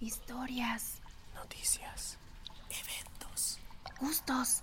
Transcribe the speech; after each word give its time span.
Historias. 0.00 1.02
Noticias. 1.34 2.16
Eventos. 2.70 3.58
Gustos. 4.00 4.62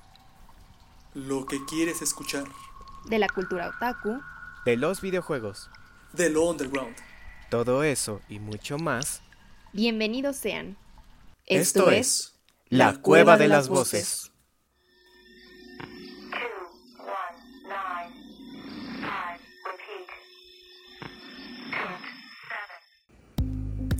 Lo 1.14 1.46
que 1.46 1.64
quieres 1.66 2.02
escuchar. 2.02 2.46
De 3.06 3.20
la 3.20 3.30
cultura 3.30 3.70
otaku. 3.70 4.20
De 4.66 4.78
los 4.78 5.00
videojuegos. 5.00 5.70
De 6.14 6.32
lo 6.32 6.50
underground. 6.50 6.96
Todo 7.52 7.84
eso 7.84 8.20
y 8.28 8.40
mucho 8.40 8.80
más. 8.80 9.22
Bienvenidos 9.74 10.38
sean. 10.38 10.76
Esto, 11.46 11.92
es 11.92 12.34
La 12.70 12.96
Cueva 13.00 13.38
de 13.38 13.48
las 13.48 13.70
Voces. 13.70 14.32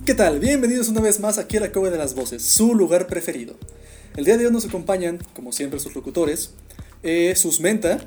¿Qué 0.08 0.14
tal? 0.14 0.40
Bienvenidos 0.40 0.88
una 0.88 1.02
vez 1.02 1.20
más 1.20 1.36
aquí 1.36 1.58
a 1.58 1.60
la 1.60 1.70
Cueva 1.70 1.90
de 1.90 1.98
las 1.98 2.14
Voces, 2.14 2.42
su 2.42 2.74
lugar 2.74 3.08
preferido. 3.08 3.56
El 4.16 4.24
día 4.24 4.38
de 4.38 4.46
hoy 4.46 4.50
nos 4.50 4.64
acompañan, 4.64 5.18
como 5.36 5.52
siempre, 5.52 5.78
sus 5.80 5.94
locutores, 5.94 6.54
eh, 7.02 7.34
Susmenta, 7.36 7.98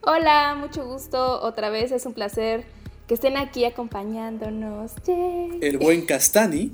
Hola, 0.00 0.56
mucho 0.58 0.84
gusto. 0.86 1.40
Otra 1.40 1.70
vez 1.70 1.92
es 1.92 2.04
un 2.04 2.14
placer 2.14 2.64
que 3.06 3.14
estén 3.14 3.36
aquí 3.36 3.64
acompañándonos. 3.64 4.90
Yay. 5.06 5.60
el 5.62 5.78
buen 5.78 6.04
Castani 6.04 6.72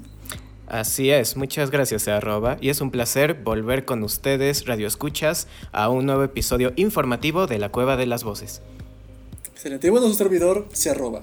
Así 0.66 1.11
es, 1.11 1.36
muchas 1.36 1.70
gracias 1.70 2.08
arroba 2.08 2.56
y 2.62 2.70
es 2.70 2.80
un 2.80 2.91
placer 2.91 3.34
volver 3.34 3.84
con 3.84 4.02
ustedes, 4.05 4.64
Radio 4.64 4.86
Escuchas, 4.86 5.48
a 5.72 5.91
un 5.91 6.06
nuevo 6.06 6.24
episodio 6.24 6.72
informativo 6.77 7.47
de 7.47 7.58
La 7.58 7.69
Cueva 7.69 7.98
de 7.98 8.06
las 8.06 8.24
Voces. 8.24 8.62
Excelente. 9.52 9.88
Y 9.88 9.91
bueno, 9.91 10.08
su 10.08 10.14
servidor 10.14 10.66
se 10.72 10.88
arroba. 10.88 11.20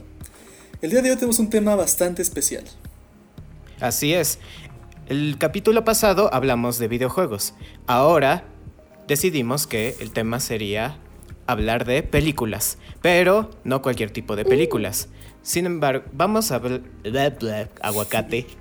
El 0.81 0.91
día 0.91 1.01
de 1.01 1.09
hoy 1.11 1.15
tenemos 1.15 1.39
un 1.39 1.49
tema 1.49 1.75
bastante 1.75 2.21
especial. 2.21 2.63
Así 3.79 4.13
es, 4.13 4.39
el 5.07 5.37
capítulo 5.39 5.83
pasado 5.83 6.33
hablamos 6.33 6.79
de 6.79 6.87
videojuegos, 6.87 7.53
ahora 7.85 8.43
decidimos 9.07 9.67
que 9.67 9.95
el 9.99 10.11
tema 10.11 10.39
sería 10.39 10.97
hablar 11.45 11.85
de 11.85 12.03
películas, 12.03 12.77
pero 13.01 13.49
no 13.63 13.81
cualquier 13.81 14.11
tipo 14.11 14.35
de 14.35 14.45
películas. 14.45 15.09
Sin 15.43 15.65
embargo, 15.65 16.05
vamos 16.11 16.51
a 16.51 16.55
hablar... 16.55 16.81
Aguacate. 17.81 18.47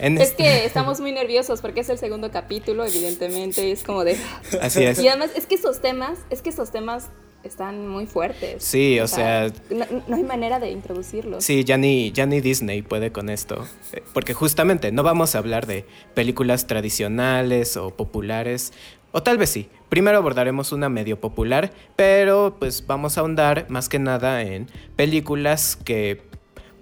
En 0.00 0.16
Es 0.16 0.30
este- 0.30 0.44
que 0.44 0.64
estamos 0.64 1.00
muy 1.00 1.10
nerviosos 1.12 1.60
porque 1.60 1.80
es 1.80 1.88
el 1.88 1.98
segundo 1.98 2.30
capítulo, 2.30 2.84
evidentemente. 2.86 3.72
Es 3.72 3.82
como 3.82 4.04
de. 4.04 4.16
Así 4.62 4.84
es. 4.84 4.98
Y 5.00 5.08
además, 5.08 5.30
es 5.34 5.46
que 5.46 5.56
esos 5.56 5.80
temas, 5.82 6.18
es 6.30 6.40
que 6.40 6.50
esos 6.50 6.70
temas 6.70 7.08
están 7.44 7.88
muy 7.88 8.06
fuertes. 8.06 8.62
Sí, 8.64 8.98
o 9.00 9.06
sea, 9.06 9.50
no, 9.70 9.84
no 10.06 10.16
hay 10.16 10.22
manera 10.22 10.58
de 10.58 10.70
introducirlos. 10.70 11.44
Sí, 11.44 11.64
ya 11.64 11.76
ni, 11.76 12.12
ya 12.12 12.26
ni 12.26 12.40
Disney 12.40 12.82
puede 12.82 13.12
con 13.12 13.28
esto. 13.28 13.66
Eh, 13.92 14.02
Porque 14.12 14.34
justamente 14.34 14.92
no 14.92 15.02
vamos 15.02 15.34
a 15.34 15.38
hablar 15.38 15.66
de 15.66 15.86
películas 16.14 16.66
tradicionales 16.66 17.76
o 17.76 17.90
populares. 17.90 18.72
O 19.12 19.22
tal 19.22 19.38
vez 19.38 19.50
sí. 19.50 19.68
Primero 19.88 20.18
abordaremos 20.18 20.72
una 20.72 20.88
medio 20.88 21.18
popular, 21.18 21.72
pero 21.96 22.56
pues 22.58 22.86
vamos 22.86 23.16
a 23.16 23.22
ahondar 23.22 23.66
más 23.70 23.88
que 23.88 23.98
nada 23.98 24.42
en 24.42 24.68
películas 24.96 25.76
que 25.76 26.20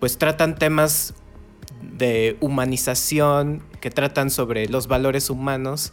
pues 0.00 0.18
tratan 0.18 0.56
temas 0.56 1.14
de 1.80 2.36
humanización, 2.40 3.62
que 3.80 3.90
tratan 3.90 4.30
sobre 4.30 4.68
los 4.68 4.88
valores 4.88 5.30
humanos 5.30 5.92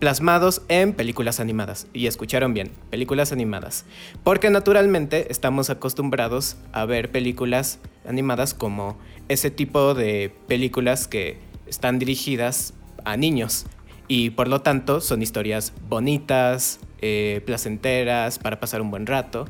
plasmados 0.00 0.62
en 0.68 0.94
películas 0.94 1.38
animadas. 1.38 1.86
Y 1.92 2.06
escucharon 2.08 2.52
bien, 2.54 2.72
películas 2.90 3.30
animadas. 3.30 3.84
Porque 4.24 4.50
naturalmente 4.50 5.30
estamos 5.30 5.70
acostumbrados 5.70 6.56
a 6.72 6.84
ver 6.86 7.12
películas 7.12 7.78
animadas 8.08 8.54
como 8.54 8.98
ese 9.28 9.50
tipo 9.52 9.94
de 9.94 10.34
películas 10.48 11.06
que 11.06 11.38
están 11.68 11.98
dirigidas 12.00 12.74
a 13.04 13.16
niños. 13.16 13.66
Y 14.08 14.30
por 14.30 14.48
lo 14.48 14.62
tanto 14.62 15.00
son 15.00 15.22
historias 15.22 15.72
bonitas, 15.88 16.80
eh, 17.00 17.42
placenteras, 17.46 18.38
para 18.38 18.58
pasar 18.58 18.80
un 18.82 18.90
buen 18.90 19.06
rato. 19.06 19.46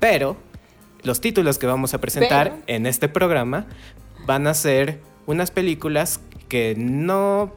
Pero 0.00 0.36
los 1.02 1.20
títulos 1.20 1.58
que 1.58 1.66
vamos 1.66 1.94
a 1.94 2.00
presentar 2.00 2.50
Pero- 2.50 2.62
en 2.66 2.86
este 2.86 3.08
programa 3.08 3.66
van 4.26 4.46
a 4.48 4.54
ser 4.54 5.00
unas 5.26 5.50
películas 5.52 6.20
que 6.48 6.74
no, 6.76 7.54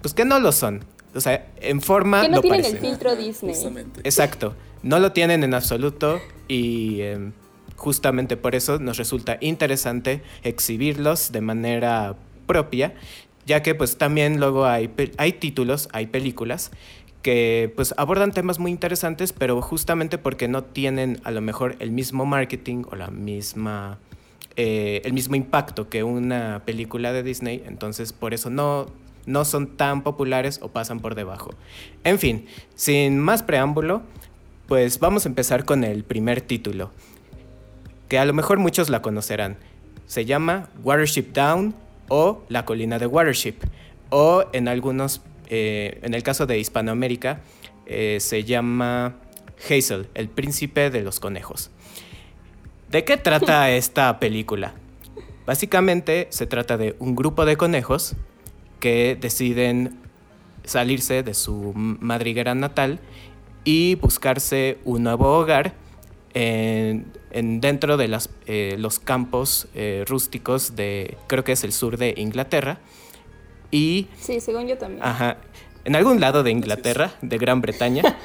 pues 0.00 0.14
que 0.14 0.24
no 0.24 0.40
lo 0.40 0.50
son. 0.50 0.84
O 1.14 1.20
sea, 1.20 1.46
en 1.60 1.80
forma 1.80 2.22
Que 2.22 2.28
no 2.28 2.36
lo 2.36 2.42
tienen 2.42 2.60
parecen. 2.62 2.84
el 2.84 2.90
filtro 2.90 3.16
Disney. 3.16 3.54
Justamente. 3.54 4.00
Exacto, 4.04 4.54
no 4.82 4.98
lo 4.98 5.12
tienen 5.12 5.44
en 5.44 5.54
absoluto 5.54 6.20
y 6.48 7.00
em, 7.02 7.32
justamente 7.76 8.36
por 8.36 8.54
eso 8.54 8.78
nos 8.78 8.96
resulta 8.98 9.38
interesante 9.40 10.22
exhibirlos 10.42 11.32
de 11.32 11.40
manera 11.40 12.16
propia, 12.46 12.94
ya 13.46 13.62
que 13.62 13.74
pues 13.74 13.96
también 13.96 14.38
luego 14.40 14.66
hay, 14.66 14.88
pe- 14.88 15.12
hay 15.16 15.32
títulos, 15.34 15.88
hay 15.92 16.06
películas 16.06 16.70
que 17.22 17.72
pues 17.74 17.94
abordan 17.96 18.32
temas 18.32 18.58
muy 18.58 18.70
interesantes, 18.70 19.32
pero 19.32 19.60
justamente 19.62 20.18
porque 20.18 20.46
no 20.48 20.62
tienen 20.64 21.20
a 21.24 21.30
lo 21.30 21.40
mejor 21.40 21.76
el 21.78 21.90
mismo 21.90 22.26
marketing 22.26 22.84
o 22.90 22.96
la 22.96 23.08
misma 23.08 23.98
eh, 24.56 25.00
el 25.04 25.12
mismo 25.14 25.34
impacto 25.34 25.88
que 25.88 26.04
una 26.04 26.62
película 26.64 27.12
de 27.12 27.22
Disney, 27.22 27.62
entonces 27.66 28.12
por 28.12 28.34
eso 28.34 28.50
no, 28.50 28.86
no 29.26 29.44
son 29.44 29.76
tan 29.76 30.02
populares 30.02 30.60
o 30.62 30.68
pasan 30.68 31.00
por 31.00 31.14
debajo. 31.14 31.50
En 32.04 32.18
fin, 32.18 32.46
sin 32.74 33.18
más 33.18 33.42
preámbulo, 33.42 34.02
pues 34.66 34.98
vamos 34.98 35.26
a 35.26 35.28
empezar 35.28 35.64
con 35.64 35.84
el 35.84 36.04
primer 36.04 36.40
título, 36.40 36.90
que 38.08 38.18
a 38.18 38.24
lo 38.24 38.32
mejor 38.32 38.58
muchos 38.58 38.90
la 38.90 39.02
conocerán. 39.02 39.56
Se 40.06 40.24
llama 40.24 40.68
Watership 40.82 41.32
Down 41.32 41.74
o 42.08 42.42
La 42.48 42.64
colina 42.64 42.98
de 42.98 43.06
Watership, 43.06 43.56
o 44.10 44.44
en 44.52 44.68
algunos, 44.68 45.22
eh, 45.48 45.98
en 46.02 46.14
el 46.14 46.22
caso 46.22 46.46
de 46.46 46.58
Hispanoamérica, 46.58 47.40
eh, 47.86 48.18
se 48.20 48.44
llama 48.44 49.16
Hazel, 49.68 50.08
el 50.14 50.28
príncipe 50.28 50.90
de 50.90 51.02
los 51.02 51.20
conejos. 51.20 51.70
¿De 52.90 53.04
qué 53.04 53.16
trata 53.16 53.70
esta 53.72 54.18
película? 54.18 54.74
Básicamente 55.46 56.26
se 56.30 56.46
trata 56.46 56.76
de 56.76 56.96
un 56.98 57.14
grupo 57.14 57.44
de 57.44 57.56
conejos 57.56 58.16
que 58.84 59.16
deciden 59.18 59.96
salirse 60.64 61.22
de 61.22 61.32
su 61.32 61.72
madriguera 61.74 62.54
natal 62.54 62.98
y 63.64 63.94
buscarse 63.94 64.76
un 64.84 65.04
nuevo 65.04 65.38
hogar 65.38 65.72
en, 66.34 67.06
en- 67.30 67.62
dentro 67.62 67.96
de 67.96 68.08
las, 68.08 68.28
eh, 68.46 68.76
los 68.78 68.98
campos 68.98 69.68
eh, 69.74 70.04
rústicos 70.06 70.76
de, 70.76 71.16
creo 71.28 71.44
que 71.44 71.52
es 71.52 71.64
el 71.64 71.72
sur 71.72 71.96
de 71.96 72.12
Inglaterra. 72.18 72.78
Y 73.70 74.06
Sí, 74.20 74.38
según 74.40 74.68
yo 74.68 74.76
también. 74.76 75.02
Ajá. 75.02 75.38
En 75.86 75.96
algún 75.96 76.20
lado 76.20 76.42
de 76.42 76.50
Inglaterra, 76.50 77.14
de 77.22 77.38
Gran 77.38 77.62
Bretaña. 77.62 78.02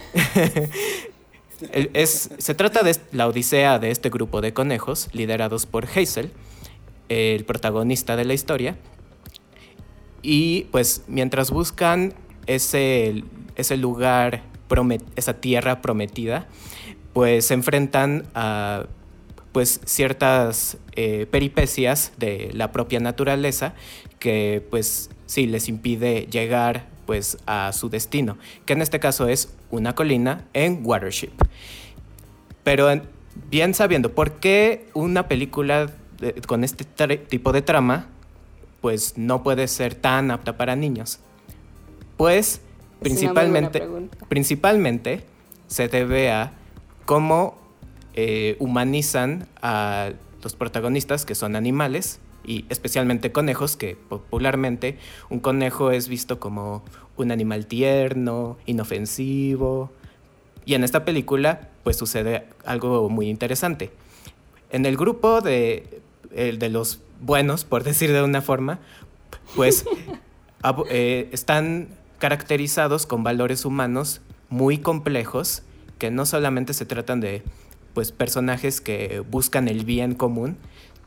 Es, 1.94 2.30
se 2.38 2.54
trata 2.56 2.84
de 2.84 2.96
la 3.12 3.28
odisea 3.28 3.80
de 3.80 3.92
este 3.92 4.10
grupo 4.10 4.40
de 4.42 4.54
conejos, 4.54 5.08
liderados 5.14 5.66
por 5.66 5.86
Hazel, 5.86 6.32
el 7.10 7.44
protagonista 7.46 8.16
de 8.16 8.24
la 8.26 8.34
historia. 8.34 8.78
Y 10.22 10.66
pues 10.72 11.04
mientras 11.08 11.52
buscan 11.52 12.14
ese, 12.48 13.24
ese 13.56 13.78
lugar, 13.78 14.44
esa 15.16 15.34
tierra 15.42 15.82
prometida, 15.82 16.48
pues 17.14 17.46
se 17.48 17.54
enfrentan 17.54 18.26
a 18.36 18.86
pues 19.52 19.82
ciertas 19.86 20.78
eh, 20.96 21.26
peripecias 21.32 22.12
de 22.18 22.52
la 22.54 22.72
propia 22.72 23.00
naturaleza 23.00 23.74
que 24.20 24.64
pues 24.70 25.10
sí 25.26 25.48
les 25.48 25.68
impide 25.70 26.28
llegar 26.30 26.88
pues 27.08 27.38
a 27.48 27.72
su 27.74 27.90
destino, 27.90 28.38
que 28.66 28.74
en 28.74 28.84
este 28.84 29.00
caso 29.00 29.28
es 29.28 29.52
una 29.72 29.96
colina 29.96 30.46
en 30.54 30.82
Watership. 30.84 31.32
Pero 32.64 32.92
en- 32.92 33.04
bien 33.50 33.74
sabiendo 33.74 34.12
por 34.14 34.34
qué 34.34 34.86
una 34.94 35.28
película 35.28 35.90
con 36.46 36.64
este 36.64 36.84
tipo 37.18 37.52
de 37.52 37.62
trama 37.64 38.08
pues 38.82 39.18
no 39.18 39.44
puede 39.44 39.68
ser 39.68 39.96
tan 39.96 40.32
apta 40.32 40.58
para 40.58 40.76
niños. 40.76 41.20
Pues 42.18 42.62
principalmente 43.00 43.88
principalmente 44.28 45.24
se 45.68 45.88
debe 45.88 46.32
a 46.32 46.54
cómo 47.06 47.58
eh, 48.14 48.58
humanizan 48.60 49.48
a 49.62 50.12
los 50.44 50.56
protagonistas 50.56 51.26
que 51.26 51.36
son 51.36 51.56
animales 51.56 52.20
y 52.46 52.66
especialmente 52.70 53.32
conejos, 53.32 53.76
que 53.76 53.96
popularmente 53.96 54.98
un 55.30 55.40
conejo 55.40 55.92
es 55.92 56.08
visto 56.08 56.40
como 56.40 56.84
un 57.18 57.32
animal 57.32 57.68
tierno, 57.68 58.58
inofensivo. 58.66 59.92
Y 60.66 60.74
en 60.74 60.84
esta 60.84 61.06
película 61.06 61.70
pues 61.84 61.98
sucede 61.98 62.46
algo 62.66 63.10
muy 63.10 63.30
interesante. 63.30 63.92
En 64.72 64.86
el 64.86 64.98
grupo 64.98 65.42
de, 65.42 66.02
de 66.32 66.70
los 66.70 67.00
buenos, 67.22 67.66
por 67.66 67.84
decir 67.84 68.12
de 68.12 68.22
una 68.24 68.42
forma, 68.42 68.80
pues 69.56 69.86
eh, 70.90 71.30
están 71.32 71.90
caracterizados 72.20 73.06
con 73.06 73.24
valores 73.24 73.66
humanos 73.66 74.22
muy 74.50 74.78
complejos 74.80 75.64
que 75.98 76.12
no 76.12 76.26
solamente 76.26 76.74
se 76.74 76.86
tratan 76.86 77.20
de 77.22 77.44
pues 77.94 78.12
personajes 78.12 78.82
que 78.82 79.24
buscan 79.30 79.68
el 79.68 79.84
bien 79.86 80.16
común, 80.16 80.58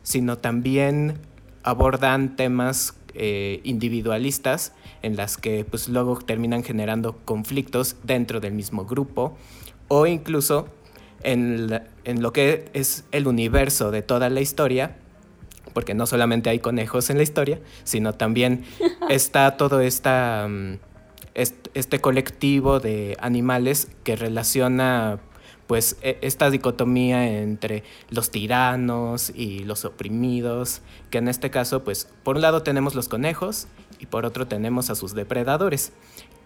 sino 0.03 0.39
también 0.39 1.19
abordan 1.63 2.35
temas 2.37 2.95
eh, 3.15 3.61
individualistas 3.65 4.73
en 5.03 5.17
las 5.17 5.37
que 5.37 5.65
pues 5.65 5.89
luego 5.89 6.19
terminan 6.19 6.63
generando 6.65 7.17
conflictos 7.25 7.97
dentro 8.03 8.41
del 8.41 8.53
mismo 8.55 8.85
grupo 8.85 9.37
o 9.89 10.07
incluso 10.07 10.69
en, 11.23 11.69
la- 11.71 11.85
en 12.05 12.23
lo 12.23 12.33
que 12.33 12.71
es 12.73 13.05
el 13.13 13.27
universo 13.27 13.91
de 13.91 14.03
toda 14.03 14.29
la 14.31 14.41
historia, 14.41 14.97
porque 15.73 15.95
no 15.95 16.07
solamente 16.07 16.51
hay 16.51 16.59
conejos 16.59 17.11
en 17.11 17.17
la 17.17 17.23
historia, 17.23 17.61
sino 17.85 18.15
también 18.15 18.65
está 19.09 19.57
todo 19.57 19.81
esta, 19.81 20.47
mm, 20.49 20.75
est- 21.35 21.69
este 21.75 22.01
colectivo 22.01 22.81
de 22.81 23.17
animales 23.21 23.89
que 24.05 24.17
relaciona 24.17 25.19
pues 25.67 25.97
e- 26.03 26.19
esta 26.23 26.51
dicotomía 26.51 27.27
entre 27.41 27.83
los 28.11 28.31
tiranos 28.31 29.31
y 29.35 29.61
los 29.61 29.85
oprimidos, 29.85 30.83
que 31.11 31.19
en 31.19 31.29
este 31.29 31.51
caso 31.51 31.83
pues 31.85 32.09
por 32.23 32.37
un 32.37 32.43
lado 32.43 32.63
tenemos 32.63 32.95
los 32.95 33.09
conejos 33.09 33.67
y 33.99 34.07
por 34.07 34.27
otro 34.27 34.47
tenemos 34.47 34.91
a 34.91 34.95
sus 34.95 35.15
depredadores, 35.15 35.93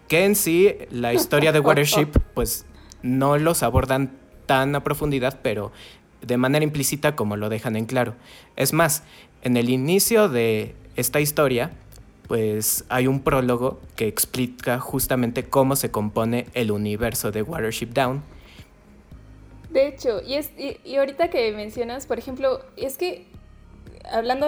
que 0.07 0.23
en 0.23 0.35
sí 0.35 0.73
la 0.91 1.13
historia 1.13 1.51
de 1.51 1.59
Watership 1.67 2.09
pues 2.33 2.65
no 3.01 3.37
los 3.37 3.63
abordan 3.63 4.11
tan 4.45 4.75
a 4.75 4.83
profundidad, 4.83 5.39
pero 5.41 5.73
de 6.21 6.37
manera 6.37 6.63
implícita 6.63 7.15
como 7.15 7.37
lo 7.37 7.49
dejan 7.49 7.75
en 7.75 7.85
claro. 7.85 8.15
Es 8.55 8.73
más, 8.73 9.03
en 9.41 9.57
el 9.57 9.69
inicio 9.69 10.29
de 10.29 10.75
esta 10.95 11.19
historia, 11.19 11.71
pues 12.27 12.83
hay 12.89 13.07
un 13.07 13.21
prólogo 13.21 13.79
que 13.95 14.07
explica 14.07 14.79
justamente 14.79 15.45
cómo 15.45 15.75
se 15.75 15.91
compone 15.91 16.47
el 16.53 16.71
universo 16.71 17.31
de 17.31 17.41
Watership 17.41 17.87
Down. 17.87 18.21
De 19.69 19.87
hecho, 19.87 20.21
y, 20.25 20.35
es, 20.35 20.51
y, 20.57 20.95
ahorita 20.95 21.29
que 21.29 21.51
mencionas, 21.51 22.05
por 22.05 22.19
ejemplo, 22.19 22.61
es 22.75 22.97
que 22.97 23.25
hablando, 24.11 24.47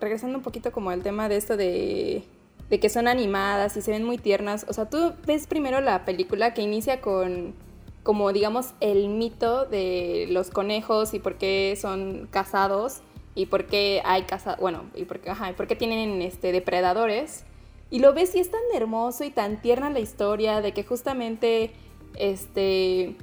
regresando 0.00 0.38
un 0.38 0.44
poquito 0.44 0.72
como 0.72 0.90
al 0.90 1.02
tema 1.02 1.28
de 1.28 1.36
esto 1.36 1.56
de, 1.56 2.24
de 2.68 2.80
que 2.80 2.88
son 2.88 3.08
animadas 3.08 3.76
y 3.76 3.82
se 3.82 3.90
ven 3.90 4.04
muy 4.04 4.18
tiernas, 4.18 4.64
o 4.68 4.72
sea, 4.72 4.88
tú 4.88 5.12
ves 5.26 5.46
primero 5.46 5.80
la 5.80 6.04
película 6.04 6.54
que 6.54 6.62
inicia 6.62 7.00
con 7.00 7.54
como 8.02 8.32
digamos 8.32 8.74
el 8.80 9.08
mito 9.08 9.66
de 9.66 10.26
los 10.30 10.50
conejos 10.50 11.14
y 11.14 11.18
por 11.18 11.36
qué 11.36 11.76
son 11.80 12.28
cazados 12.30 13.02
y 13.34 13.46
por 13.46 13.66
qué 13.66 14.02
hay 14.04 14.22
caza, 14.22 14.56
bueno, 14.60 14.84
y 14.94 15.04
por 15.04 15.20
qué, 15.20 15.30
ajá, 15.30 15.54
tienen 15.78 16.22
este 16.22 16.52
depredadores. 16.52 17.44
Y 17.90 17.98
lo 17.98 18.12
ves 18.14 18.34
y 18.34 18.40
es 18.40 18.50
tan 18.50 18.60
hermoso 18.74 19.24
y 19.24 19.30
tan 19.30 19.60
tierna 19.60 19.90
la 19.90 20.00
historia 20.00 20.60
de 20.60 20.72
que 20.72 20.84
justamente 20.84 21.72
este 22.16 23.16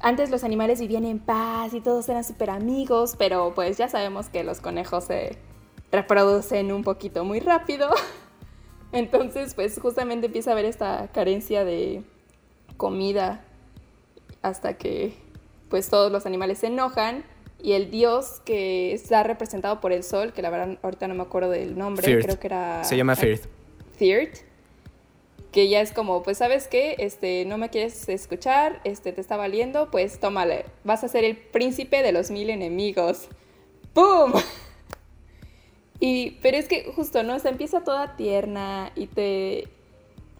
antes 0.00 0.30
los 0.30 0.44
animales 0.44 0.80
vivían 0.80 1.04
en 1.04 1.18
paz 1.18 1.72
y 1.72 1.80
todos 1.80 2.08
eran 2.08 2.24
súper 2.24 2.50
amigos, 2.50 3.14
pero 3.16 3.52
pues 3.54 3.78
ya 3.78 3.88
sabemos 3.88 4.28
que 4.28 4.44
los 4.44 4.60
conejos 4.60 5.04
se 5.04 5.38
reproducen 5.90 6.72
un 6.72 6.82
poquito 6.82 7.24
muy 7.24 7.40
rápido. 7.40 7.88
Entonces, 8.92 9.54
pues 9.54 9.78
justamente 9.80 10.26
empieza 10.26 10.50
a 10.50 10.52
haber 10.52 10.66
esta 10.66 11.08
carencia 11.12 11.64
de 11.64 12.02
comida 12.76 13.44
hasta 14.44 14.74
que 14.74 15.14
pues 15.68 15.88
todos 15.88 16.12
los 16.12 16.26
animales 16.26 16.58
se 16.58 16.68
enojan 16.68 17.24
y 17.62 17.72
el 17.72 17.90
dios 17.90 18.42
que 18.44 18.92
está 18.92 19.22
representado 19.22 19.80
por 19.80 19.92
el 19.92 20.04
sol, 20.04 20.32
que 20.32 20.42
la 20.42 20.50
verdad 20.50 20.78
ahorita 20.82 21.08
no 21.08 21.14
me 21.14 21.22
acuerdo 21.22 21.50
del 21.50 21.78
nombre, 21.78 22.04
Firth. 22.04 22.24
creo 22.24 22.38
que 22.38 22.46
era... 22.46 22.84
Se 22.84 22.96
llama 22.96 23.16
Firth. 23.16 23.46
Third, 23.98 24.28
que 25.50 25.68
ya 25.68 25.80
es 25.80 25.92
como, 25.92 26.22
pues 26.22 26.38
sabes 26.38 26.68
qué, 26.68 26.96
este, 26.98 27.46
no 27.46 27.56
me 27.56 27.70
quieres 27.70 28.08
escuchar, 28.08 28.80
este, 28.84 29.12
te 29.12 29.20
está 29.20 29.36
valiendo, 29.38 29.90
pues 29.90 30.20
tómale, 30.20 30.66
vas 30.84 31.04
a 31.04 31.08
ser 31.08 31.24
el 31.24 31.36
príncipe 31.38 32.02
de 32.02 32.12
los 32.12 32.30
mil 32.30 32.50
enemigos. 32.50 33.28
¡Pum! 33.92 34.32
Y, 36.00 36.32
pero 36.42 36.58
es 36.58 36.66
que 36.66 36.92
justo, 36.94 37.22
¿no? 37.22 37.36
O 37.36 37.38
sea, 37.38 37.50
empieza 37.50 37.82
toda 37.82 38.16
tierna 38.16 38.92
y 38.94 39.06
te... 39.06 39.68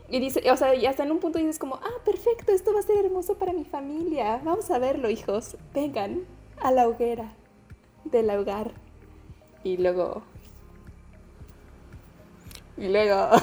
Y 0.09 0.21
dice, 0.21 0.51
o 0.51 0.57
sea, 0.57 0.75
y 0.75 0.87
hasta 0.87 1.03
en 1.03 1.13
un 1.13 1.19
punto 1.19 1.39
dices 1.39 1.59
como, 1.59 1.77
ah, 1.77 2.03
perfecto, 2.05 2.53
esto 2.53 2.73
va 2.75 2.81
a 2.81 2.83
ser 2.83 3.05
hermoso 3.05 3.37
para 3.39 3.53
mi 3.53 3.65
familia. 3.65 4.41
Vamos 4.45 4.71
a 4.71 4.79
verlo, 4.79 5.09
hijos. 5.11 5.57
Vengan 5.75 6.21
a 6.61 6.71
la 6.71 6.87
hoguera 6.89 7.33
del 8.05 8.31
hogar. 8.31 8.73
Y 9.63 9.77
luego... 9.79 10.23
Y 12.77 12.89
luego... 12.89 13.31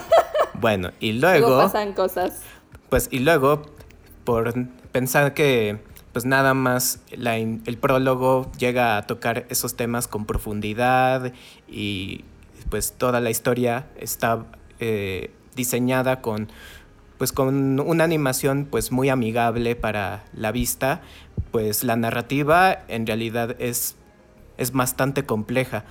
Bueno, 0.53 0.91
y 0.99 1.13
Luego 1.13 1.47
luego, 1.47 1.57
pasan 1.63 1.93
cosas. 1.93 2.41
pues, 2.89 3.07
y 3.09 3.17
luego, 3.19 3.63
por 4.25 4.53
pensar 4.91 5.33
que, 5.33 5.79
pues 6.13 6.25
nada 6.25 6.53
más 6.53 6.99
la 7.09 7.37
el 7.37 7.77
prólogo 7.79 8.51
llega 8.59 8.97
a 8.97 9.07
tocar 9.07 9.47
esos 9.49 9.75
temas 9.75 10.07
con 10.07 10.27
profundidad 10.27 11.33
y 11.67 12.25
pues 12.69 12.91
toda 12.91 13.21
la 13.21 13.31
historia 13.31 13.87
está 13.97 14.45
eh, 14.79 15.31
diseñada 15.55 16.21
con, 16.21 16.49
pues 17.17 17.31
con 17.31 17.79
una 17.79 18.03
animación 18.03 18.67
pues 18.69 18.91
muy 18.91 19.09
amigable 19.09 19.75
para 19.75 20.23
la 20.33 20.51
vista, 20.51 21.01
pues 21.51 21.83
la 21.83 21.95
narrativa 21.95 22.83
en 22.87 23.05
realidad 23.05 23.55
es, 23.59 23.95
es 24.57 24.71
bastante 24.71 25.25
compleja, 25.25 25.85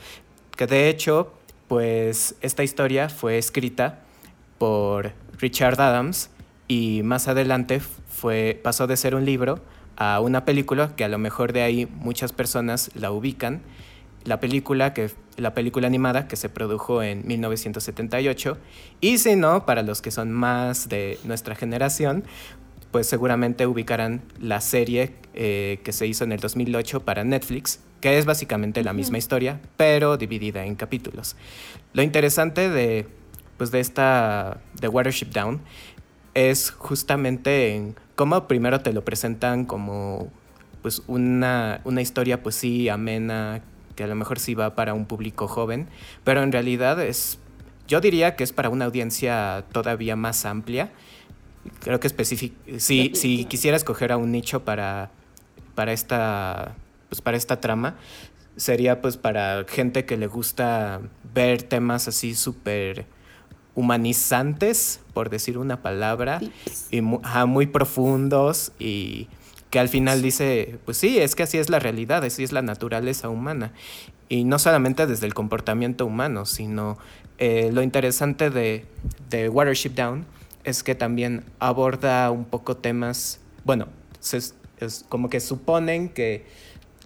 que 0.57 0.67
de 0.67 0.89
hecho, 0.89 1.33
pues 1.69 2.35
esta 2.41 2.63
historia 2.63 3.09
fue 3.09 3.39
escrita 3.39 4.01
por 4.59 5.13
Richard 5.39 5.81
Adams 5.81 6.31
y 6.69 7.03
más 7.03 7.29
adelante 7.29 7.81
fue, 7.81 8.61
pasó 8.63 8.87
de 8.87 8.97
ser 8.97 9.15
un 9.15 9.25
libro 9.25 9.61
a 9.97 10.21
una 10.21 10.45
película 10.45 10.95
que 10.97 11.05
a 11.05 11.09
lo 11.09 11.19
mejor 11.19 11.53
de 11.53 11.63
ahí 11.63 11.87
muchas 11.87 12.33
personas 12.33 12.91
la 12.95 13.11
ubican. 13.11 13.63
La 14.25 14.39
película, 14.39 14.93
que, 14.95 15.11
la 15.41 15.55
película 15.55 15.87
animada 15.87 16.29
que 16.29 16.37
se 16.37 16.49
produjo 16.49 17.03
en 17.03 17.27
1978 17.27 18.59
y 19.01 19.19
si 19.19 19.37
no, 19.37 19.67
para 19.67 19.83
los 19.83 20.03
que 20.03 20.11
son 20.11 20.31
más 20.31 20.89
de 20.89 21.19
nuestra 21.25 21.55
generación, 21.55 22.25
pues 22.91 23.07
seguramente 23.07 23.67
ubicarán 23.67 24.23
la 24.41 24.61
serie 24.61 25.15
eh, 25.35 25.81
que 25.85 25.93
se 25.93 26.07
hizo 26.07 26.25
en 26.25 26.33
el 26.33 26.41
2008 26.41 27.05
para 27.05 27.25
Netflix, 27.25 27.81
que 28.01 28.19
es 28.19 28.27
básicamente 28.27 28.83
la 28.83 28.93
misma 28.93 29.19
historia, 29.19 29.61
pero 29.77 30.17
dividida 30.17 30.65
en 30.65 30.75
capítulos. 30.75 31.37
Lo 31.93 32.03
interesante 32.03 32.69
de, 32.69 33.07
pues, 33.57 33.71
de 33.71 33.81
esta, 33.81 34.61
de 34.81 34.89
Watership 34.89 35.29
Down, 35.29 35.61
es 36.35 36.71
justamente 36.71 37.75
en 37.75 37.97
cómo 38.15 38.47
primero 38.47 38.81
te 38.81 38.93
lo 38.93 39.05
presentan 39.05 39.65
como 39.65 40.31
pues 40.83 41.03
una, 41.09 41.81
una 41.85 42.01
historia 42.01 42.43
pues 42.43 42.55
sí 42.55 42.89
amena, 42.89 43.63
que 44.01 44.05
a 44.05 44.07
lo 44.07 44.15
mejor 44.15 44.39
sí 44.39 44.55
va 44.55 44.75
para 44.75 44.95
un 44.95 45.05
público 45.05 45.47
joven, 45.47 45.87
pero 46.25 46.43
en 46.43 46.53
realidad 46.53 46.99
es, 47.03 47.39
yo 47.87 48.01
diría 48.01 48.35
que 48.35 48.45
es 48.45 48.51
para 48.51 48.71
una 48.71 48.87
audiencia 48.87 49.67
todavía 49.73 50.17
más 50.17 50.47
amplia. 50.47 50.91
Creo 51.81 52.01
que 52.01 52.07
específic 52.07 52.55
si, 52.79 53.11
si 53.15 53.45
quisiera 53.45 53.77
escoger 53.77 54.11
a 54.13 54.17
un 54.17 54.33
nicho 54.33 54.65
para, 54.65 55.11
para 55.75 55.93
esta 55.93 56.77
pues 57.11 57.21
para 57.21 57.37
esta 57.37 57.61
trama 57.61 57.97
sería 58.57 59.03
pues 59.03 59.19
para 59.19 59.67
gente 59.69 60.07
que 60.07 60.17
le 60.17 60.29
gusta 60.29 61.03
ver 61.35 61.63
temas 61.63 62.09
así 62.09 62.35
súper 62.35 63.05
humanizantes, 63.75 65.01
por 65.13 65.29
decir 65.29 65.59
una 65.59 65.83
palabra, 65.83 66.41
y 66.91 67.03
ajá, 67.23 67.45
muy 67.45 67.67
profundos 67.67 68.73
y 68.79 69.29
que 69.71 69.79
al 69.79 69.89
final 69.89 70.21
dice, 70.23 70.79
pues 70.85 70.97
sí, 70.97 71.19
es 71.19 71.35
que 71.35 71.45
así 71.45 71.59
es 71.59 71.71
la 71.71 71.79
realidad, 71.79 72.25
así 72.25 72.43
es 72.43 72.53
la 72.53 72.63
naturaleza 72.63 73.29
humana. 73.29 73.73
Y 74.29 74.45
no 74.45 74.59
solamente 74.59 75.07
desde 75.07 75.27
el 75.27 75.35
comportamiento 75.35 76.07
humano, 76.07 76.45
sino 76.47 76.99
eh, 77.39 77.71
lo 77.73 77.83
interesante 77.83 78.51
de, 78.51 78.85
de 79.29 79.49
Watership 79.49 79.91
Down 79.95 80.27
es 80.65 80.83
que 80.83 80.95
también 80.95 81.45
aborda 81.59 82.31
un 82.31 82.45
poco 82.45 82.77
temas, 82.77 83.41
bueno, 83.65 83.87
se- 84.19 84.55
es 84.79 85.05
como 85.09 85.31
que 85.31 85.41
suponen 85.41 86.09
que 86.09 86.45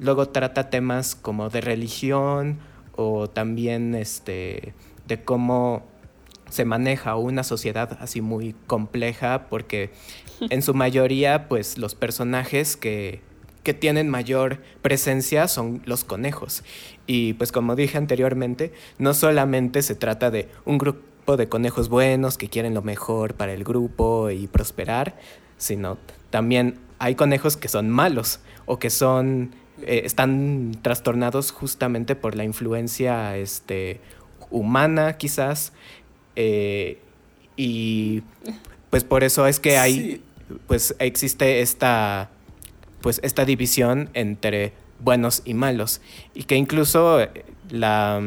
luego 0.01 0.29
trata 0.29 0.71
temas 0.71 1.15
como 1.15 1.51
de 1.51 1.61
religión 1.61 2.59
o 2.97 3.29
también 3.29 3.95
este, 3.95 4.75
de 5.07 5.23
cómo 5.23 5.83
se 6.55 6.65
maneja 6.65 7.17
una 7.17 7.43
sociedad 7.43 7.99
así 8.01 8.21
muy 8.21 8.55
compleja 8.69 9.47
porque 9.51 9.91
en 10.51 10.63
su 10.63 10.73
mayoría 10.73 11.49
pues 11.49 11.79
los 11.79 11.97
personajes 11.97 12.77
que, 12.77 13.23
que 13.65 13.75
tienen 13.75 14.09
mayor 14.09 14.61
presencia 14.81 15.49
son 15.49 15.83
los 15.85 16.05
conejos. 16.05 16.63
Y 17.09 17.33
pues 17.33 17.51
como 17.51 17.75
dije 17.75 17.99
anteriormente 17.99 18.73
no 18.99 19.15
solamente 19.15 19.83
se 19.83 19.97
trata 19.97 20.31
de 20.31 20.49
un 20.65 20.79
grupo 20.79 21.37
de 21.37 21.49
conejos 21.49 21.89
buenos 21.89 22.39
que 22.39 22.49
quieren 22.49 22.73
lo 22.73 22.83
mejor 22.83 23.35
para 23.35 23.53
el 23.53 23.65
grupo 23.65 24.31
y 24.31 24.47
prosperar 24.47 25.17
sino 25.57 25.99
también 26.31 26.79
hay 26.99 27.15
conejos 27.15 27.57
que 27.57 27.69
son 27.69 27.91
malos 27.91 28.41
o 28.67 28.79
que 28.79 28.91
son 28.91 29.55
eh, 29.83 30.03
están 30.05 30.77
trastornados 30.83 31.51
justamente 31.51 32.15
por 32.15 32.37
la 32.37 32.45
influencia 32.45 33.37
este 33.37 34.01
humana 34.51 35.17
quizás 35.17 35.73
eh, 36.37 36.99
y 37.57 38.23
pues 38.91 39.05
por 39.05 39.25
eso 39.25 39.47
es 39.47 39.61
que 39.61 39.79
hay, 39.79 39.95
Sí. 39.95 40.23
pues 40.67 40.95
existe 40.99 41.61
esta, 41.61 42.31
pues 43.01 43.21
esta 43.23 43.45
división 43.45 44.11
entre 44.15 44.73
buenos 45.01 45.43
y 45.45 45.55
malos. 45.55 46.01
Y 46.35 46.45
que 46.45 46.57
incluso 46.57 47.21
eh, 47.21 47.45
la, 47.71 48.21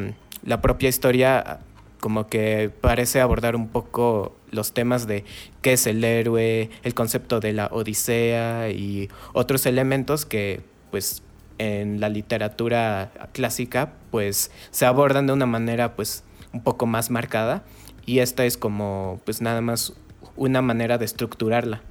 la 0.44 0.62
propia 0.62 0.90
historia 0.90 1.60
como 2.00 2.28
que 2.28 2.70
parece 2.82 3.22
abordar 3.22 3.56
un 3.56 3.68
poco 3.70 4.36
los 4.52 4.74
temas 4.74 5.08
de 5.08 5.26
qué 5.62 5.74
es 5.74 5.88
el 5.88 6.04
héroe, 6.04 6.70
el 6.84 6.94
concepto 6.94 7.40
de 7.40 7.54
la 7.54 7.68
odisea 7.68 8.70
y 8.70 9.10
otros 9.34 9.66
elementos 9.66 10.26
que 10.26 10.62
pues 10.92 11.22
en 11.58 12.00
la 12.00 12.08
literatura 12.10 13.12
clásica 13.34 13.94
pues 14.12 14.52
se 14.72 14.86
abordan 14.86 15.28
de 15.28 15.34
una 15.34 15.48
manera 15.48 15.96
pues 15.96 16.24
un 16.54 16.62
poco 16.64 16.86
más 16.86 17.10
marcada 17.10 17.64
y 18.08 18.20
esta 18.20 18.46
es 18.46 18.58
como 18.58 19.22
pues 19.26 19.42
nada 19.42 19.62
más 19.62 19.94
una 20.36 20.64
manera 20.64 20.98
de 20.98 21.06
estructurarla. 21.06 21.84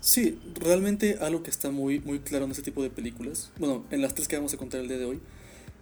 Sí, 0.00 0.38
realmente 0.54 1.18
algo 1.20 1.42
que 1.42 1.50
está 1.50 1.70
muy, 1.70 1.98
muy 2.00 2.20
claro 2.20 2.46
en 2.46 2.52
este 2.52 2.62
tipo 2.62 2.82
de 2.82 2.90
películas, 2.90 3.50
bueno, 3.58 3.84
en 3.90 4.00
las 4.00 4.14
tres 4.14 4.28
que 4.28 4.36
vamos 4.36 4.54
a 4.54 4.56
contar 4.56 4.80
el 4.80 4.88
día 4.88 4.98
de 4.98 5.04
hoy, 5.04 5.20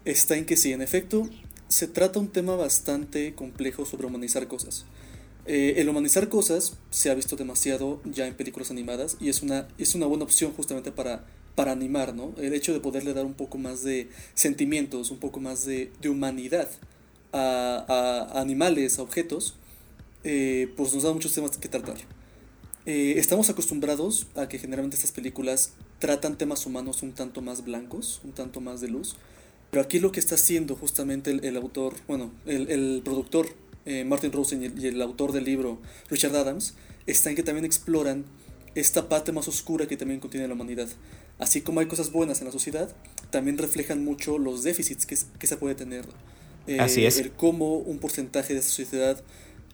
está 0.05 0.37
en 0.37 0.47
que 0.47 0.57
sí, 0.57 0.73
en 0.73 0.81
efecto, 0.81 1.29
se 1.69 1.87
trata 1.87 2.19
un 2.19 2.29
tema 2.29 2.57
bastante 2.57 3.35
complejo 3.35 3.85
sobre 3.85 4.07
humanizar 4.07 4.49
cosas. 4.49 4.87
Eh, 5.45 5.75
el 5.79 5.89
humanizar 5.89 6.29
cosas 6.29 6.79
se 6.91 7.11
ha 7.11 7.15
visto 7.15 7.37
demasiado 7.37 8.01
ya 8.05 8.27
en 8.27 8.35
películas 8.35 8.71
animadas 8.71 9.17
y 9.21 9.29
es 9.29 9.43
una, 9.43 9.69
es 9.77 9.95
una 9.95 10.07
buena 10.07 10.25
opción 10.25 10.53
justamente 10.53 10.91
para, 10.93 11.27
para 11.55 11.73
animar, 11.73 12.15
¿no? 12.15 12.33
El 12.39 12.55
hecho 12.55 12.73
de 12.73 12.81
poderle 12.81 13.13
dar 13.13 13.27
un 13.27 13.35
poco 13.35 13.59
más 13.59 13.83
de 13.83 14.09
sentimientos, 14.35 15.11
un 15.11 15.19
poco 15.19 15.41
más 15.41 15.65
de, 15.67 15.91
de 16.01 16.09
humanidad 16.09 16.71
a, 17.33 18.29
a, 18.35 18.41
animales, 18.41 18.99
a 18.99 19.03
objetos, 19.03 19.57
eh, 20.25 20.73
pues 20.77 20.95
nos 20.95 21.03
da 21.03 21.13
muchos 21.13 21.35
temas 21.35 21.57
que 21.57 21.69
tratar. 21.69 21.97
Eh, 22.85 23.15
estamos 23.17 23.49
acostumbrados 23.49 24.27
a 24.35 24.49
que 24.49 24.59
generalmente 24.59 24.97
estas 24.97 25.13
películas 25.13 25.73
tratan 25.99 26.37
temas 26.37 26.67
humanos 26.67 27.03
un 27.03 27.13
tanto 27.13 27.41
más 27.41 27.65
blancos, 27.65 28.21
un 28.25 28.33
tanto 28.33 28.61
más 28.61 28.81
de 28.81 28.89
luz, 28.89 29.17
pero 29.71 29.83
aquí 29.83 30.01
lo 30.01 30.13
que 30.13 30.21
está 30.21 30.35
haciendo 30.35 30.77
justamente 30.77 31.31
el, 31.31 31.45
el 31.45 31.57
autor, 31.57 31.95
bueno, 32.09 32.33
el, 32.45 32.71
el 32.71 33.03
productor 33.05 33.47
eh, 33.85 34.05
Martin 34.05 34.33
Rosen 34.33 34.63
y 34.63 34.67
el, 34.67 34.79
y 34.85 34.87
el 34.89 35.03
autor 35.03 35.33
del 35.33 35.45
libro 35.45 35.81
Richard 36.11 36.35
Adams, 36.37 36.75
está 37.07 37.31
en 37.31 37.37
que 37.37 37.43
también 37.43 37.65
exploran 37.65 38.25
esta 38.75 39.09
parte 39.09 39.33
más 39.33 39.49
oscura 39.49 39.87
que 39.87 39.97
también 39.97 40.21
contiene 40.21 40.49
la 40.49 40.55
humanidad. 40.55 40.89
Así 41.39 41.61
como 41.63 41.81
hay 41.81 41.87
cosas 41.87 42.13
buenas 42.13 42.41
en 42.41 42.47
la 42.47 42.53
sociedad, 42.53 42.95
también 43.31 43.59
reflejan 43.59 44.05
mucho 44.05 44.39
los 44.39 44.63
déficits 44.63 45.07
que, 45.07 45.17
que 45.39 45.47
se 45.47 45.57
puede 45.57 45.75
tener. 45.75 46.05
Eh, 46.67 46.81
Así 46.81 47.05
es. 47.05 47.19
El 47.19 47.33
cómo 47.33 47.77
un 47.77 47.99
porcentaje 47.99 48.55
de 48.55 48.61
esa 48.61 48.71
sociedad 48.71 49.23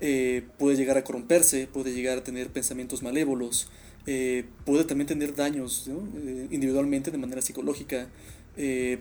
eh, 0.00 0.46
puede 0.58 0.76
llegar 0.76 0.96
a 0.96 1.04
corromperse, 1.04 1.66
puede 1.66 1.92
llegar 1.92 2.18
a 2.18 2.24
tener 2.24 2.48
pensamientos 2.48 3.02
malévolos, 3.02 3.68
eh, 4.06 4.44
puede 4.64 4.84
también 4.84 5.06
tener 5.06 5.34
daños 5.34 5.86
¿no? 5.88 5.98
Eh, 6.18 6.48
individualmente 6.50 7.10
de 7.10 7.18
manera 7.18 7.42
psicológica. 7.42 8.08
Eh, 8.56 8.98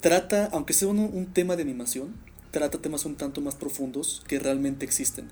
trata, 0.00 0.46
aunque 0.52 0.72
sea 0.72 0.88
un, 0.88 0.98
un 0.98 1.32
tema 1.32 1.56
de 1.56 1.62
animación, 1.62 2.14
trata 2.50 2.80
temas 2.80 3.04
un 3.04 3.16
tanto 3.16 3.40
más 3.40 3.54
profundos 3.56 4.22
que 4.28 4.38
realmente 4.38 4.84
existen. 4.84 5.28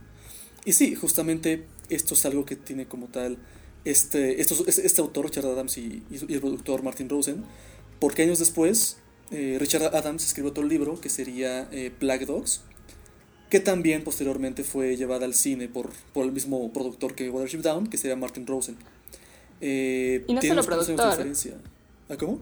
Y 0.64 0.73
sí, 0.73 0.95
justamente 0.95 1.64
esto 1.88 2.14
es 2.14 2.25
algo 2.26 2.45
que 2.45 2.57
tiene 2.57 2.87
como 2.87 3.07
tal 3.07 3.38
este, 3.85 4.41
estos, 4.41 4.64
este, 4.67 4.87
este 4.87 5.00
autor, 5.00 5.26
Richard 5.26 5.47
Adams, 5.47 5.76
y, 5.79 6.02
y 6.11 6.33
el 6.35 6.41
productor 6.41 6.83
Martin 6.83 7.09
Rosen, 7.09 7.45
porque 7.99 8.23
años 8.23 8.38
después, 8.38 8.99
eh, 9.33 9.57
Richard 9.59 9.95
Adams 9.97 10.25
escribió 10.25 10.51
otro 10.51 10.62
libro 10.65 11.01
que 11.01 11.09
sería 11.09 11.69
eh, 11.73 11.91
Black 11.99 12.27
Dogs, 12.27 12.61
que 13.51 13.61
también 13.61 14.05
posteriormente 14.05 14.65
fue 14.65 14.97
llevada 14.97 15.25
al 15.27 15.35
cine 15.35 15.69
por, 15.69 15.91
por 16.12 16.25
el 16.25 16.33
mismo 16.33 16.73
productor 16.73 17.15
que 17.15 17.29
Watership 17.31 17.61
Down, 17.61 17.87
que 17.89 17.99
sería 17.99 18.17
Martin 18.17 18.47
Rosen. 18.47 18.77
Eh, 19.61 20.25
Y 20.27 20.35
no 20.35 20.43
solo 20.43 20.62
productor. 20.62 21.27
¿Ah, 22.09 22.17
cómo? 22.19 22.41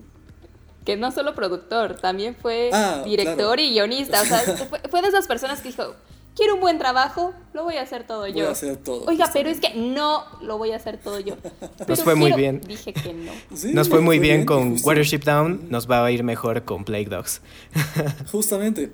Que 0.84 0.96
no 0.96 1.12
solo 1.12 1.34
productor, 1.34 2.00
también 2.00 2.34
fue 2.34 2.70
Ah, 2.72 3.02
director 3.04 3.36
claro. 3.56 3.60
y 3.62 3.70
guionista. 3.72 4.22
O 4.22 4.24
sea, 4.24 4.38
fue, 4.40 4.80
fue 4.90 5.02
de 5.02 5.08
esas 5.08 5.26
personas 5.26 5.60
que 5.60 5.68
dijo, 5.68 5.94
quiero 6.40 6.54
un 6.54 6.60
buen 6.62 6.78
trabajo, 6.78 7.34
lo 7.52 7.64
voy 7.64 7.76
a 7.76 7.82
hacer 7.82 8.06
todo 8.06 8.26
yo. 8.26 8.32
Voy 8.32 8.44
a 8.44 8.50
hacer 8.52 8.76
todo. 8.78 9.04
Oiga, 9.06 9.28
pero 9.30 9.50
es 9.50 9.60
que 9.60 9.74
no 9.74 10.24
lo 10.40 10.56
voy 10.56 10.70
a 10.72 10.76
hacer 10.76 10.96
todo 10.96 11.20
yo. 11.20 11.36
Pero 11.86 11.96
fue 11.96 12.14
muy 12.14 12.32
bien. 12.32 12.62
Dije 12.66 12.94
que 12.94 13.12
no. 13.12 13.30
Sí, 13.54 13.74
Nos 13.74 13.90
fue 13.90 14.00
muy 14.00 14.18
bien 14.18 14.46
con 14.46 14.76
Watership 14.82 15.20
Down, 15.24 15.66
nos 15.68 15.88
va 15.90 16.02
a 16.04 16.10
ir 16.10 16.24
mejor 16.24 16.64
con 16.64 16.84
Plague 16.84 17.04
Dogs. 17.10 17.42
Justamente. 18.32 18.90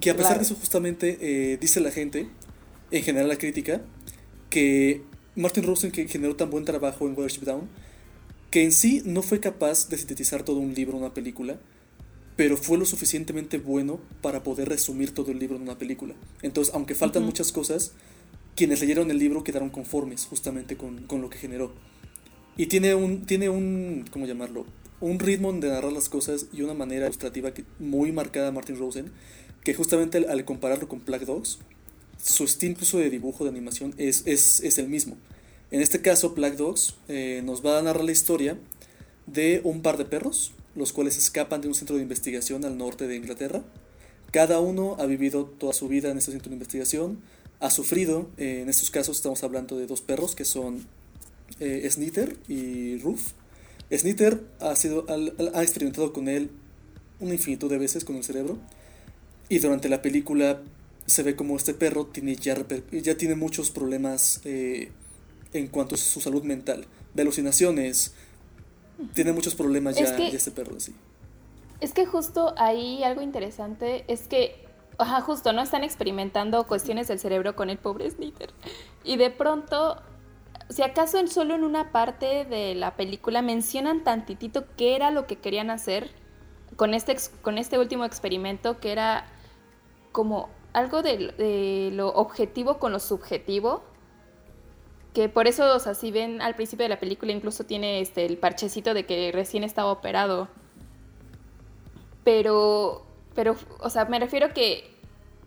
Que- 0.00 0.10
a 0.10 0.14
pesar 0.14 0.34
Claro. 0.34 0.38
de 0.38 0.44
eso, 0.46 0.54
justamente 0.54 1.18
eh, 1.20 1.58
dice 1.60 1.80
la 1.80 1.90
gente, 1.90 2.28
en 2.90 3.02
general 3.02 3.28
la 3.28 3.36
crítica, 3.36 3.82
que 4.50 5.02
Martin 5.34 5.64
Rosen, 5.64 5.90
que 5.90 6.06
generó 6.06 6.36
tan 6.36 6.48
buen 6.48 6.64
trabajo 6.64 7.06
en 7.06 7.12
Watership 7.16 7.42
Down, 7.42 7.68
que 8.50 8.62
en 8.62 8.70
sí 8.72 9.02
no 9.04 9.20
fue 9.22 9.40
capaz 9.40 9.88
de 9.88 9.98
sintetizar 9.98 10.44
todo 10.44 10.58
un 10.58 10.74
libro 10.74 10.96
en 10.96 11.02
una 11.02 11.12
película, 11.12 11.56
pero 12.36 12.56
fue 12.56 12.78
lo 12.78 12.84
suficientemente 12.84 13.58
bueno 13.58 14.00
para 14.20 14.42
poder 14.42 14.68
resumir 14.68 15.12
todo 15.12 15.30
el 15.30 15.38
libro 15.38 15.56
en 15.56 15.62
una 15.62 15.78
película. 15.78 16.14
Entonces, 16.42 16.74
aunque 16.74 16.94
faltan 16.94 17.24
muchas 17.24 17.52
cosas, 17.52 17.92
quienes 18.56 18.80
leyeron 18.80 19.10
el 19.10 19.18
libro 19.18 19.44
quedaron 19.44 19.70
conformes 19.70 20.26
justamente 20.26 20.76
con, 20.76 21.04
con 21.04 21.20
lo 21.20 21.30
que 21.30 21.38
generó. 21.38 21.72
Y 22.56 22.66
tiene 22.66 22.94
un, 22.94 23.26
tiene 23.26 23.48
un, 23.48 24.04
¿cómo 24.10 24.26
llamarlo? 24.26 24.66
Un 25.00 25.18
ritmo 25.18 25.52
de 25.52 25.68
narrar 25.68 25.92
las 25.92 26.08
cosas 26.08 26.46
y 26.52 26.62
una 26.62 26.74
manera 26.74 27.06
ilustrativa 27.06 27.52
que, 27.52 27.64
muy 27.78 28.12
marcada 28.12 28.48
a 28.48 28.52
Martin 28.52 28.78
Rosen, 28.78 29.10
que 29.62 29.74
justamente 29.74 30.18
al, 30.18 30.30
al 30.30 30.44
compararlo 30.44 30.88
con 30.88 31.04
Black 31.04 31.22
Dogs, 31.22 31.58
su 32.22 32.44
estilo 32.44 32.72
incluso 32.72 32.98
de 32.98 33.10
dibujo, 33.10 33.44
de 33.44 33.50
animación, 33.50 33.94
es, 33.98 34.22
es, 34.26 34.60
es 34.60 34.78
el 34.78 34.88
mismo. 34.88 35.16
En 35.70 35.80
este 35.80 36.00
caso, 36.00 36.30
Black 36.30 36.56
Dogs 36.56 36.94
eh, 37.08 37.42
nos 37.44 37.64
va 37.64 37.78
a 37.78 37.82
narrar 37.82 38.04
la 38.04 38.12
historia 38.12 38.56
de 39.26 39.60
un 39.64 39.82
par 39.82 39.96
de 39.96 40.04
perros, 40.04 40.52
los 40.74 40.92
cuales 40.92 41.16
escapan 41.18 41.60
de 41.60 41.68
un 41.68 41.74
centro 41.74 41.96
de 41.96 42.02
investigación 42.02 42.64
al 42.64 42.76
norte 42.76 43.06
de 43.06 43.16
Inglaterra. 43.16 43.62
Cada 44.30 44.60
uno 44.60 44.96
ha 44.98 45.06
vivido 45.06 45.44
toda 45.44 45.72
su 45.72 45.88
vida 45.88 46.10
en 46.10 46.18
este 46.18 46.32
centro 46.32 46.50
de 46.50 46.56
investigación, 46.56 47.18
ha 47.60 47.70
sufrido, 47.70 48.28
eh, 48.36 48.60
en 48.62 48.68
estos 48.68 48.90
casos 48.90 49.16
estamos 49.16 49.44
hablando 49.44 49.76
de 49.78 49.86
dos 49.86 50.00
perros 50.00 50.34
que 50.34 50.44
son 50.44 50.86
eh, 51.60 51.88
Snither 51.90 52.36
y 52.48 52.98
Roof. 52.98 53.32
Snither 53.92 54.42
ha, 54.60 54.74
sido, 54.76 55.06
ha 55.08 55.62
experimentado 55.62 56.12
con 56.12 56.28
él 56.28 56.50
una 57.20 57.34
infinitud 57.34 57.70
de 57.70 57.78
veces 57.78 58.04
con 58.04 58.16
el 58.16 58.24
cerebro 58.24 58.58
y 59.48 59.58
durante 59.58 59.88
la 59.88 60.02
película 60.02 60.60
se 61.06 61.22
ve 61.22 61.36
como 61.36 61.56
este 61.56 61.74
perro 61.74 62.06
tiene 62.06 62.34
ya, 62.36 62.56
ya 62.90 63.16
tiene 63.16 63.34
muchos 63.34 63.70
problemas 63.70 64.40
eh, 64.44 64.90
en 65.52 65.68
cuanto 65.68 65.94
a 65.94 65.98
su 65.98 66.20
salud 66.20 66.42
mental, 66.42 66.86
de 67.14 67.22
alucinaciones, 67.22 68.12
tiene 69.14 69.32
muchos 69.32 69.54
problemas 69.54 69.96
Es 69.98 70.10
ya, 70.10 70.16
que- 70.16 70.30
ya 70.30 70.36
este 70.36 70.50
perro 70.50 70.78
sí. 70.80 70.94
Es 71.80 71.92
que 71.92 72.06
justo 72.06 72.54
ahí 72.56 73.02
algo 73.02 73.20
interesante 73.20 74.04
es 74.08 74.26
que, 74.28 74.64
ajá, 74.98 75.20
justo, 75.20 75.52
¿no? 75.52 75.60
Están 75.62 75.84
experimentando 75.84 76.66
cuestiones 76.66 77.08
del 77.08 77.18
cerebro 77.18 77.56
con 77.56 77.68
el 77.70 77.78
pobre 77.78 78.10
Snitter. 78.10 78.50
Y 79.02 79.16
de 79.16 79.30
pronto, 79.30 80.00
si 80.70 80.82
acaso 80.82 81.18
en 81.18 81.28
solo 81.28 81.54
en 81.54 81.64
una 81.64 81.92
parte 81.92 82.44
de 82.44 82.74
la 82.74 82.96
película 82.96 83.42
mencionan 83.42 84.02
tantitito 84.04 84.64
qué 84.76 84.94
era 84.96 85.10
lo 85.10 85.26
que 85.26 85.36
querían 85.36 85.68
hacer 85.70 86.10
con 86.76 86.94
este, 86.94 87.16
con 87.42 87.58
este 87.58 87.78
último 87.78 88.04
experimento, 88.04 88.78
que 88.80 88.92
era 88.92 89.26
como 90.12 90.48
algo 90.72 91.02
de, 91.02 91.32
de 91.36 91.90
lo 91.92 92.08
objetivo 92.14 92.78
con 92.78 92.92
lo 92.92 92.98
subjetivo. 93.00 93.82
Que 95.14 95.28
por 95.28 95.46
eso, 95.46 95.76
o 95.76 95.78
sea, 95.78 95.94
si 95.94 96.10
ven 96.10 96.42
al 96.42 96.56
principio 96.56 96.84
de 96.84 96.88
la 96.88 96.98
película, 96.98 97.32
incluso 97.32 97.64
tiene 97.64 98.00
este, 98.00 98.26
el 98.26 98.36
parchecito 98.36 98.94
de 98.94 99.06
que 99.06 99.30
recién 99.32 99.62
estaba 99.62 99.92
operado. 99.92 100.48
Pero, 102.24 103.06
pero, 103.34 103.54
o 103.80 103.90
sea, 103.90 104.06
me 104.06 104.18
refiero 104.18 104.52
que 104.52 104.90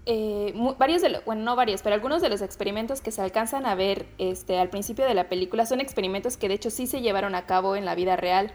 eh, 0.09 0.53
varios 0.77 1.01
de 1.01 1.09
los, 1.09 1.25
bueno, 1.25 1.41
no 1.43 1.57
varios, 1.57 1.81
pero 1.81 1.93
algunos 1.93 2.21
de 2.21 2.29
los 2.29 2.41
experimentos 2.41 3.01
que 3.01 3.11
se 3.11 3.21
alcanzan 3.21 3.65
a 3.65 3.75
ver 3.75 4.05
este, 4.19 4.57
al 4.57 4.69
principio 4.69 5.03
de 5.03 5.13
la 5.13 5.27
película 5.27 5.65
son 5.65 5.81
experimentos 5.81 6.37
que 6.37 6.47
de 6.47 6.53
hecho 6.53 6.69
sí 6.69 6.87
se 6.87 7.01
llevaron 7.01 7.35
a 7.35 7.45
cabo 7.45 7.75
en 7.75 7.83
la 7.83 7.93
vida 7.93 8.15
real, 8.15 8.51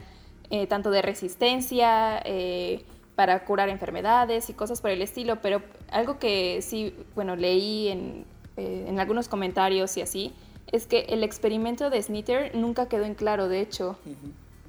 eh, 0.49 0.67
tanto 0.67 0.91
de 0.91 1.03
resistencia, 1.03 2.23
eh, 2.25 2.87
para 3.17 3.45
curar 3.45 3.69
enfermedades 3.69 4.49
y 4.49 4.55
cosas 4.55 4.81
por 4.81 4.91
el 4.91 5.03
estilo, 5.03 5.43
pero 5.43 5.63
algo 5.91 6.19
que 6.19 6.63
sí, 6.63 6.95
bueno, 7.15 7.37
leí 7.37 7.89
en, 7.89 8.25
en 8.57 8.99
algunos 8.99 9.29
comentarios 9.29 9.95
y 9.99 10.01
así, 10.01 10.33
es 10.71 10.87
que 10.87 11.01
el 11.09 11.25
experimento 11.25 11.91
de 11.91 12.03
Snitter 12.03 12.55
nunca 12.55 12.89
quedó 12.89 13.05
en 13.05 13.15
claro, 13.15 13.49
de 13.49 13.61
hecho 13.61 13.99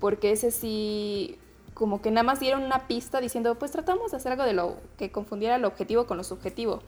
porque 0.03 0.33
ese 0.33 0.51
sí, 0.51 1.37
como 1.73 2.01
que 2.01 2.11
nada 2.11 2.23
más 2.23 2.41
dieron 2.41 2.63
una 2.63 2.89
pista 2.89 3.21
diciendo, 3.21 3.57
pues 3.57 3.71
tratamos 3.71 4.11
de 4.11 4.17
hacer 4.17 4.33
algo 4.33 4.43
de 4.43 4.51
lo 4.51 4.75
que 4.97 5.11
confundiera 5.11 5.57
lo 5.59 5.69
objetivo 5.69 6.07
con 6.07 6.17
lo 6.17 6.25
subjetivo, 6.25 6.81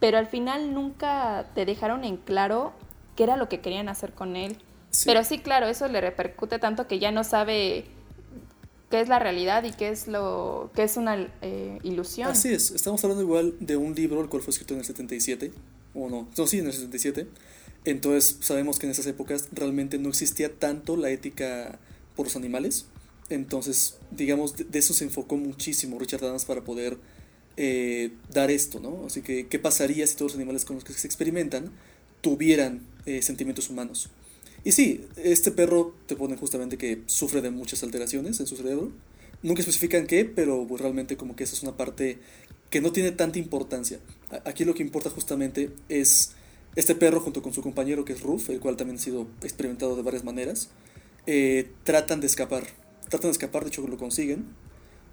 pero 0.00 0.16
al 0.16 0.26
final 0.26 0.72
nunca 0.72 1.50
te 1.54 1.66
dejaron 1.66 2.02
en 2.02 2.16
claro 2.16 2.72
qué 3.14 3.24
era 3.24 3.36
lo 3.36 3.50
que 3.50 3.60
querían 3.60 3.90
hacer 3.90 4.14
con 4.14 4.36
él. 4.36 4.56
Sí. 4.88 5.04
Pero 5.04 5.22
sí, 5.22 5.38
claro, 5.38 5.66
eso 5.66 5.86
le 5.86 6.00
repercute 6.00 6.58
tanto 6.58 6.86
que 6.86 6.98
ya 6.98 7.12
no 7.12 7.24
sabe 7.24 7.84
qué 8.90 9.02
es 9.02 9.08
la 9.10 9.18
realidad 9.18 9.64
y 9.64 9.72
qué 9.72 9.90
es 9.90 10.08
lo 10.08 10.70
que 10.74 10.84
es 10.84 10.96
una 10.96 11.28
eh, 11.42 11.78
ilusión. 11.82 12.30
Así 12.30 12.54
es, 12.54 12.70
estamos 12.70 13.04
hablando 13.04 13.22
igual 13.22 13.54
de 13.60 13.76
un 13.76 13.94
libro 13.94 14.22
el 14.22 14.30
cual 14.30 14.40
fue 14.40 14.52
escrito 14.52 14.72
en 14.72 14.80
el 14.80 14.86
77, 14.86 15.52
o 15.94 16.08
no, 16.08 16.26
no, 16.38 16.46
sí, 16.46 16.60
en 16.60 16.66
el 16.68 16.72
77. 16.72 17.26
Entonces 17.84 18.38
sabemos 18.40 18.78
que 18.78 18.86
en 18.86 18.92
esas 18.92 19.06
épocas 19.06 19.48
realmente 19.52 19.98
no 19.98 20.08
existía 20.08 20.54
tanto 20.54 20.96
la 20.96 21.10
ética 21.10 21.78
por 22.14 22.26
los 22.26 22.36
animales. 22.36 22.86
Entonces, 23.28 23.96
digamos, 24.10 24.56
de, 24.56 24.78
eso 24.78 24.94
se 24.94 25.04
enfocó 25.04 25.36
muchísimo 25.36 25.98
Richard 25.98 26.24
Adams 26.24 26.44
para 26.44 26.62
poder 26.62 26.98
eh, 27.56 28.12
dar 28.30 28.50
esto, 28.50 28.78
¿no? 28.80 29.06
Así 29.06 29.22
que, 29.22 29.46
¿qué 29.48 29.58
pasaría 29.58 30.06
si 30.06 30.16
todos 30.16 30.32
los 30.32 30.36
animales 30.36 30.64
con 30.64 30.76
los 30.76 30.84
que 30.84 30.92
se 30.92 31.06
experimentan 31.06 31.70
tuvieran 32.20 32.86
eh, 33.06 33.22
sentimientos 33.22 33.68
humanos? 33.70 34.10
Y 34.64 34.72
sí, 34.72 35.04
este 35.16 35.50
perro 35.50 35.94
te 36.06 36.14
pone 36.14 36.36
justamente 36.36 36.78
que 36.78 37.02
sufre 37.06 37.40
de 37.40 37.50
muchas 37.50 37.82
alteraciones 37.82 38.38
en 38.38 38.46
su 38.46 38.56
cerebro. 38.56 38.92
Nunca 39.42 39.60
especifican 39.60 40.06
qué, 40.06 40.24
pero 40.24 40.66
pues, 40.68 40.80
realmente 40.80 41.16
como 41.16 41.34
que 41.34 41.44
esa 41.44 41.54
es 41.54 41.62
una 41.62 41.76
parte 41.76 42.18
que 42.70 42.80
no 42.80 42.92
tiene 42.92 43.10
tanta 43.10 43.38
importancia. 43.38 43.98
Aquí 44.44 44.64
lo 44.64 44.74
que 44.74 44.82
importa 44.82 45.10
justamente 45.10 45.70
es 45.88 46.32
este 46.76 46.94
perro 46.94 47.20
junto 47.20 47.42
con 47.42 47.52
su 47.52 47.62
compañero 47.62 48.04
que 48.04 48.14
es 48.14 48.22
Ruff, 48.22 48.50
el 48.50 48.60
cual 48.60 48.76
también 48.76 48.98
ha 48.98 49.02
sido 49.02 49.26
experimentado 49.42 49.96
de 49.96 50.02
varias 50.02 50.24
maneras, 50.24 50.70
eh, 51.26 51.70
tratan 51.84 52.20
de 52.20 52.26
escapar. 52.26 52.64
Tratan 53.08 53.28
de 53.28 53.32
escapar, 53.32 53.62
de 53.64 53.68
hecho 53.68 53.86
lo 53.86 53.98
consiguen. 53.98 54.46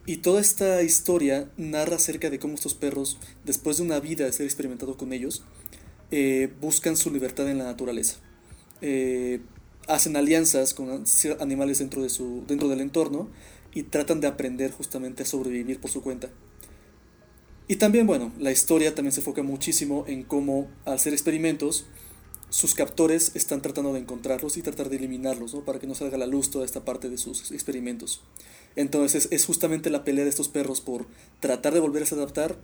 Y 0.05 0.17
toda 0.17 0.41
esta 0.41 0.81
historia 0.81 1.49
narra 1.57 1.97
acerca 1.97 2.29
de 2.29 2.39
cómo 2.39 2.55
estos 2.55 2.73
perros, 2.73 3.19
después 3.45 3.77
de 3.77 3.83
una 3.83 3.99
vida 3.99 4.25
de 4.25 4.31
ser 4.31 4.45
experimentado 4.45 4.97
con 4.97 5.13
ellos, 5.13 5.43
eh, 6.11 6.51
buscan 6.61 6.97
su 6.97 7.11
libertad 7.11 7.49
en 7.49 7.59
la 7.59 7.65
naturaleza. 7.65 8.17
Eh, 8.81 9.41
hacen 9.87 10.15
alianzas 10.15 10.73
con 10.73 11.03
animales 11.39 11.79
dentro, 11.79 12.01
de 12.01 12.09
su, 12.09 12.43
dentro 12.47 12.69
del 12.69 12.79
entorno 12.79 13.27
y 13.73 13.83
tratan 13.83 14.21
de 14.21 14.27
aprender 14.27 14.71
justamente 14.71 15.23
a 15.23 15.25
sobrevivir 15.25 15.79
por 15.79 15.91
su 15.91 16.01
cuenta. 16.01 16.29
Y 17.69 17.75
también, 17.75 18.07
bueno, 18.07 18.31
la 18.39 18.51
historia 18.51 18.95
también 18.95 19.11
se 19.11 19.19
enfoca 19.19 19.43
muchísimo 19.43 20.03
en 20.07 20.23
cómo, 20.23 20.67
al 20.85 20.95
hacer 20.95 21.13
experimentos, 21.13 21.85
sus 22.49 22.73
captores 22.73 23.35
están 23.35 23.61
tratando 23.61 23.93
de 23.93 23.99
encontrarlos 23.99 24.57
y 24.57 24.63
tratar 24.63 24.89
de 24.89 24.95
eliminarlos, 24.95 25.53
¿no? 25.53 25.63
Para 25.63 25.77
que 25.77 25.85
no 25.85 25.93
salga 25.93 26.15
a 26.15 26.19
la 26.19 26.25
luz 26.25 26.49
toda 26.49 26.65
esta 26.65 26.83
parte 26.83 27.11
de 27.11 27.19
sus 27.19 27.51
experimentos. 27.51 28.23
Entonces 28.75 29.27
es, 29.29 29.45
justamente 29.45 29.91
la 29.91 30.03
pelea 30.03 30.23
de 30.23 30.31
estos 30.31 30.49
perros 30.49 30.81
por 30.81 31.05
tratar 31.41 31.75
de 31.75 31.79
volverse 31.79 32.15
a 32.15 32.17
adaptar, 32.17 32.57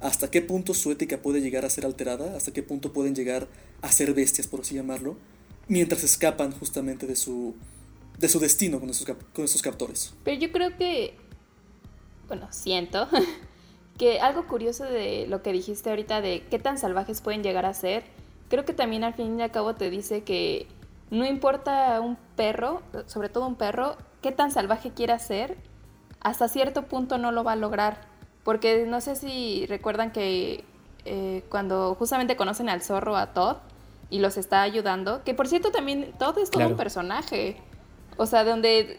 hasta 0.00 0.28
qué 0.28 0.42
punto 0.42 0.74
su 0.74 0.90
ética 0.90 1.22
puede 1.22 1.40
llegar 1.40 1.64
a 1.64 1.70
ser 1.70 1.86
alterada, 1.86 2.36
hasta 2.36 2.52
qué 2.52 2.64
punto 2.64 2.92
pueden 2.92 3.14
llegar 3.14 3.46
a 3.80 3.92
ser 3.92 4.12
bestias, 4.12 4.48
por 4.48 4.62
así 4.62 4.74
llamarlo, 4.74 5.16
mientras 5.68 6.02
escapan 6.02 6.50
justamente 6.50 7.06
de 7.06 7.14
su, 7.14 7.54
de 8.18 8.28
su 8.28 8.40
destino 8.40 8.80
con 8.80 8.90
esos, 8.90 9.06
con 9.32 9.44
esos 9.44 9.62
captores. 9.62 10.14
Pero 10.24 10.40
yo 10.40 10.50
creo 10.50 10.76
que, 10.76 11.14
bueno, 12.26 12.48
siento 12.50 13.06
que 13.98 14.20
algo 14.20 14.46
curioso 14.46 14.84
de 14.84 15.26
lo 15.28 15.42
que 15.42 15.52
dijiste 15.52 15.90
ahorita 15.90 16.20
de 16.20 16.44
qué 16.50 16.58
tan 16.58 16.78
salvajes 16.78 17.20
pueden 17.20 17.42
llegar 17.42 17.66
a 17.66 17.74
ser, 17.74 18.04
creo 18.48 18.64
que 18.64 18.72
también 18.72 19.04
al 19.04 19.14
fin 19.14 19.38
y 19.38 19.42
al 19.42 19.50
cabo 19.50 19.74
te 19.74 19.90
dice 19.90 20.22
que 20.22 20.66
no 21.10 21.26
importa 21.26 22.00
un 22.00 22.16
perro, 22.36 22.82
sobre 23.06 23.28
todo 23.28 23.46
un 23.46 23.56
perro, 23.56 23.96
qué 24.22 24.30
tan 24.32 24.50
salvaje 24.52 24.90
quiera 24.92 25.18
ser, 25.18 25.56
hasta 26.20 26.48
cierto 26.48 26.82
punto 26.82 27.18
no 27.18 27.32
lo 27.32 27.44
va 27.44 27.52
a 27.52 27.56
lograr. 27.56 28.06
Porque 28.44 28.86
no 28.86 29.00
sé 29.00 29.16
si 29.16 29.66
recuerdan 29.66 30.10
que 30.12 30.64
eh, 31.04 31.44
cuando 31.50 31.94
justamente 31.96 32.36
conocen 32.36 32.68
al 32.68 32.82
zorro, 32.82 33.16
a 33.16 33.32
Todd, 33.34 33.56
y 34.10 34.20
los 34.20 34.36
está 34.38 34.62
ayudando, 34.62 35.22
que 35.24 35.34
por 35.34 35.48
cierto 35.48 35.70
también 35.70 36.12
Todd 36.18 36.38
es 36.38 36.50
todo 36.50 36.60
Claro. 36.60 36.70
un 36.70 36.76
personaje. 36.76 37.56
O 38.16 38.26
sea, 38.26 38.44
donde 38.44 38.98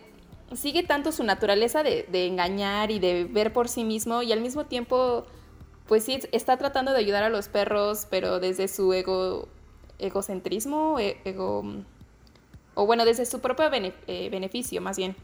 sigue 0.55 0.83
tanto 0.83 1.11
su 1.11 1.23
naturaleza 1.23 1.83
de, 1.83 2.05
de 2.09 2.27
engañar 2.27 2.91
y 2.91 2.99
de 2.99 3.25
ver 3.25 3.53
por 3.53 3.67
sí 3.69 3.83
mismo 3.83 4.21
y 4.23 4.31
al 4.31 4.41
mismo 4.41 4.65
tiempo, 4.65 5.25
pues 5.87 6.03
sí, 6.03 6.19
está 6.31 6.57
tratando 6.57 6.91
de 6.91 6.99
ayudar 6.99 7.23
a 7.23 7.29
los 7.29 7.47
perros, 7.49 8.07
pero 8.09 8.39
desde 8.39 8.67
su 8.67 8.91
ego, 8.93 9.47
egocentrismo, 9.99 10.99
e- 10.99 11.19
ego, 11.25 11.63
o 12.75 12.85
bueno, 12.85 13.05
desde 13.05 13.25
su 13.25 13.39
propio 13.39 13.69
eh, 14.07 14.29
beneficio 14.29 14.81
más 14.81 14.97
bien. 14.97 15.15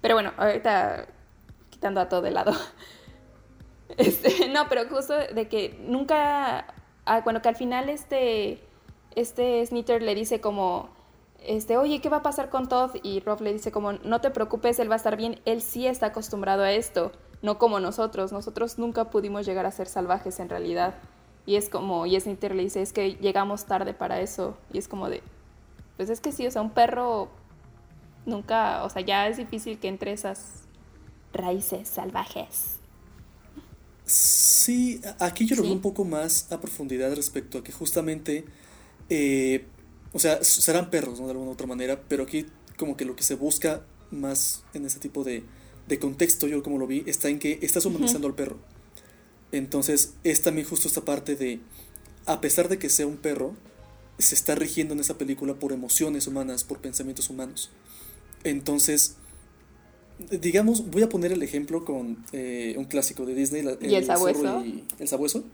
Pero 0.00 0.14
bueno, 0.14 0.32
ahorita 0.36 1.06
quitando 1.70 2.00
a 2.00 2.08
todo 2.08 2.22
de 2.22 2.30
lado. 2.30 2.52
Este, 3.98 4.48
no, 4.48 4.68
pero 4.68 4.88
justo 4.88 5.14
de 5.16 5.48
que 5.48 5.78
nunca, 5.80 6.66
ah, 7.04 7.20
bueno, 7.20 7.40
que 7.40 7.48
al 7.48 7.54
final 7.54 7.88
este, 7.88 8.60
este 9.14 9.64
Snitter 9.64 10.02
le 10.02 10.14
dice 10.16 10.40
como, 10.40 10.90
este, 11.42 11.76
oye, 11.76 12.00
¿qué 12.00 12.08
va 12.08 12.18
a 12.18 12.22
pasar 12.22 12.50
con 12.50 12.68
Todd? 12.68 12.96
Y 13.02 13.20
Rob 13.20 13.40
le 13.40 13.52
dice 13.52 13.72
como, 13.72 13.92
no 13.92 14.20
te 14.20 14.30
preocupes, 14.30 14.78
él 14.78 14.90
va 14.90 14.94
a 14.94 14.96
estar 14.96 15.16
bien, 15.16 15.40
él 15.44 15.62
sí 15.62 15.86
está 15.86 16.06
acostumbrado 16.06 16.62
a 16.62 16.72
esto, 16.72 17.12
no 17.42 17.58
como 17.58 17.80
nosotros, 17.80 18.32
nosotros 18.32 18.78
nunca 18.78 19.10
pudimos 19.10 19.46
llegar 19.46 19.66
a 19.66 19.70
ser 19.70 19.86
salvajes 19.86 20.40
en 20.40 20.48
realidad. 20.48 20.94
Y 21.46 21.56
es 21.56 21.68
como, 21.68 22.06
y 22.06 22.18
Snitter 22.18 22.54
le 22.54 22.64
dice, 22.64 22.82
es 22.82 22.92
que 22.92 23.14
llegamos 23.14 23.66
tarde 23.66 23.94
para 23.94 24.20
eso, 24.20 24.56
y 24.72 24.78
es 24.78 24.88
como 24.88 25.08
de, 25.08 25.22
pues 25.96 26.10
es 26.10 26.20
que 26.20 26.32
sí, 26.32 26.46
o 26.46 26.50
sea, 26.50 26.62
un 26.62 26.70
perro 26.70 27.28
nunca, 28.24 28.82
o 28.84 28.90
sea, 28.90 29.02
ya 29.02 29.28
es 29.28 29.36
difícil 29.36 29.78
que 29.78 29.86
entre 29.88 30.12
esas 30.12 30.64
raíces 31.32 31.88
salvajes. 31.88 32.80
Sí, 34.04 35.00
aquí 35.18 35.46
yo 35.46 35.56
lo 35.56 35.62
Sí. 35.62 35.68
veo 35.68 35.76
un 35.76 35.82
poco 35.82 36.04
más 36.04 36.50
a 36.52 36.60
profundidad 36.60 37.14
respecto 37.14 37.58
a 37.58 37.64
que 37.64 37.72
justamente, 37.72 38.44
eh, 39.08 39.66
o 40.16 40.18
sea, 40.18 40.42
serán 40.42 40.90
perros, 40.90 41.20
¿no? 41.20 41.26
De 41.26 41.32
alguna 41.32 41.50
u 41.50 41.52
otra 41.52 41.66
manera, 41.66 42.00
pero 42.08 42.24
aquí 42.24 42.46
como 42.76 42.96
que 42.96 43.04
lo 43.04 43.14
que 43.16 43.22
se 43.22 43.34
busca 43.34 43.82
más 44.10 44.62
en 44.74 44.84
ese 44.86 44.98
tipo 44.98 45.24
de, 45.24 45.44
de 45.88 45.98
contexto, 45.98 46.46
yo 46.46 46.62
como 46.62 46.78
lo 46.78 46.86
vi, 46.86 47.04
está 47.06 47.28
en 47.28 47.38
que 47.38 47.58
estás 47.62 47.84
humanizando 47.86 48.26
al 48.28 48.34
perro. 48.34 48.58
Entonces, 49.52 50.14
es 50.24 50.42
también 50.42 50.66
justo 50.66 50.88
esta 50.88 51.02
parte 51.02 51.36
de, 51.36 51.60
a 52.26 52.40
pesar 52.40 52.68
de 52.68 52.78
que 52.78 52.88
sea 52.88 53.06
un 53.06 53.16
perro, 53.16 53.54
se 54.18 54.34
está 54.34 54.54
rigiendo 54.54 54.94
en 54.94 55.00
esa 55.00 55.18
película 55.18 55.54
por 55.54 55.72
emociones 55.72 56.26
humanas, 56.26 56.64
por 56.64 56.78
pensamientos 56.78 57.28
humanos. 57.30 57.70
Entonces, 58.44 59.16
digamos, 60.40 60.90
voy 60.90 61.02
a 61.02 61.08
poner 61.08 61.32
el 61.32 61.42
ejemplo 61.42 61.84
con 61.84 62.24
eh, 62.32 62.74
un 62.78 62.84
clásico 62.86 63.26
de 63.26 63.34
Disney, 63.34 63.62
la- 63.62 63.76
¿Y 63.80 63.94
el 63.94 64.04
zorro 64.06 64.16
sabueso? 64.34 64.64
y 64.64 64.84
el 64.98 65.08
sabueso. 65.08 65.44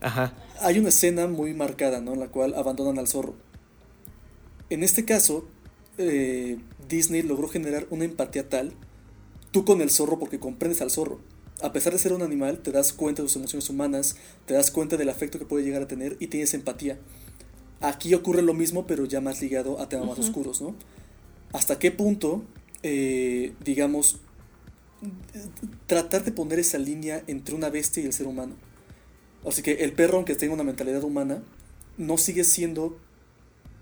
Ajá. 0.00 0.34
Hay 0.60 0.78
una 0.78 0.88
escena 0.90 1.26
muy 1.28 1.54
marcada, 1.54 2.00
¿no? 2.00 2.12
En 2.12 2.20
la 2.20 2.28
cual 2.28 2.54
abandonan 2.54 2.98
al 2.98 3.08
zorro. 3.08 3.34
En 4.74 4.82
este 4.82 5.04
caso, 5.04 5.46
eh, 5.98 6.58
Disney 6.88 7.22
logró 7.22 7.46
generar 7.46 7.86
una 7.90 8.06
empatía 8.06 8.48
tal, 8.48 8.72
tú 9.52 9.64
con 9.64 9.80
el 9.80 9.88
zorro 9.88 10.18
porque 10.18 10.40
comprendes 10.40 10.80
al 10.80 10.90
zorro. 10.90 11.20
A 11.62 11.72
pesar 11.72 11.92
de 11.92 12.00
ser 12.00 12.12
un 12.12 12.22
animal, 12.22 12.58
te 12.58 12.72
das 12.72 12.92
cuenta 12.92 13.22
de 13.22 13.28
sus 13.28 13.36
emociones 13.36 13.70
humanas, 13.70 14.16
te 14.46 14.54
das 14.54 14.72
cuenta 14.72 14.96
del 14.96 15.10
afecto 15.10 15.38
que 15.38 15.44
puede 15.44 15.62
llegar 15.62 15.82
a 15.82 15.86
tener 15.86 16.16
y 16.18 16.26
tienes 16.26 16.54
empatía. 16.54 16.98
Aquí 17.80 18.12
ocurre 18.14 18.42
lo 18.42 18.52
mismo, 18.52 18.84
pero 18.84 19.04
ya 19.04 19.20
más 19.20 19.40
ligado 19.40 19.78
a 19.78 19.88
temas 19.88 20.08
más 20.08 20.18
oscuros, 20.18 20.60
¿no? 20.60 20.74
¿Hasta 21.52 21.78
qué 21.78 21.92
punto, 21.92 22.42
eh, 22.82 23.52
digamos, 23.64 24.18
tratar 25.86 26.24
de 26.24 26.32
poner 26.32 26.58
esa 26.58 26.78
línea 26.78 27.22
entre 27.28 27.54
una 27.54 27.70
bestia 27.70 28.02
y 28.02 28.06
el 28.06 28.12
ser 28.12 28.26
humano? 28.26 28.56
Así 29.46 29.62
que 29.62 29.84
el 29.84 29.92
perro, 29.92 30.16
aunque 30.16 30.34
tenga 30.34 30.52
una 30.52 30.64
mentalidad 30.64 31.04
humana, 31.04 31.44
no 31.96 32.18
sigue 32.18 32.42
siendo 32.42 32.98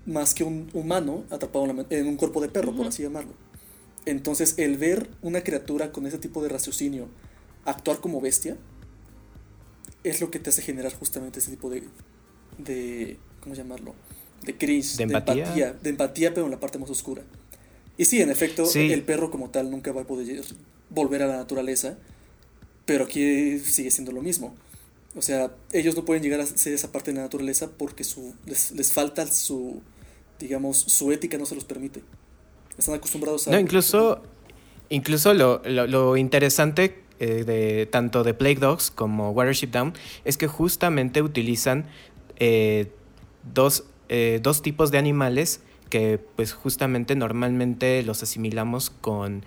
más 0.05 0.33
que 0.33 0.43
un 0.43 0.69
humano 0.73 1.23
atrapado 1.29 1.65
en, 1.65 1.77
la- 1.77 1.85
en 1.89 2.07
un 2.07 2.15
cuerpo 2.17 2.41
de 2.41 2.49
perro, 2.49 2.75
por 2.75 2.87
así 2.87 3.03
llamarlo. 3.03 3.33
Entonces, 4.05 4.55
el 4.57 4.77
ver 4.77 5.09
una 5.21 5.41
criatura 5.43 5.91
con 5.91 6.05
ese 6.07 6.17
tipo 6.17 6.43
de 6.43 6.49
raciocinio 6.49 7.07
actuar 7.65 7.99
como 7.99 8.19
bestia 8.19 8.57
es 10.03 10.19
lo 10.21 10.29
que 10.31 10.39
te 10.39 10.49
hace 10.49 10.61
generar 10.61 10.93
justamente 10.93 11.39
ese 11.39 11.51
tipo 11.51 11.69
de, 11.69 11.83
de 12.57 13.17
¿cómo 13.41 13.55
llamarlo? 13.55 13.95
De 14.43 14.57
cringe, 14.57 14.97
De 14.97 15.03
empatía. 15.03 15.73
de 15.81 15.89
empatía, 15.89 16.33
pero 16.33 16.45
en 16.45 16.51
la 16.51 16.59
parte 16.59 16.77
más 16.77 16.89
oscura. 16.89 17.23
Y 17.97 18.05
sí, 18.05 18.21
en 18.21 18.29
efecto, 18.29 18.65
Sí. 18.65 18.91
el 18.91 19.03
perro 19.03 19.31
como 19.31 19.49
tal 19.49 19.71
nunca 19.71 19.91
va 19.93 20.01
a 20.01 20.07
poder 20.07 20.43
volver 20.89 21.23
a 21.23 21.27
la 21.27 21.37
naturaleza, 21.37 21.97
pero 22.85 23.05
aquí 23.05 23.59
sigue 23.59 23.91
siendo 23.91 24.11
lo 24.11 24.21
mismo. 24.21 24.53
O 25.15 25.21
sea, 25.21 25.55
ellos 25.71 25.95
no 25.95 26.03
pueden 26.03 26.23
llegar 26.23 26.41
a 26.41 26.45
ser 26.45 26.73
esa 26.73 26.91
parte 26.91 27.11
de 27.11 27.17
la 27.17 27.23
naturaleza 27.23 27.69
porque 27.77 28.03
su, 28.03 28.33
les, 28.45 28.71
les 28.71 28.91
falta 28.91 29.25
su, 29.31 29.81
digamos, 30.39 30.77
su 30.77 31.11
ética 31.11 31.37
no 31.37 31.45
se 31.45 31.55
los 31.55 31.63
permite. 31.65 32.01
Están 32.77 32.95
acostumbrados 32.95 33.47
a... 33.47 33.51
No, 33.51 33.59
incluso, 33.59 34.21
incluso 34.89 35.33
lo, 35.33 35.61
lo- 35.65 36.17
interesante 36.17 37.03
eh, 37.19 37.43
de 37.45 37.85
tanto 37.85 38.23
de 38.23 38.33
Plague 38.33 38.55
Dogs 38.59 38.91
como 38.91 39.31
Watership 39.31 39.67
Down 39.69 39.93
es 40.25 40.37
que 40.37 40.47
justamente 40.47 41.21
utilizan 41.21 41.85
eh, 42.37 42.91
dos, 43.53 43.83
eh, 44.09 44.39
dos 44.41 44.61
tipos 44.61 44.91
de 44.91 44.97
animales 44.97 45.61
que 45.89 46.19
pues 46.35 46.53
justamente 46.53 47.15
normalmente 47.15 48.01
los 48.01 48.23
asimilamos 48.23 48.89
con 48.89 49.45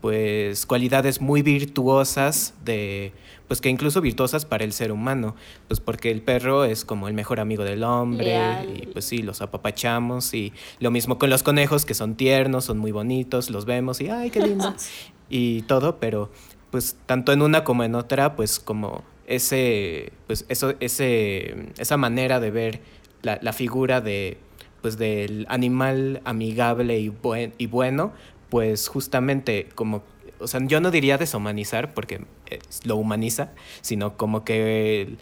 pues 0.00 0.66
cualidades 0.66 1.20
muy 1.20 1.42
virtuosas 1.42 2.54
de 2.64 3.12
pues 3.50 3.60
que 3.60 3.68
incluso 3.68 4.00
virtuosas 4.00 4.44
para 4.44 4.62
el 4.62 4.72
ser 4.72 4.92
humano. 4.92 5.34
Pues 5.66 5.80
porque 5.80 6.12
el 6.12 6.22
perro 6.22 6.64
es 6.64 6.84
como 6.84 7.08
el 7.08 7.14
mejor 7.14 7.40
amigo 7.40 7.64
del 7.64 7.82
hombre 7.82 8.26
Leal. 8.26 8.76
y 8.76 8.86
pues 8.86 9.06
sí 9.06 9.22
los 9.22 9.42
apapachamos 9.42 10.32
y 10.34 10.52
lo 10.78 10.92
mismo 10.92 11.18
con 11.18 11.30
los 11.30 11.42
conejos 11.42 11.84
que 11.84 11.94
son 11.94 12.14
tiernos 12.14 12.66
son 12.66 12.78
muy 12.78 12.92
bonitos 12.92 13.50
los 13.50 13.64
vemos 13.64 14.00
y 14.00 14.08
ay 14.08 14.30
qué 14.30 14.40
lindo 14.40 14.72
y 15.28 15.62
todo 15.62 15.98
pero 15.98 16.30
pues 16.70 16.96
tanto 17.06 17.32
en 17.32 17.42
una 17.42 17.64
como 17.64 17.82
en 17.82 17.96
otra 17.96 18.36
pues 18.36 18.60
como 18.60 19.02
ese 19.26 20.12
pues 20.28 20.46
eso 20.48 20.74
ese 20.78 21.72
esa 21.76 21.96
manera 21.96 22.38
de 22.38 22.52
ver 22.52 22.80
la, 23.22 23.40
la 23.42 23.52
figura 23.52 24.00
de 24.00 24.38
pues 24.80 24.96
del 24.96 25.44
animal 25.48 26.20
amigable 26.24 26.98
y, 27.00 27.08
buen, 27.08 27.52
y 27.58 27.66
bueno 27.66 28.12
pues 28.50 28.88
justamente 28.88 29.68
como 29.74 30.02
o 30.40 30.46
sea 30.46 30.60
yo 30.64 30.80
no 30.80 30.90
diría 30.90 31.18
deshumanizar 31.18 31.94
porque 31.94 32.24
eh, 32.50 32.58
lo 32.84 32.96
humaniza, 32.96 33.52
sino 33.82 34.16
como 34.16 34.44
que 34.44 35.16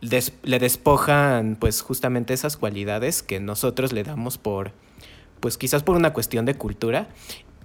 des- 0.00 0.32
le 0.42 0.58
despojan 0.58 1.56
pues 1.58 1.80
justamente 1.80 2.34
esas 2.34 2.56
cualidades 2.56 3.22
que 3.22 3.40
nosotros 3.40 3.92
le 3.92 4.02
damos 4.04 4.36
por, 4.38 4.72
pues 5.40 5.56
quizás 5.58 5.82
por 5.82 5.96
una 5.96 6.12
cuestión 6.12 6.44
de 6.44 6.54
cultura 6.56 7.08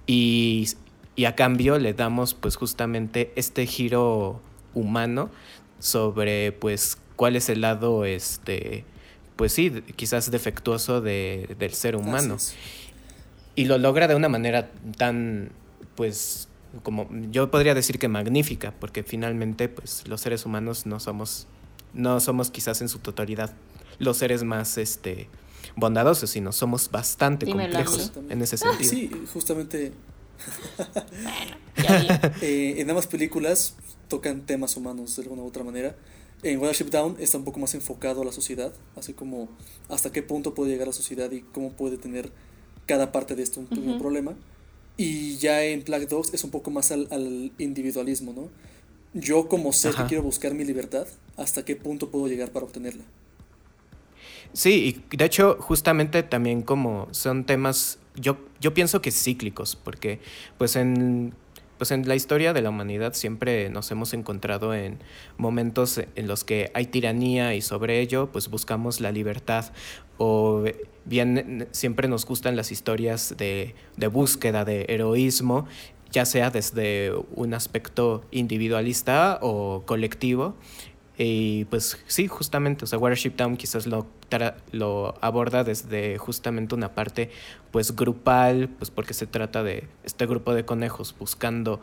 y, 0.06 0.68
y 1.16 1.24
a 1.26 1.34
cambio 1.34 1.78
le 1.78 1.92
damos 1.94 2.34
pues 2.34 2.56
justamente 2.56 3.32
este 3.36 3.66
giro 3.66 4.40
humano 4.74 5.30
sobre 5.80 6.52
pues 6.52 6.96
cuál 7.16 7.36
es 7.36 7.48
el 7.48 7.60
lado 7.62 8.04
este 8.04 8.84
pues 9.36 9.52
sí 9.52 9.70
quizás 9.96 10.30
defectuoso 10.30 11.00
de- 11.00 11.56
del 11.58 11.72
ser 11.74 11.96
humano. 11.96 12.36
Y 13.54 13.64
lo 13.64 13.78
logra 13.78 14.08
de 14.08 14.14
una 14.14 14.28
manera 14.28 14.70
tan 14.96 15.50
pues 15.96 16.48
como 16.82 17.08
yo 17.30 17.50
podría 17.50 17.74
decir 17.74 17.98
que 17.98 18.08
magnífica 18.08 18.72
porque 18.78 19.02
finalmente 19.02 19.68
pues 19.68 20.06
los 20.06 20.20
seres 20.20 20.46
humanos 20.46 20.86
no 20.86 21.00
somos 21.00 21.46
no 21.92 22.20
somos 22.20 22.50
quizás 22.50 22.80
en 22.80 22.88
su 22.88 23.00
totalidad 23.00 23.52
los 23.98 24.16
seres 24.16 24.44
más 24.44 24.78
este 24.78 25.28
bondadosos 25.76 26.30
sino 26.30 26.52
somos 26.52 26.90
bastante 26.90 27.46
Dímelo 27.46 27.72
complejos 27.72 28.12
en 28.28 28.42
ese 28.42 28.56
sentido. 28.56 28.90
Sí, 28.90 29.10
justamente. 29.32 29.92
Eh, 32.42 32.74
en 32.78 32.90
ambas 32.90 33.06
películas 33.06 33.74
tocan 34.08 34.44
temas 34.44 34.76
humanos 34.76 35.16
de 35.16 35.22
alguna 35.22 35.42
u 35.42 35.46
otra 35.46 35.64
manera. 35.64 35.96
En 36.42 36.60
Watership 36.60 36.90
Down 36.90 37.16
está 37.18 37.38
un 37.38 37.44
poco 37.44 37.58
más 37.58 37.74
enfocado 37.74 38.20
a 38.20 38.24
la 38.24 38.32
sociedad, 38.32 38.72
así 38.96 39.14
como 39.14 39.48
hasta 39.88 40.12
qué 40.12 40.22
punto 40.22 40.52
puede 40.52 40.70
llegar 40.70 40.88
la 40.88 40.92
sociedad 40.92 41.30
y 41.30 41.40
cómo 41.40 41.72
puede 41.72 41.96
tener 41.96 42.32
cada 42.90 43.12
parte 43.12 43.36
de 43.36 43.44
esto 43.44 43.60
un 43.60 43.66
pequeño 43.66 43.98
problema. 44.00 44.34
Y 44.96 45.36
ya 45.36 45.62
en 45.62 45.84
Black 45.84 46.08
Dogs 46.08 46.34
es 46.34 46.42
un 46.42 46.50
poco 46.50 46.72
más 46.72 46.90
al, 46.90 47.06
al 47.12 47.52
individualismo, 47.58 48.32
¿no? 48.32 48.48
Yo 49.14 49.46
como 49.46 49.72
ser 49.72 49.94
que 49.94 50.02
quiero 50.06 50.24
buscar 50.24 50.54
mi 50.54 50.64
libertad, 50.64 51.06
¿hasta 51.36 51.64
qué 51.64 51.76
punto 51.76 52.10
puedo 52.10 52.26
llegar 52.26 52.50
para 52.50 52.66
obtenerla? 52.66 53.04
Sí, 54.52 55.02
y 55.12 55.16
de 55.16 55.24
hecho, 55.24 55.56
justamente 55.60 56.24
también 56.24 56.62
como 56.62 57.06
son 57.12 57.44
temas, 57.46 58.00
yo, 58.16 58.38
yo 58.60 58.74
pienso 58.74 59.00
que 59.00 59.12
cíclicos, 59.12 59.76
porque 59.76 60.18
pues 60.58 60.74
en, 60.74 61.32
pues 61.78 61.92
en 61.92 62.08
la 62.08 62.16
historia 62.16 62.52
de 62.52 62.60
la 62.60 62.70
humanidad 62.70 63.14
siempre 63.14 63.70
nos 63.70 63.88
hemos 63.92 64.14
encontrado 64.14 64.74
en 64.74 64.98
momentos 65.38 66.00
en 66.16 66.26
los 66.26 66.42
que 66.42 66.72
hay 66.74 66.86
tiranía 66.86 67.54
y 67.54 67.62
sobre 67.62 68.00
ello 68.00 68.30
pues 68.32 68.50
buscamos 68.50 69.00
la 69.00 69.12
libertad 69.12 69.66
o 70.18 70.64
bien 71.10 71.66
siempre 71.72 72.08
nos 72.08 72.24
gustan 72.24 72.56
las 72.56 72.70
historias 72.70 73.34
de, 73.36 73.74
de 73.96 74.06
búsqueda, 74.06 74.64
de 74.64 74.86
heroísmo, 74.88 75.66
ya 76.10 76.24
sea 76.24 76.50
desde 76.50 77.12
un 77.34 77.52
aspecto 77.52 78.24
individualista 78.30 79.38
o 79.42 79.82
colectivo. 79.84 80.54
Y 81.18 81.66
pues 81.66 81.98
sí, 82.06 82.28
justamente, 82.28 82.84
o 82.84 82.88
sea, 82.88 82.98
Watership 82.98 83.32
Down 83.36 83.56
quizás 83.56 83.86
lo, 83.86 84.06
lo 84.70 85.16
aborda 85.20 85.64
desde 85.64 86.16
justamente 86.16 86.74
una 86.74 86.94
parte 86.94 87.30
pues 87.72 87.94
grupal, 87.94 88.70
pues 88.78 88.90
porque 88.90 89.12
se 89.12 89.26
trata 89.26 89.62
de 89.62 89.88
este 90.04 90.24
grupo 90.26 90.54
de 90.54 90.64
conejos 90.64 91.14
buscando 91.18 91.80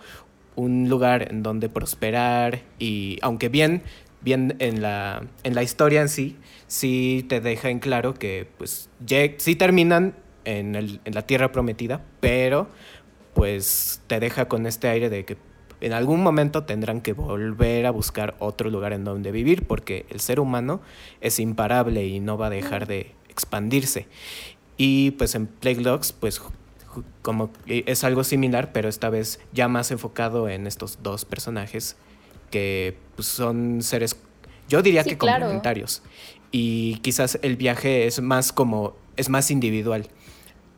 un 0.56 0.90
lugar 0.90 1.32
en 1.32 1.44
donde 1.44 1.70
prosperar 1.70 2.64
y 2.80 3.20
aunque 3.22 3.50
bien, 3.50 3.84
bien 4.22 4.56
en 4.60 4.82
la, 4.82 5.24
en 5.44 5.56
la 5.56 5.64
historia 5.64 6.02
en 6.02 6.10
sí, 6.10 6.38
sí 6.68 7.26
te 7.30 7.40
deja 7.42 7.70
en 7.70 7.80
claro 7.80 8.14
que 8.14 8.48
pues 8.58 8.90
sí 9.38 9.56
terminan 9.56 10.16
en, 10.46 10.76
el- 10.76 11.02
en 11.06 11.14
la 11.16 11.22
tierra 11.24 11.52
prometida, 11.52 12.02
pero 12.20 12.70
pues 13.34 14.02
te 14.08 14.20
deja 14.20 14.48
con 14.48 14.66
este 14.66 14.88
aire 14.90 15.10
de 15.10 15.26
que 15.26 15.38
en 15.80 15.94
algún 15.94 16.24
momento 16.24 16.64
tendrán 16.64 17.02
que 17.02 17.14
volver 17.14 17.86
a 17.86 17.92
buscar 17.92 18.36
otro 18.40 18.70
lugar 18.72 18.94
en 18.94 19.04
donde 19.04 19.32
vivir 19.32 19.68
porque 19.68 20.06
el 20.10 20.20
ser 20.20 20.40
humano 20.40 20.82
es 21.22 21.40
imparable 21.40 22.06
y 22.08 22.20
no 22.20 22.38
va 22.38 22.48
a 22.48 22.50
dejar 22.50 22.88
de 22.88 23.12
expandirse. 23.30 24.08
Y 24.78 25.12
pues 25.12 25.36
en 25.36 25.46
Plague 25.48 25.82
Dogs, 25.84 26.14
pues 26.14 26.42
como 27.22 27.52
que 27.66 27.84
es 27.86 28.04
algo 28.04 28.24
similar, 28.24 28.72
pero 28.72 28.90
esta 28.90 29.10
vez 29.10 29.40
ya 29.54 29.68
más 29.68 29.92
enfocado 29.92 30.50
en 30.50 30.66
estos 30.66 31.00
dos 31.04 31.26
personajes 31.26 31.96
que 32.50 32.98
pues, 33.16 33.28
son 33.28 33.82
seres, 33.82 34.16
yo 34.68 34.82
diría 34.82 35.04
Sí, 35.04 35.12
que 35.12 35.18
claro. 35.18 35.40
complementarios. 35.42 36.02
Y 36.52 37.00
quizás 37.00 37.40
el 37.42 37.58
viaje 37.58 38.08
es 38.08 38.22
más 38.22 38.52
como, 38.54 38.96
es 39.16 39.30
más 39.30 39.52
individual. 39.52 40.08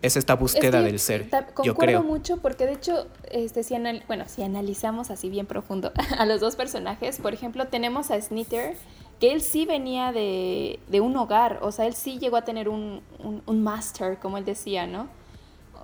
Es 0.02 0.16
esta 0.16 0.36
búsqueda 0.36 0.80
Es 0.80 0.86
que 0.86 0.92
del 0.92 1.00
ser, 1.00 1.30
ta- 1.30 1.48
yo 1.48 1.74
Concuerdo 1.76 1.78
creo. 1.78 2.04
mucho 2.04 2.38
porque 2.38 2.66
de 2.66 2.72
hecho, 2.74 3.08
este, 3.32 3.64
si 3.64 3.76
anal- 3.76 4.04
bueno, 4.08 4.24
si 4.28 4.42
analizamos 4.44 5.12
así 5.12 5.30
bien 5.30 5.46
profundo 5.46 5.92
a 6.18 6.26
los 6.26 6.40
dos 6.40 6.56
personajes, 6.56 7.18
por 7.20 7.34
ejemplo, 7.34 7.68
tenemos 7.68 8.10
a 8.10 8.20
Snitter, 8.22 8.78
que 9.20 9.34
él 9.34 9.42
sí 9.42 9.66
venía 9.66 10.14
de, 10.14 10.80
de 10.88 11.02
un 11.02 11.18
hogar, 11.18 11.60
o 11.62 11.74
sea, 11.74 11.86
él 11.86 11.94
sí 11.96 12.18
llegó 12.18 12.38
a 12.38 12.44
tener 12.46 12.70
un, 12.70 13.02
un, 13.20 13.44
un 13.46 13.62
master, 13.62 14.18
como 14.20 14.38
él 14.38 14.46
decía, 14.46 14.88
¿no? 14.88 15.10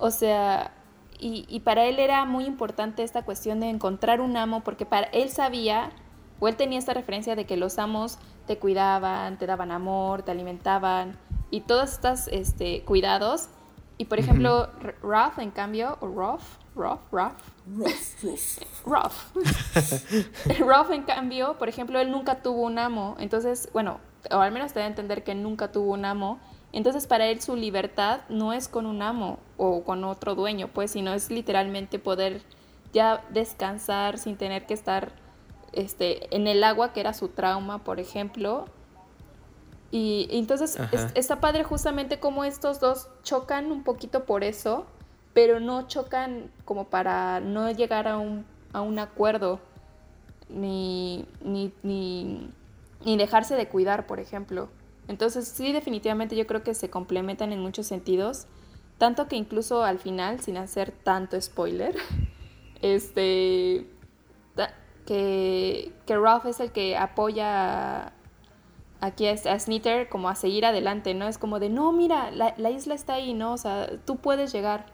O 0.00 0.10
sea, 0.10 0.72
y, 1.18 1.44
y 1.48 1.60
para 1.60 1.84
él 1.84 1.98
era 1.98 2.24
muy 2.24 2.44
importante 2.44 3.02
esta 3.02 3.22
cuestión 3.24 3.60
de 3.60 3.68
encontrar 3.68 4.20
un 4.20 4.36
amo, 4.36 4.60
porque 4.62 4.86
para 4.86 5.06
él 5.08 5.30
sabía, 5.30 5.90
o 6.40 6.48
él 6.48 6.56
tenía 6.56 6.78
esta 6.78 6.94
referencia 6.94 7.34
de 7.36 7.46
que 7.46 7.56
los 7.56 7.78
amos 7.78 8.18
te 8.46 8.58
cuidaban, 8.58 9.38
te 9.38 9.46
daban 9.46 9.70
amor, 9.72 10.22
te 10.22 10.30
alimentaban, 10.30 11.18
y 11.50 11.60
todos 11.62 11.92
estos 11.92 12.28
este, 12.28 12.82
cuidados. 12.84 13.48
Y 13.98 14.04
por 14.04 14.18
ejemplo, 14.18 14.68
R- 14.82 14.94
Ralph, 15.02 15.38
en 15.38 15.50
cambio, 15.50 15.96
o 16.00 16.06
Rolf, 16.08 16.58
Rolf, 16.74 17.00
rough. 17.10 17.32
Rolf. 18.84 19.32
Rolf, 20.58 20.90
en 20.90 21.02
cambio, 21.04 21.56
por 21.58 21.70
ejemplo, 21.70 21.98
él 21.98 22.10
nunca 22.10 22.42
tuvo 22.42 22.62
un 22.62 22.78
amo. 22.78 23.16
Entonces, 23.18 23.70
bueno, 23.72 23.98
o 24.30 24.36
al 24.36 24.52
menos 24.52 24.74
te 24.74 24.80
da 24.80 24.84
a 24.84 24.88
entender 24.88 25.24
que 25.24 25.34
nunca 25.34 25.72
tuvo 25.72 25.94
un 25.94 26.04
amo. 26.04 26.38
Entonces, 26.76 27.06
para 27.06 27.26
él 27.28 27.40
su 27.40 27.56
libertad 27.56 28.20
no 28.28 28.52
es 28.52 28.68
con 28.68 28.84
un 28.84 29.00
amo 29.00 29.38
o 29.56 29.82
con 29.82 30.04
otro 30.04 30.34
dueño, 30.34 30.68
pues, 30.68 30.90
sino 30.90 31.14
es 31.14 31.30
literalmente 31.30 31.98
poder 31.98 32.42
ya 32.92 33.24
descansar 33.30 34.18
sin 34.18 34.36
tener 34.36 34.66
que 34.66 34.74
estar 34.74 35.10
este, 35.72 36.34
en 36.36 36.46
el 36.46 36.62
agua, 36.62 36.92
que 36.92 37.00
era 37.00 37.14
su 37.14 37.28
trauma, 37.28 37.78
por 37.82 37.98
ejemplo. 37.98 38.66
Y, 39.90 40.28
y 40.30 40.38
entonces 40.38 40.76
es- 40.92 41.00
está 41.14 41.40
padre 41.40 41.64
justamente 41.64 42.20
como 42.20 42.44
estos 42.44 42.78
dos 42.78 43.08
chocan 43.22 43.72
un 43.72 43.82
poquito 43.82 44.24
por 44.24 44.44
eso, 44.44 44.84
pero 45.32 45.60
no 45.60 45.88
chocan 45.88 46.50
como 46.66 46.84
para 46.84 47.40
no 47.40 47.70
llegar 47.70 48.06
a 48.06 48.18
un, 48.18 48.44
a 48.74 48.82
un 48.82 48.98
acuerdo 48.98 49.60
ni, 50.50 51.24
ni, 51.42 51.72
ni, 51.82 52.50
ni 53.02 53.16
dejarse 53.16 53.54
de 53.56 53.66
cuidar, 53.66 54.06
por 54.06 54.20
ejemplo. 54.20 54.68
Entonces 55.08 55.46
sí, 55.48 55.72
definitivamente 55.72 56.36
yo 56.36 56.46
creo 56.46 56.62
que 56.62 56.74
se 56.74 56.90
complementan 56.90 57.52
en 57.52 57.60
muchos 57.60 57.86
sentidos, 57.86 58.46
tanto 58.98 59.28
que 59.28 59.36
incluso 59.36 59.84
al 59.84 59.98
final, 59.98 60.40
sin 60.40 60.56
hacer 60.56 60.90
tanto 60.90 61.40
spoiler, 61.40 61.96
este, 62.82 63.86
que, 65.06 65.92
que 66.04 66.16
Ralph 66.18 66.46
es 66.46 66.60
el 66.60 66.72
que 66.72 66.96
apoya 66.96 68.12
aquí 69.00 69.26
a, 69.26 69.32
a 69.32 69.58
Snitter 69.58 70.08
como 70.08 70.28
a 70.28 70.34
seguir 70.34 70.66
adelante, 70.66 71.14
¿no? 71.14 71.28
Es 71.28 71.38
como 71.38 71.58
de, 71.60 71.70
no, 71.70 71.92
mira, 71.92 72.30
la, 72.30 72.54
la 72.58 72.70
isla 72.70 72.94
está 72.94 73.14
ahí, 73.14 73.32
¿no? 73.32 73.52
O 73.52 73.56
sea, 73.56 73.88
tú 74.04 74.16
puedes 74.16 74.52
llegar. 74.52 74.86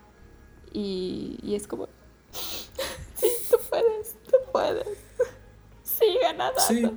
Y, 0.73 1.39
y 1.43 1.55
es 1.55 1.67
como, 1.67 1.89
sí, 2.33 3.29
tú 3.51 3.57
puedes, 3.69 4.17
tú 4.25 4.37
puedes. 4.53 4.99
Sigue 5.83 6.33
nadando. 6.37 6.61
Sí, 6.61 6.91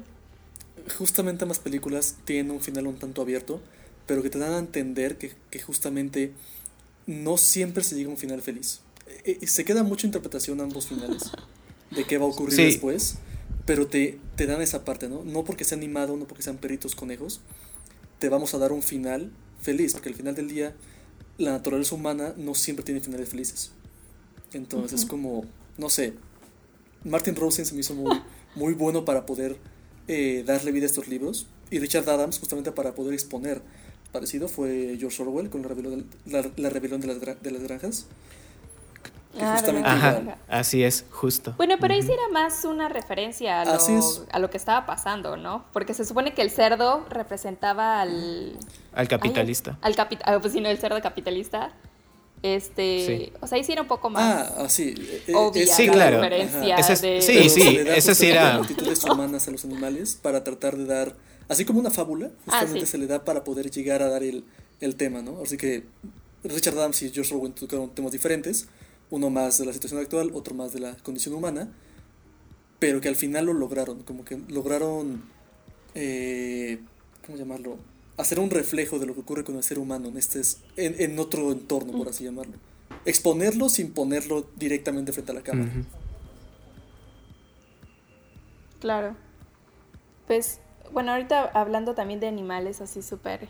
justamente 0.97 1.43
ambas 1.43 1.59
películas 1.59 2.15
tienen 2.25 2.51
un 2.51 2.61
final 2.61 2.87
un 2.87 2.97
tanto 2.97 3.21
abierto, 3.21 3.61
pero 4.07 4.21
que 4.23 4.29
te 4.29 4.37
dan 4.39 4.53
a 4.53 4.59
entender 4.59 5.17
que, 5.17 5.33
que 5.49 5.59
justamente 5.59 6.31
no 7.07 7.37
siempre 7.37 7.83
se 7.83 7.95
llega 7.95 8.09
a 8.09 8.11
un 8.11 8.17
final 8.17 8.41
feliz. 8.41 8.81
Eh, 9.23 9.39
eh, 9.41 9.47
se 9.47 9.65
queda 9.65 9.83
mucha 9.83 10.07
interpretación 10.07 10.59
ambos 10.61 10.87
finales 10.87 11.31
de 11.91 12.03
qué 12.05 12.17
va 12.17 12.25
a 12.25 12.29
ocurrir 12.29 12.55
Sí. 12.55 12.63
después, 12.65 13.15
pero 13.65 13.87
te, 13.87 14.19
te 14.35 14.45
dan 14.45 14.61
esa 14.61 14.83
parte, 14.85 15.07
¿no? 15.09 15.23
No 15.23 15.43
porque 15.43 15.63
sea 15.63 15.77
animado, 15.77 16.17
no 16.17 16.25
porque 16.25 16.43
sean 16.43 16.57
peritos 16.57 16.95
conejos, 16.95 17.41
te 18.19 18.29
vamos 18.29 18.53
a 18.53 18.57
dar 18.57 18.71
un 18.71 18.81
final 18.83 19.31
feliz, 19.61 19.93
porque 19.93 20.09
al 20.09 20.15
final 20.15 20.35
del 20.35 20.47
día 20.47 20.75
la 21.37 21.51
naturaleza 21.51 21.95
humana 21.95 22.33
no 22.37 22.55
siempre 22.55 22.83
tiene 22.85 23.01
finales 23.01 23.29
felices. 23.29 23.71
Entonces 24.53 25.01
es 25.01 25.05
como, 25.05 25.45
no 25.77 25.89
sé, 25.89 26.13
Martin 27.03 27.35
Rosen 27.35 27.65
se 27.65 27.73
me 27.73 27.81
hizo 27.81 27.93
muy, 27.93 28.21
muy 28.55 28.73
bueno 28.73 29.03
para 29.05 29.25
poder 29.25 29.57
eh, 30.07 30.43
darle 30.45 30.71
vida 30.71 30.83
a 30.83 30.87
estos 30.87 31.07
libros. 31.07 31.47
Y 31.71 31.79
Richard 31.79 32.07
Adams, 32.09 32.39
justamente 32.39 32.71
para 32.71 32.93
poder 32.93 33.13
exponer 33.13 33.61
parecido, 34.11 34.47
fue 34.47 34.95
George 34.99 35.21
Orwell 35.23 35.49
con 35.49 35.61
la 35.61 35.67
rebelión, 35.67 36.05
la, 36.25 36.45
la 36.57 36.69
rebelión 36.69 37.01
de, 37.01 37.07
las, 37.07 37.19
de 37.41 37.51
las 37.51 37.63
granjas. 37.63 38.07
Ah, 39.37 40.37
así 40.47 40.83
es, 40.83 41.03
justo. 41.11 41.53
Bueno, 41.57 41.75
pero 41.81 41.93
ahí 41.93 42.01
sí 42.01 42.11
era 42.13 42.29
más 42.31 42.63
una 42.63 42.87
referencia 42.87 43.61
a 43.61 43.65
lo, 43.65 43.71
a 44.31 44.39
lo 44.39 44.49
que 44.49 44.55
estaba 44.55 44.85
pasando, 44.85 45.35
¿no? 45.35 45.65
Porque 45.73 45.93
se 45.93 46.05
supone 46.05 46.33
que 46.33 46.41
el 46.41 46.49
cerdo 46.51 47.05
representaba 47.09 47.99
al... 47.99 48.57
Al 48.93 49.07
capitalista. 49.09 49.77
Ay, 49.81 49.91
al 49.91 49.95
capi- 49.97 50.21
ah, 50.23 50.39
pues 50.39 50.53
sí, 50.53 50.61
no, 50.61 50.69
el 50.69 50.77
cerdo 50.77 51.01
capitalista. 51.01 51.73
Este, 52.53 53.05
Sí. 53.05 53.33
o 53.41 53.47
sea, 53.47 53.57
hiciera 53.57 53.81
un 53.81 53.87
poco 53.87 54.09
más. 54.09 54.23
Ah, 54.49 54.55
ah, 54.59 54.69
sí. 54.69 54.93
eh, 54.97 55.23
eh, 55.27 55.33
Obvia 55.35 55.63
es- 55.63 55.71
Sí, 55.75 55.85
la 55.87 55.93
claro. 55.93 56.17
diferencia 56.21 56.75
Ese 56.77 56.93
es- 56.93 57.01
de- 57.01 57.21
sí, 57.21 57.33
Pero 57.33 57.49
sí, 57.49 57.61
ese 57.67 58.15
sí 58.15 58.27
justamente 58.27 58.27
era- 58.29 58.55
actitudes 58.57 59.03
humanas 59.03 59.47
a 59.47 59.51
los 59.51 59.65
animales 59.65 60.17
para 60.21 60.43
tratar 60.43 60.77
de 60.77 60.85
dar, 60.85 61.15
así 61.49 61.65
como 61.65 61.79
una 61.79 61.91
fábula, 61.91 62.31
justamente 62.45 62.79
Ah, 62.79 62.85
sí. 62.85 62.91
se 62.91 62.97
le 62.97 63.07
da 63.07 63.23
para 63.25 63.43
poder 63.43 63.69
llegar 63.71 64.01
a 64.01 64.09
dar 64.09 64.23
el, 64.23 64.43
el 64.81 64.95
tema, 64.95 65.21
¿no? 65.21 65.41
Así 65.41 65.57
que 65.57 65.83
Richard 66.43 66.77
Adams 66.77 67.01
y 67.01 67.09
George 67.11 67.33
Orwell 67.33 67.53
tocaron 67.53 67.89
temas 67.95 68.11
diferentes, 68.11 68.67
uno 69.09 69.29
más 69.29 69.57
de 69.57 69.65
la 69.65 69.73
situación 69.73 69.99
actual, 70.01 70.31
otro 70.33 70.53
más 70.55 70.73
de 70.73 70.79
la 70.79 70.95
condición 70.97 71.33
humana, 71.35 71.71
pero 72.79 73.01
que 73.01 73.07
al 73.07 73.15
final 73.15 73.45
lo 73.45 73.53
lograron, 73.53 74.03
como 74.03 74.23
que 74.25 74.37
lograron, 74.49 75.23
eh, 75.95 76.79
¿cómo 77.25 77.37
llamarlo? 77.37 77.77
Hacer 78.17 78.39
un 78.39 78.49
reflejo 78.49 78.97
de 78.99 79.05
lo 79.05 79.13
que 79.13 79.21
ocurre 79.21 79.43
con 79.43 79.55
el 79.57 79.63
ser 79.63 79.77
humano 79.77 80.07
en, 80.07 80.17
este, 80.17 80.41
en, 80.77 80.95
en 80.99 81.19
otro 81.19 81.51
entorno, 81.51 81.97
por 81.97 82.07
así 82.07 82.23
llamarlo. 82.23 82.53
Exponerlo 83.03 83.69
sin 83.69 83.91
ponerlo 83.91 84.47
directamente 84.55 85.11
frente 85.11 85.31
a 85.31 85.35
la 85.35 85.41
cámara. 85.41 85.71
Claro. 88.79 89.15
Pues, 90.27 90.59
bueno, 90.91 91.11
ahorita 91.11 91.43
hablando 91.53 91.95
también 91.95 92.19
de 92.19 92.27
animales 92.27 92.81
así 92.81 93.01
súper... 93.01 93.47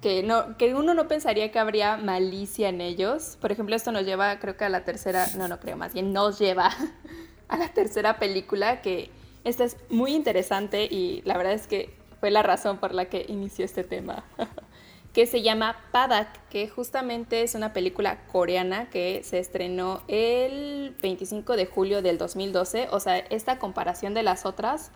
Que, 0.00 0.22
no, 0.22 0.56
que 0.56 0.74
uno 0.74 0.94
no 0.94 1.08
pensaría 1.08 1.52
que 1.52 1.58
habría 1.58 1.98
malicia 1.98 2.70
en 2.70 2.80
ellos. 2.80 3.36
Por 3.38 3.52
ejemplo, 3.52 3.76
esto 3.76 3.92
nos 3.92 4.06
lleva, 4.06 4.38
creo 4.40 4.56
que 4.56 4.64
a 4.64 4.70
la 4.70 4.82
tercera, 4.82 5.26
no, 5.36 5.46
no 5.46 5.60
creo, 5.60 5.76
más 5.76 5.92
bien 5.92 6.14
nos 6.14 6.38
lleva 6.38 6.70
a 7.48 7.58
la 7.58 7.68
tercera 7.74 8.18
película, 8.18 8.80
que 8.80 9.10
esta 9.44 9.64
es 9.64 9.76
muy 9.90 10.14
interesante 10.14 10.84
y 10.84 11.20
la 11.26 11.36
verdad 11.36 11.52
es 11.52 11.66
que 11.66 11.94
fue 12.20 12.30
la 12.30 12.42
razón 12.42 12.78
por 12.78 12.94
la 12.94 13.06
que 13.06 13.24
inició 13.28 13.64
este 13.64 13.82
tema, 13.82 14.22
que 15.12 15.26
se 15.26 15.42
llama 15.42 15.76
Padak, 15.90 16.48
que 16.50 16.68
justamente 16.68 17.42
es 17.42 17.54
una 17.54 17.72
película 17.72 18.26
coreana 18.26 18.88
que 18.90 19.22
se 19.24 19.38
estrenó 19.40 20.02
el 20.06 20.94
25 21.02 21.56
de 21.56 21.66
julio 21.66 22.02
del 22.02 22.18
2012. 22.18 22.88
O 22.92 23.00
sea, 23.00 23.18
esta 23.18 23.58
comparación 23.58 24.14
de 24.14 24.22
las 24.22 24.44
otras, 24.46 24.90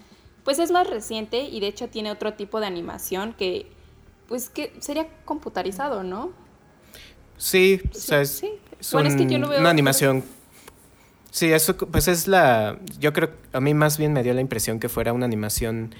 pues 0.44 0.58
es 0.58 0.70
más 0.70 0.88
reciente 0.88 1.40
y 1.42 1.58
de 1.60 1.66
hecho 1.68 1.88
tiene 1.88 2.10
otro 2.12 2.34
tipo 2.34 2.60
de 2.60 2.66
animación 2.66 3.32
que, 3.32 3.66
pues 4.28 4.50
que 4.50 4.72
sería 4.80 5.08
computarizado, 5.24 6.02
¿no? 6.04 6.32
Sí, 7.36 7.80
o 7.90 7.94
sea, 7.94 8.20
es, 8.20 8.30
sí. 8.30 8.50
es 8.78 8.92
Bueno, 8.92 9.08
es 9.08 9.16
que 9.16 9.22
un- 9.22 9.28
yo 9.30 9.38
lo 9.38 9.48
veo- 9.48 9.60
una 9.60 9.70
animación. 9.70 10.22
Sí, 11.30 11.52
eso 11.52 11.76
pues 11.76 12.06
es 12.06 12.28
la. 12.28 12.78
Yo 13.00 13.12
creo 13.12 13.30
a 13.52 13.60
mí 13.60 13.74
más 13.74 13.98
bien 13.98 14.12
me 14.12 14.22
dio 14.22 14.32
la 14.34 14.40
impresión 14.40 14.78
que 14.78 14.88
fuera 14.88 15.12
una 15.12 15.26
animación. 15.26 15.92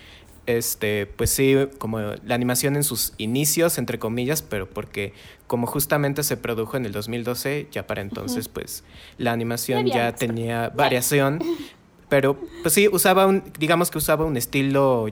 Este, 0.47 1.07
pues 1.07 1.31
sí, 1.31 1.57
como 1.79 1.99
la 2.01 2.35
animación 2.35 2.77
en 2.77 2.85
sus 2.85 3.15
inicios, 3.17 3.79
entre 3.79 3.99
comillas, 3.99 4.43
pero 4.43 4.69
porque 4.69 5.15
como 5.47 5.67
justamente 5.67 6.23
se 6.23 6.37
produjo 6.37 6.77
en 6.77 6.85
el 6.85 6.93
2012, 6.93 7.69
ya 7.73 7.87
para 7.87 8.03
entonces, 8.03 8.49
pues 8.49 8.85
la 9.17 9.33
animación 9.33 9.87
Ya 9.87 10.15
tenía 10.15 10.69
variación, 10.69 11.41
pero 12.11 12.39
pues 12.63 12.75
sí, 12.75 12.89
usaba 12.89 13.27
un, 13.27 13.43
digamos 13.59 13.91
que 13.91 13.99
usaba 13.99 14.27
un 14.27 14.37
estilo, 14.37 15.09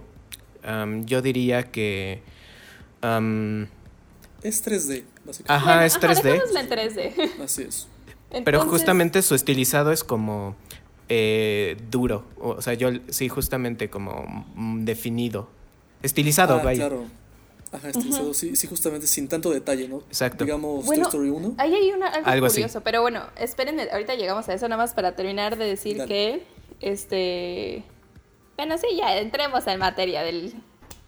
yo 1.07 1.23
diría 1.23 1.71
que, 1.71 2.23
Es 4.43 4.67
3D, 4.67 5.05
básicamente. 5.25 5.45
ajá, 5.47 5.87
es 5.87 5.99
3D. 5.99 6.23
dejémosla 6.23 6.61
en 6.61 6.69
3D. 6.69 7.31
Así 7.43 7.63
es. 7.63 7.89
Pero 8.31 8.39
Entonces, 8.59 8.71
justamente 8.71 9.21
su 9.21 9.35
estilizado 9.35 9.93
es 9.93 10.05
como 10.05 10.57
eh, 11.15 11.77
duro. 11.91 12.25
O 12.39 12.63
sea, 12.63 12.73
yo 12.73 12.89
sí, 13.11 13.29
justamente 13.29 13.91
como 13.91 14.47
mm, 14.55 14.87
definido. 14.87 15.47
Estilizado, 16.03 16.55
ah, 16.55 16.63
vaya. 16.63 16.89
claro. 16.89 17.05
Ajá, 17.71 17.91
estilizado, 17.91 18.33
sí, 18.33 18.57
sí, 18.57 18.67
justamente 18.67 19.07
sin 19.07 19.29
tanto 19.29 19.51
detalle, 19.51 19.89
¿no? 19.89 19.99
Exacto. 20.09 20.45
Digamos, 20.45 20.87
Bueno, 20.87 21.03
Toy 21.03 21.27
Story 21.27 21.29
1. 21.29 21.55
Ahí 21.59 21.75
hay 21.75 21.93
una, 21.93 22.07
algo, 22.09 22.31
Algo 22.31 22.47
así. 22.47 22.63
curioso, 22.63 22.81
pero 22.83 23.03
bueno, 23.03 23.25
espérenme, 23.37 23.89
ahorita 23.93 24.15
llegamos 24.15 24.49
a 24.49 24.55
eso, 24.55 24.67
nada 24.69 24.83
más 24.83 24.95
para 24.95 25.15
terminar 25.15 25.59
de 25.59 25.67
decir 25.67 25.99
Dale. 25.99 26.09
que, 26.09 26.43
este, 26.81 27.85
bueno, 28.57 28.79
sí, 28.79 28.87
ya 28.97 29.19
entremos 29.19 29.67
en 29.67 29.79
materia 29.79 30.23
del... 30.23 30.55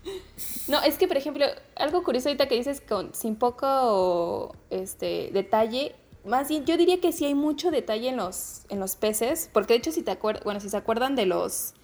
No, 0.69 0.83
es 0.83 0.97
que, 0.97 1.07
por 1.09 1.17
ejemplo, 1.17 1.47
algo 1.77 2.03
curioso 2.03 2.29
ahorita 2.29 2.47
que 2.49 2.55
dices 2.57 2.81
con, 2.81 3.15
sin 3.15 3.37
poco 3.37 4.55
este, 4.71 5.31
detalle, 5.33 5.95
más 6.25 6.49
bien 6.49 6.65
yo 6.65 6.77
diría 6.77 7.01
que 7.01 7.13
sí 7.13 7.25
hay 7.25 7.35
mucho 7.35 7.71
detalle 7.71 8.09
en 8.09 8.17
los, 8.17 8.63
en 8.69 8.81
los 8.81 8.97
peces, 8.97 9.51
porque 9.53 9.75
de 9.75 9.79
hecho 9.79 9.93
si 9.93 10.03
te 10.03 10.11
acuerdas, 10.11 10.45
bueno, 10.45 10.61
si 10.61 10.69
se 10.69 10.77
acuerdan 10.77 11.17
de 11.17 11.27
los 11.27 11.75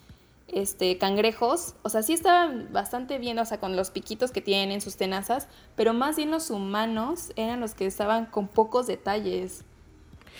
este, 0.48 0.98
cangrejos, 0.98 1.74
o 1.82 1.88
sea, 1.90 2.02
sí 2.02 2.12
estaban 2.12 2.72
bastante 2.72 3.18
bien, 3.18 3.38
o 3.38 3.44
sea, 3.44 3.60
con 3.60 3.76
los 3.76 3.90
piquitos 3.90 4.30
que 4.32 4.40
tienen, 4.40 4.80
sus 4.80 4.96
tenazas, 4.96 5.46
pero 5.76 5.92
más 5.94 6.16
bien 6.16 6.30
los 6.30 6.50
humanos 6.50 7.32
eran 7.36 7.60
los 7.60 7.74
que 7.74 7.86
estaban 7.86 8.26
con 8.26 8.48
pocos 8.48 8.86
detalles. 8.86 9.62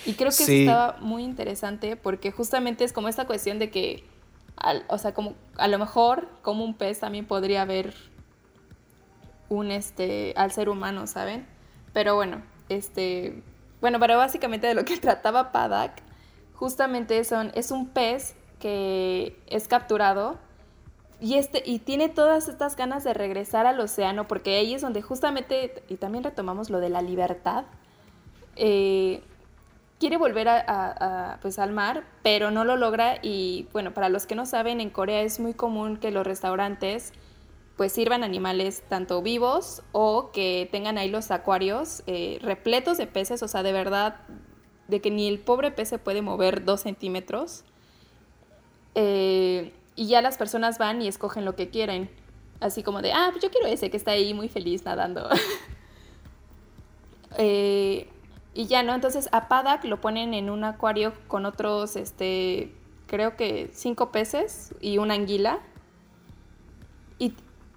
Y 0.06 0.14
creo 0.14 0.30
que 0.30 0.42
eso 0.42 0.52
estaba 0.60 0.96
muy 1.00 1.22
interesante 1.22 1.94
porque 1.96 2.32
justamente 2.32 2.84
es 2.84 2.92
como 2.92 3.08
esta 3.08 3.26
cuestión 3.26 3.58
de 3.58 3.70
que, 3.70 4.02
al- 4.56 4.84
o 4.88 4.98
sea, 4.98 5.12
como 5.14 5.34
a 5.56 5.68
lo 5.68 5.78
mejor 5.78 6.28
como 6.42 6.64
un 6.64 6.74
pez 6.74 7.00
también 7.00 7.26
podría 7.26 7.62
haber 7.62 7.94
un, 9.48 9.70
este, 9.70 10.32
al 10.36 10.52
ser 10.52 10.68
humano, 10.68 11.06
¿saben? 11.06 11.46
Pero 11.92 12.14
bueno, 12.14 12.42
este, 12.68 13.42
bueno, 13.80 13.98
pero 13.98 14.16
básicamente 14.16 14.66
de 14.66 14.74
lo 14.74 14.84
que 14.84 14.96
trataba 14.98 15.52
Padak, 15.52 16.02
justamente 16.54 17.24
son, 17.24 17.52
es 17.54 17.70
un 17.70 17.88
pez 17.88 18.34
que 18.58 19.36
es 19.46 19.68
capturado 19.68 20.38
y, 21.20 21.34
este, 21.34 21.62
y 21.64 21.80
tiene 21.80 22.08
todas 22.08 22.48
estas 22.48 22.76
ganas 22.76 23.04
de 23.04 23.12
regresar 23.12 23.66
al 23.66 23.78
océano, 23.80 24.26
porque 24.26 24.56
ahí 24.56 24.74
es 24.74 24.82
donde 24.82 25.02
justamente, 25.02 25.82
y 25.88 25.96
también 25.96 26.24
retomamos 26.24 26.70
lo 26.70 26.80
de 26.80 26.88
la 26.88 27.02
libertad, 27.02 27.64
eh, 28.56 29.22
quiere 29.98 30.16
volver 30.16 30.48
a, 30.48 31.38
pues, 31.42 31.58
al 31.58 31.72
mar, 31.72 32.04
pero 32.22 32.50
no 32.50 32.64
lo 32.64 32.76
logra 32.76 33.18
y 33.22 33.68
bueno, 33.72 33.92
para 33.92 34.08
los 34.08 34.26
que 34.26 34.34
no 34.34 34.46
saben, 34.46 34.80
en 34.80 34.88
Corea 34.88 35.20
es 35.20 35.40
muy 35.40 35.52
común 35.52 35.98
que 35.98 36.10
los 36.10 36.26
restaurantes 36.26 37.12
pues 37.80 37.92
sirvan 37.92 38.24
animales 38.24 38.82
tanto 38.90 39.22
vivos 39.22 39.82
o 39.92 40.32
que 40.32 40.68
tengan 40.70 40.98
ahí 40.98 41.08
los 41.08 41.30
acuarios 41.30 42.02
eh, 42.06 42.38
repletos 42.42 42.98
de 42.98 43.06
peces, 43.06 43.42
o 43.42 43.48
sea, 43.48 43.62
de 43.62 43.72
verdad, 43.72 44.16
de 44.88 45.00
que 45.00 45.10
ni 45.10 45.26
el 45.26 45.38
pobre 45.38 45.70
pez 45.70 45.88
se 45.88 45.98
puede 45.98 46.20
mover 46.20 46.66
dos 46.66 46.82
centímetros. 46.82 47.64
Eh, 48.94 49.72
y 49.96 50.08
ya 50.08 50.20
las 50.20 50.36
personas 50.36 50.76
van 50.76 51.00
y 51.00 51.08
escogen 51.08 51.46
lo 51.46 51.56
que 51.56 51.70
quieren. 51.70 52.10
Así 52.60 52.82
como 52.82 53.00
de, 53.00 53.14
ah, 53.14 53.28
pues 53.30 53.42
yo 53.42 53.50
quiero 53.50 53.66
ese 53.66 53.88
que 53.88 53.96
está 53.96 54.10
ahí 54.10 54.34
muy 54.34 54.50
feliz 54.50 54.84
nadando. 54.84 55.26
Eh, 57.38 58.08
y 58.52 58.66
ya, 58.66 58.82
¿no? 58.82 58.92
Entonces 58.92 59.28
a 59.32 59.48
Padak 59.48 59.84
lo 59.84 60.02
ponen 60.02 60.34
en 60.34 60.50
un 60.50 60.64
acuario 60.64 61.14
con 61.28 61.46
otros, 61.46 61.96
este, 61.96 62.74
creo 63.06 63.36
que 63.36 63.70
cinco 63.72 64.10
peces 64.12 64.74
y 64.82 64.98
una 64.98 65.14
anguila. 65.14 65.60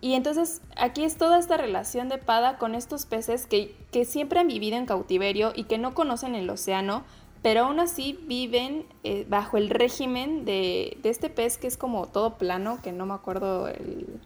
Y, 0.04 0.16
entonces 0.16 0.62
aquí 0.76 1.04
es 1.06 1.18
toda 1.18 1.40
esta 1.40 1.56
relación 1.56 2.10
de 2.10 2.18
Pada 2.18 2.58
con 2.58 2.76
estos 2.76 3.06
peces 3.06 3.46
que, 3.48 3.74
que 3.92 4.04
siempre 4.04 4.40
han 4.42 4.48
vivido 4.50 4.76
en 4.76 4.86
cautiverio 4.86 5.54
y 5.56 5.64
que 5.64 5.78
no 5.78 5.94
conocen 5.94 6.36
el 6.36 6.50
océano, 6.50 7.04
pero 7.42 7.62
aún 7.66 7.80
así 7.80 8.20
viven 8.28 8.86
eh, 9.06 9.26
bajo 9.30 9.56
el 9.58 9.70
régimen 9.70 10.44
de, 10.44 10.98
de 11.02 11.10
este 11.10 11.30
pez 11.30 11.58
que 11.58 11.68
es 11.68 11.78
como 11.78 12.08
todo 12.08 12.38
plano, 12.38 12.80
que 12.84 12.92
no 12.92 13.06
me 13.06 13.14
acuerdo 13.14 13.70
el, 13.70 14.20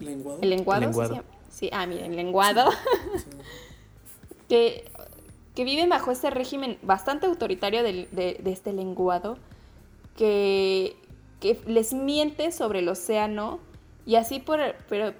Lenguado. 0.00 0.38
el 0.42 0.50
lenguado. 0.50 0.80
¿sí 0.82 1.66
Lenguado. 1.66 1.80
ah, 1.82 1.86
miren, 1.86 2.16
lenguado. 2.16 2.70
que, 4.48 4.84
que 5.54 5.64
viven 5.64 5.88
bajo 5.88 6.10
este 6.10 6.30
régimen 6.30 6.78
bastante 6.82 7.26
autoritario 7.26 7.82
del- 7.82 8.08
de, 8.10 8.38
de 8.42 8.52
este 8.52 8.72
lenguado, 8.72 9.38
que, 10.16 10.96
que 11.40 11.60
les 11.66 11.92
miente 11.92 12.50
sobre 12.52 12.80
el 12.80 12.88
océano 12.88 13.60
y 14.06 14.16
así 14.16 14.40
por, 14.40 14.60
pero, 14.88 15.14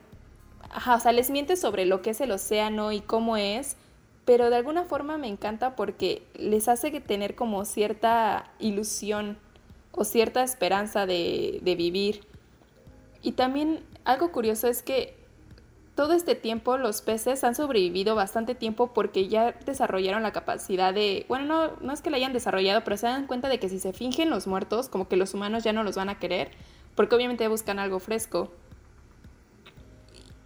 o 0.74 1.00
sea, 1.00 1.12
les 1.12 1.30
miente 1.30 1.56
sobre 1.56 1.86
lo 1.86 2.02
que 2.02 2.10
es 2.10 2.20
el 2.20 2.30
océano 2.30 2.92
y 2.92 3.00
cómo 3.00 3.36
es, 3.36 3.76
pero 4.24 4.50
de 4.50 4.56
alguna 4.56 4.84
forma 4.84 5.18
me 5.18 5.28
encanta 5.28 5.76
porque 5.76 6.22
les 6.34 6.68
hace 6.68 6.90
tener 7.00 7.34
como 7.34 7.64
cierta 7.64 8.50
ilusión 8.58 9.38
o 9.92 10.04
cierta 10.04 10.42
esperanza 10.42 11.06
de, 11.06 11.60
de 11.62 11.74
vivir. 11.76 12.26
Y 13.22 13.32
también 13.32 13.84
algo 14.04 14.32
curioso 14.32 14.66
es 14.68 14.82
que 14.82 15.16
todo 15.94 16.12
este 16.12 16.34
tiempo 16.34 16.76
los 16.76 17.02
peces 17.02 17.44
han 17.44 17.54
sobrevivido 17.54 18.14
bastante 18.14 18.54
tiempo 18.54 18.88
porque 18.88 19.28
ya 19.28 19.52
desarrollaron 19.64 20.22
la 20.22 20.32
capacidad 20.32 20.92
de, 20.92 21.24
bueno, 21.28 21.44
no, 21.44 21.76
no 21.80 21.92
es 21.92 22.02
que 22.02 22.10
la 22.10 22.16
hayan 22.16 22.32
desarrollado, 22.32 22.82
pero 22.82 22.96
se 22.96 23.06
dan 23.06 23.26
cuenta 23.26 23.48
de 23.48 23.60
que 23.60 23.68
si 23.68 23.78
se 23.78 23.92
fingen 23.92 24.30
los 24.30 24.46
muertos, 24.46 24.88
como 24.88 25.08
que 25.08 25.16
los 25.16 25.34
humanos 25.34 25.62
ya 25.62 25.72
no 25.72 25.84
los 25.84 25.94
van 25.94 26.08
a 26.08 26.18
querer, 26.18 26.50
porque 26.96 27.14
obviamente 27.14 27.46
buscan 27.46 27.78
algo 27.78 28.00
fresco. 28.00 28.50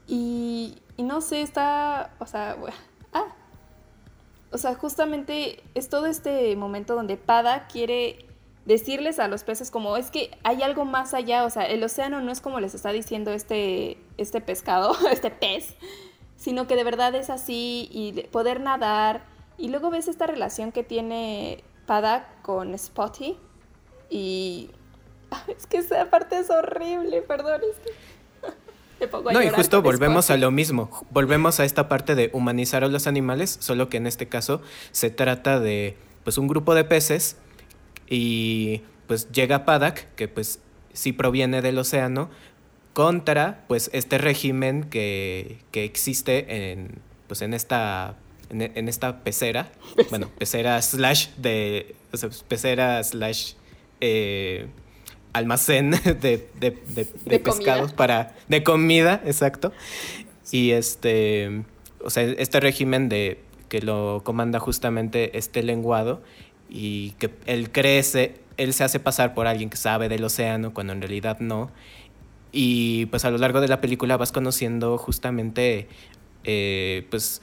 Y, 0.08 0.78
no 0.96 1.20
sé, 1.20 1.42
está, 1.42 2.14
o 2.18 2.26
sea, 2.26 2.56
bu- 2.56 2.72
ah, 3.12 3.26
o 4.50 4.58
sea, 4.58 4.74
justamente 4.74 5.62
es 5.74 5.88
todo 5.90 6.06
este 6.06 6.56
momento 6.56 6.94
donde 6.94 7.16
Pada 7.18 7.68
quiere 7.68 8.24
decirles 8.64 9.18
a 9.18 9.28
los 9.28 9.44
peces 9.44 9.70
como 9.70 9.96
es 9.96 10.10
que 10.10 10.30
hay 10.44 10.62
algo 10.62 10.84
más 10.84 11.14
allá, 11.14 11.44
o 11.44 11.50
sea, 11.50 11.64
el 11.64 11.82
océano 11.84 12.20
no 12.20 12.32
es 12.32 12.40
como 12.40 12.58
les 12.60 12.74
está 12.74 12.90
diciendo 12.92 13.32
este, 13.32 13.98
este 14.16 14.40
pescado, 14.40 14.96
este 15.12 15.30
pez, 15.30 15.74
sino 16.36 16.66
que 16.66 16.74
de 16.76 16.84
verdad 16.84 17.14
es 17.14 17.30
así 17.30 17.88
y 17.92 18.12
de- 18.12 18.24
poder 18.24 18.60
nadar 18.60 19.22
Y 19.58 19.68
luego 19.70 19.90
ves 19.90 20.06
esta 20.08 20.26
relación 20.26 20.70
que 20.72 20.84
tiene 20.84 21.64
Padak 21.86 22.42
con 22.42 22.78
Spotty. 22.78 23.36
Y. 24.08 24.70
Es 25.48 25.66
que 25.66 25.78
esa 25.78 26.08
parte 26.10 26.38
es 26.38 26.48
horrible, 26.48 27.22
perdón. 27.22 27.60
Es 27.68 27.78
que... 27.80 27.90
Me 29.00 29.08
pongo 29.08 29.30
a 29.30 29.32
No, 29.32 29.42
y 29.42 29.48
justo 29.48 29.82
volvemos 29.82 30.30
a 30.30 30.36
lo 30.36 30.50
mismo. 30.50 30.90
Volvemos 31.10 31.60
a 31.60 31.64
esta 31.64 31.88
parte 31.88 32.14
de 32.14 32.30
humanizar 32.32 32.84
a 32.84 32.88
los 32.88 33.06
animales, 33.06 33.56
solo 33.60 33.88
que 33.88 33.96
en 33.96 34.06
este 34.06 34.28
caso 34.28 34.62
se 34.92 35.10
trata 35.10 35.60
de 35.60 35.96
pues 36.24 36.38
un 36.38 36.48
grupo 36.48 36.74
de 36.74 36.84
peces 36.84 37.36
y 38.08 38.82
pues 39.06 39.30
llega 39.32 39.64
Padak, 39.64 40.14
que 40.14 40.28
pues 40.28 40.60
sí 40.92 41.12
proviene 41.12 41.62
del 41.62 41.78
océano, 41.78 42.30
contra 42.92 43.64
pues 43.68 43.90
este 43.92 44.18
régimen 44.18 44.84
que, 44.84 45.58
que 45.70 45.84
existe 45.84 46.72
en 46.72 47.00
pues 47.26 47.42
en 47.42 47.54
esta 47.54 48.16
en, 48.50 48.62
en 48.62 48.88
esta 48.88 49.22
pecera, 49.22 49.70
bueno, 50.10 50.30
pecera 50.38 50.80
slash 50.82 51.28
de 51.36 51.94
o 52.12 52.16
sea, 52.16 52.30
pecera 52.48 53.02
slash 53.04 53.54
eh, 54.00 54.68
almacén 55.32 55.90
de, 56.04 56.14
de, 56.14 56.48
de- 56.60 57.38
pescados 57.38 57.92
comida. 57.92 57.96
para 57.96 58.34
de 58.48 58.62
comida, 58.62 59.22
exacto. 59.24 59.72
Y 60.50 60.70
este, 60.70 61.62
o 62.02 62.10
sea, 62.10 62.22
este 62.22 62.60
régimen 62.60 63.08
de 63.08 63.40
que 63.68 63.80
lo 63.82 64.22
comanda 64.24 64.58
justamente 64.60 65.36
este 65.36 65.62
lenguado 65.62 66.22
y 66.70 67.10
que 67.12 67.30
él 67.46 67.70
crece, 67.70 68.36
él 68.56 68.72
se 68.72 68.84
hace 68.84 68.98
pasar 69.00 69.34
por 69.34 69.46
alguien 69.46 69.68
que 69.70 69.76
sabe 69.76 70.08
del 70.08 70.24
océano 70.24 70.72
cuando 70.72 70.92
en 70.94 71.00
realidad 71.02 71.38
no. 71.40 71.70
Y 72.50 73.06
pues 73.06 73.24
a 73.26 73.30
lo 73.30 73.36
largo 73.38 73.60
de 73.60 73.68
la 73.68 73.80
película 73.82 74.16
vas 74.16 74.32
conociendo 74.32 74.96
justamente, 74.96 75.86
eh, 76.44 77.06
pues, 77.10 77.42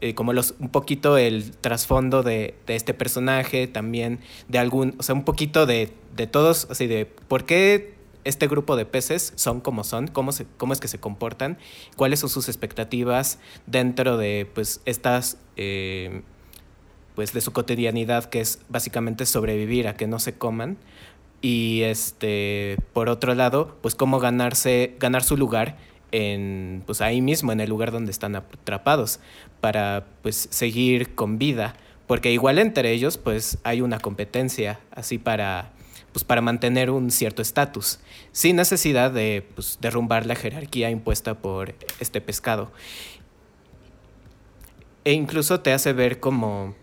eh, 0.00 0.14
como 0.14 0.32
los, 0.32 0.54
un 0.58 0.68
poquito 0.68 1.16
el 1.18 1.50
trasfondo 1.52 2.22
de, 2.22 2.54
de 2.66 2.76
este 2.76 2.94
personaje, 2.94 3.66
también 3.66 4.20
de 4.48 4.58
algún, 4.58 4.94
o 4.98 5.02
sea, 5.02 5.14
un 5.14 5.24
poquito 5.24 5.66
de, 5.66 5.92
de 6.16 6.26
todos, 6.26 6.66
así 6.70 6.86
de 6.86 7.06
por 7.06 7.44
qué 7.44 7.94
este 8.24 8.46
grupo 8.48 8.76
de 8.76 8.84
peces 8.84 9.32
son 9.36 9.60
como 9.60 9.84
son, 9.84 10.08
cómo, 10.08 10.32
se, 10.32 10.46
cómo 10.56 10.72
es 10.72 10.80
que 10.80 10.88
se 10.88 10.98
comportan, 10.98 11.58
cuáles 11.96 12.20
son 12.20 12.30
sus 12.30 12.48
expectativas 12.48 13.38
dentro 13.66 14.16
de, 14.16 14.48
pues, 14.54 14.80
estas... 14.84 15.38
eh, 15.56 16.22
pues 17.14 17.32
de 17.32 17.40
su 17.40 17.52
cotidianidad 17.52 18.26
que 18.26 18.40
es 18.40 18.60
básicamente 18.68 19.26
sobrevivir 19.26 19.88
a 19.88 19.96
que 19.96 20.06
no 20.06 20.20
se 20.20 20.38
coman 20.38 20.76
y 21.42 21.80
este 21.82 22.76
por 22.92 23.08
otro 23.08 23.34
lado 23.34 23.76
pues 23.80 23.96
cómo 23.96 24.20
ganarse 24.20 24.94
ganar 25.00 25.24
su 25.24 25.36
lugar 25.36 25.78
en 26.12 26.82
pues 26.86 27.00
ahí 27.00 27.20
mismo 27.20 27.52
en 27.52 27.60
el 27.60 27.68
lugar 27.70 27.92
donde 27.92 28.10
están 28.10 28.36
atrapados 28.36 29.20
para 29.60 30.06
pues 30.22 30.48
seguir 30.50 31.14
con 31.14 31.38
vida. 31.38 31.74
Porque 32.06 32.32
igual 32.32 32.58
entre 32.58 32.90
ellos 32.92 33.18
pues 33.18 33.58
hay 33.64 33.80
una 33.82 33.98
competencia 33.98 34.80
así 34.90 35.18
para 35.18 35.72
pues 36.12 36.24
para 36.24 36.40
mantener 36.40 36.90
un 36.90 37.10
cierto 37.10 37.42
estatus 37.42 38.00
sin 38.32 38.56
necesidad 38.56 39.10
de 39.10 39.46
pues, 39.54 39.78
derrumbar 39.80 40.24
la 40.24 40.34
jerarquía 40.34 40.90
impuesta 40.90 41.34
por 41.34 41.74
este 42.00 42.20
pescado. 42.22 42.72
E 45.04 45.12
incluso 45.12 45.60
te 45.60 45.72
hace 45.72 45.92
ver 45.92 46.18
como 46.20 46.74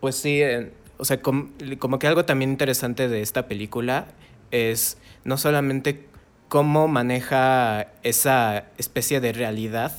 pues 0.00 0.16
sí, 0.16 0.40
eh, 0.42 0.72
o 0.98 1.04
sea, 1.04 1.20
com- 1.20 1.50
como 1.78 1.98
que 1.98 2.06
algo 2.06 2.24
también 2.24 2.50
interesante 2.50 3.08
de 3.08 3.22
esta 3.22 3.48
película 3.48 4.06
es 4.50 4.98
no 5.24 5.36
solamente 5.38 6.06
cómo 6.48 6.88
maneja 6.88 7.88
esa 8.02 8.66
especie 8.78 9.20
de 9.20 9.32
realidad 9.32 9.92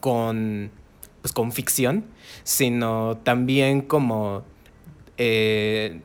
con, 0.00 0.70
pues, 1.22 1.32
con 1.32 1.52
ficción, 1.52 2.04
sino 2.42 3.16
también 3.18 3.82
como 3.82 4.42
eh, 5.16 6.00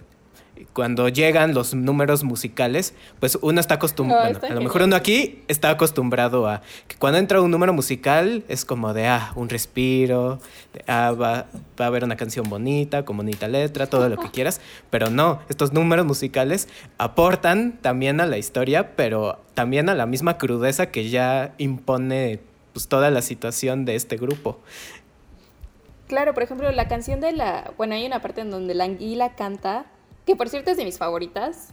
cuando 0.74 1.10
llegan 1.10 1.54
los 1.54 1.74
números 1.74 2.24
musicales, 2.24 2.94
pues 3.20 3.38
uno 3.42 3.60
está 3.60 3.76
acostumbrado, 3.76 4.28
está 4.28 4.48
a 4.48 4.54
lo 4.54 4.62
mejor 4.62 4.84
uno 4.84 4.96
aquí 4.96 5.44
está 5.48 5.70
acostumbrado 5.70 6.48
a 6.48 6.62
que 6.88 6.96
cuando 6.98 7.20
entra 7.20 7.42
un 7.42 7.52
número 7.52 7.74
musical 7.74 8.44
es 8.48 8.66
como 8.66 8.94
de, 8.94 9.08
ah, 9.08 9.32
un 9.36 9.50
respiro, 9.50 10.40
de, 10.74 10.84
ah, 10.88 11.12
va, 11.12 11.46
va 11.80 11.86
a 11.86 11.88
haber 11.88 12.04
una 12.04 12.16
canción 12.16 12.50
bonita, 12.50 13.04
con 13.06 13.18
bonita 13.18 13.48
letra, 13.48 13.88
todo 13.88 14.10
lo 14.10 14.18
que 14.18 14.30
quieras, 14.32 14.62
pero 14.90 15.10
no, 15.10 15.40
estos 15.50 15.74
números 15.74 16.06
musicales 16.06 16.68
aportan 16.98 17.78
también 17.82 18.22
a 18.22 18.26
la 18.26 18.38
historia, 18.38 18.96
pero 18.96 19.40
también 19.54 19.90
a 19.90 19.96
la 19.96 20.06
misma 20.06 20.38
crudeza 20.38 20.88
que 20.88 21.10
ya 21.10 21.54
impone 21.58 22.40
pues, 22.74 22.88
toda 22.88 23.10
la 23.10 23.22
situación 23.22 23.86
de 23.86 23.96
este 23.96 24.18
grupo. 24.18 24.60
Claro, 26.08 26.34
por 26.34 26.44
ejemplo, 26.44 26.72
la 26.72 26.88
canción 26.88 27.20
de 27.20 27.32
la. 27.32 27.72
Bueno, 27.78 27.96
hay 27.96 28.06
una 28.06 28.22
parte 28.22 28.42
en 28.42 28.52
donde 28.52 28.76
la 28.76 28.84
anguila 28.84 29.34
canta, 29.36 29.86
que 30.26 30.36
por 30.36 30.50
cierto 30.50 30.72
es 30.72 30.78
de 30.78 30.86
mis 30.86 30.98
favoritas. 30.98 31.70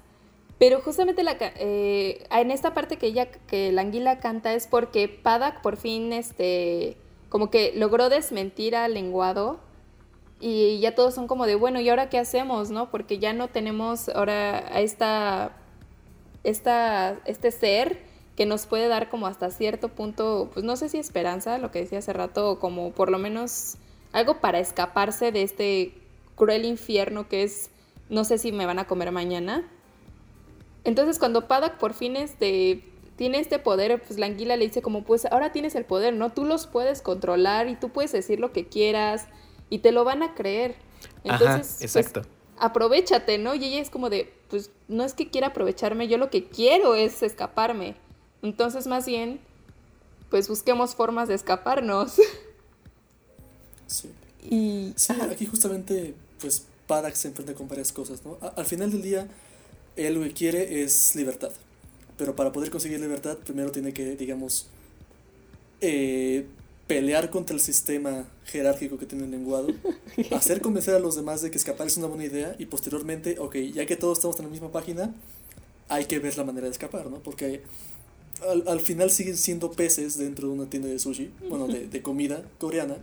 Pero 0.58 0.80
justamente 0.80 1.24
la, 1.24 1.36
eh, 1.40 2.24
en 2.30 2.50
esta 2.50 2.72
parte 2.72 2.96
que 2.96 3.06
ella, 3.06 3.26
que 3.26 3.72
la 3.72 3.82
anguila 3.82 4.20
canta 4.20 4.54
es 4.54 4.66
porque 4.66 5.08
Padak 5.08 5.60
por 5.60 5.76
fin, 5.76 6.12
este, 6.12 6.96
como 7.28 7.50
que 7.50 7.72
logró 7.74 8.08
desmentir 8.08 8.76
al 8.76 8.94
lenguado 8.94 9.58
y 10.38 10.80
ya 10.80 10.94
todos 10.94 11.14
son 11.14 11.28
como 11.28 11.46
de, 11.46 11.54
bueno, 11.54 11.80
¿y 11.80 11.88
ahora 11.88 12.08
qué 12.08 12.18
hacemos, 12.18 12.70
no? 12.70 12.90
Porque 12.90 13.18
ya 13.18 13.32
no 13.32 13.48
tenemos 13.48 14.08
ahora 14.08 14.58
a 14.72 14.80
esta, 14.80 15.52
esta, 16.42 17.20
este 17.26 17.52
ser 17.52 18.00
que 18.36 18.44
nos 18.44 18.66
puede 18.66 18.88
dar 18.88 19.08
como 19.08 19.28
hasta 19.28 19.50
cierto 19.50 19.88
punto, 19.88 20.50
pues 20.52 20.64
no 20.64 20.76
sé 20.76 20.88
si 20.88 20.98
esperanza, 20.98 21.58
lo 21.58 21.70
que 21.70 21.78
decía 21.78 21.98
hace 21.98 22.12
rato, 22.12 22.50
o 22.50 22.58
como 22.58 22.90
por 22.90 23.08
lo 23.08 23.18
menos 23.18 23.76
algo 24.10 24.40
para 24.40 24.58
escaparse 24.58 25.30
de 25.30 25.42
este 25.42 25.94
cruel 26.34 26.64
infierno 26.64 27.28
que 27.28 27.44
es, 27.44 27.70
no 28.08 28.24
sé 28.24 28.38
si 28.38 28.52
me 28.52 28.66
van 28.66 28.78
a 28.78 28.86
comer 28.86 29.12
mañana. 29.12 29.68
Entonces 30.84 31.18
cuando 31.18 31.48
Padak 31.48 31.78
por 31.78 31.94
fin 31.94 32.16
este, 32.16 32.82
tiene 33.16 33.38
este 33.38 33.58
poder, 33.58 34.02
pues 34.02 34.18
la 34.18 34.26
anguila 34.26 34.56
le 34.56 34.66
dice 34.66 34.82
como, 34.82 35.04
pues 35.04 35.26
ahora 35.26 35.52
tienes 35.52 35.74
el 35.74 35.84
poder, 35.84 36.14
¿no? 36.14 36.30
Tú 36.30 36.44
los 36.44 36.66
puedes 36.66 37.02
controlar 37.02 37.68
y 37.68 37.76
tú 37.76 37.90
puedes 37.90 38.12
decir 38.12 38.40
lo 38.40 38.52
que 38.52 38.66
quieras 38.66 39.26
y 39.70 39.78
te 39.78 39.92
lo 39.92 40.04
van 40.04 40.22
a 40.22 40.34
creer. 40.34 40.74
Entonces, 41.24 41.46
Ajá, 41.48 41.56
pues, 41.58 41.82
exacto. 41.82 42.22
aprovechate, 42.58 43.38
¿no? 43.38 43.54
Y 43.54 43.64
ella 43.64 43.80
es 43.80 43.90
como 43.90 44.10
de, 44.10 44.32
pues 44.50 44.70
no 44.88 45.04
es 45.04 45.14
que 45.14 45.30
quiera 45.30 45.48
aprovecharme, 45.48 46.08
yo 46.08 46.18
lo 46.18 46.30
que 46.30 46.48
quiero 46.48 46.94
es 46.94 47.22
escaparme. 47.22 47.94
Entonces, 48.42 48.86
más 48.86 49.06
bien, 49.06 49.40
pues 50.30 50.48
busquemos 50.48 50.94
formas 50.94 51.28
de 51.28 51.34
escaparnos. 51.34 52.16
Sí. 53.86 54.10
y... 54.50 54.92
Sí, 54.96 55.12
aquí 55.30 55.46
justamente, 55.46 56.14
pues 56.40 56.66
Padak 56.86 57.14
se 57.14 57.28
enfrenta 57.28 57.54
con 57.54 57.68
varias 57.68 57.92
cosas, 57.92 58.24
¿no? 58.24 58.38
Al 58.56 58.66
final 58.66 58.90
del 58.90 59.02
día, 59.02 59.28
él 59.96 60.14
lo 60.14 60.22
que 60.22 60.32
quiere 60.32 60.82
es 60.82 61.14
libertad. 61.16 61.52
Pero 62.16 62.36
para 62.36 62.52
poder 62.52 62.70
conseguir 62.70 63.00
libertad, 63.00 63.38
primero 63.38 63.72
tiene 63.72 63.92
que, 63.92 64.16
digamos, 64.16 64.68
eh, 65.80 66.46
pelear 66.86 67.30
contra 67.30 67.54
el 67.54 67.60
sistema 67.60 68.26
jerárquico 68.44 68.98
que 68.98 69.06
tiene 69.06 69.24
el 69.24 69.30
lenguado, 69.30 69.68
hacer 70.30 70.60
convencer 70.60 70.94
a 70.94 70.98
los 70.98 71.16
demás 71.16 71.40
de 71.42 71.50
que 71.50 71.58
escapar 71.58 71.86
es 71.86 71.96
una 71.96 72.06
buena 72.06 72.24
idea 72.24 72.54
y 72.58 72.66
posteriormente, 72.66 73.38
ok, 73.38 73.56
ya 73.72 73.86
que 73.86 73.96
todos 73.96 74.18
estamos 74.18 74.38
en 74.38 74.46
la 74.46 74.50
misma 74.50 74.70
página, 74.70 75.14
hay 75.88 76.06
que 76.06 76.18
ver 76.18 76.36
la 76.36 76.44
manera 76.44 76.66
de 76.66 76.72
escapar, 76.72 77.10
¿no? 77.10 77.22
Porque 77.22 77.62
al, 78.46 78.64
al 78.66 78.80
final 78.80 79.10
siguen 79.10 79.36
siendo 79.36 79.72
peces 79.72 80.18
dentro 80.18 80.48
de 80.48 80.54
una 80.54 80.66
tienda 80.68 80.88
de 80.88 80.98
sushi, 80.98 81.30
bueno, 81.48 81.66
de, 81.66 81.88
de 81.88 82.02
comida 82.02 82.42
coreana, 82.58 82.96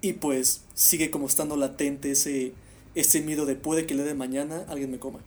y 0.00 0.14
pues 0.14 0.62
sigue 0.74 1.10
como 1.10 1.26
estando 1.26 1.56
latente 1.56 2.10
ese, 2.12 2.52
ese 2.94 3.20
miedo 3.20 3.46
de 3.46 3.54
puede 3.56 3.86
que 3.86 3.94
le 3.94 4.04
de 4.04 4.14
mañana 4.14 4.64
alguien 4.68 4.90
me 4.90 4.98
coma. 4.98 5.20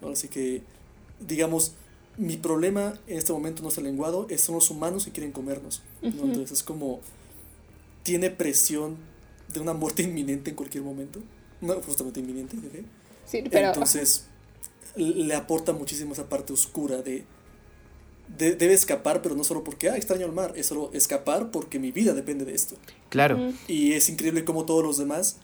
¿no? 0.00 0.08
Así 0.08 0.28
que, 0.28 0.62
digamos, 1.20 1.72
mi 2.16 2.36
problema 2.36 2.98
en 3.06 3.18
este 3.18 3.32
momento 3.32 3.62
no 3.62 3.68
es 3.68 3.78
el 3.78 3.84
lenguado, 3.84 4.26
es- 4.30 4.40
son 4.40 4.54
los 4.54 4.70
humanos 4.70 5.04
que 5.04 5.12
quieren 5.12 5.32
comernos. 5.32 5.82
¿no? 6.02 6.08
Entonces 6.24 6.52
es 6.52 6.62
como, 6.62 7.00
tiene 8.02 8.30
presión 8.30 8.96
de 9.52 9.60
una 9.60 9.72
muerte 9.74 10.02
inminente 10.04 10.50
en 10.50 10.56
cualquier 10.56 10.84
momento. 10.84 11.20
No, 11.60 11.74
justamente 11.82 12.20
inminente, 12.20 12.56
¿ok? 12.56 12.84
Sí, 13.26 13.42
pero... 13.50 13.68
Entonces, 13.68 14.26
le 14.96 15.34
aporta 15.34 15.72
muchísimo 15.72 16.12
esa 16.12 16.28
parte 16.28 16.52
oscura 16.52 17.02
de, 17.02 17.24
de- 18.38 18.56
debe 18.56 18.74
escapar, 18.74 19.22
pero 19.22 19.34
no 19.34 19.44
solo 19.44 19.62
porque, 19.64 19.88
ah, 19.88 19.96
extraño 19.96 20.26
el 20.26 20.32
mar, 20.32 20.52
es 20.56 20.66
solo 20.66 20.90
escapar 20.92 21.50
porque 21.50 21.78
mi 21.78 21.92
vida 21.92 22.12
depende 22.14 22.44
de 22.44 22.54
esto. 22.54 22.76
Claro. 23.08 23.52
Y 23.68 23.92
es 23.92 24.08
increíble 24.08 24.44
cómo 24.44 24.64
todos 24.64 24.84
los 24.84 24.98
demás 24.98 25.36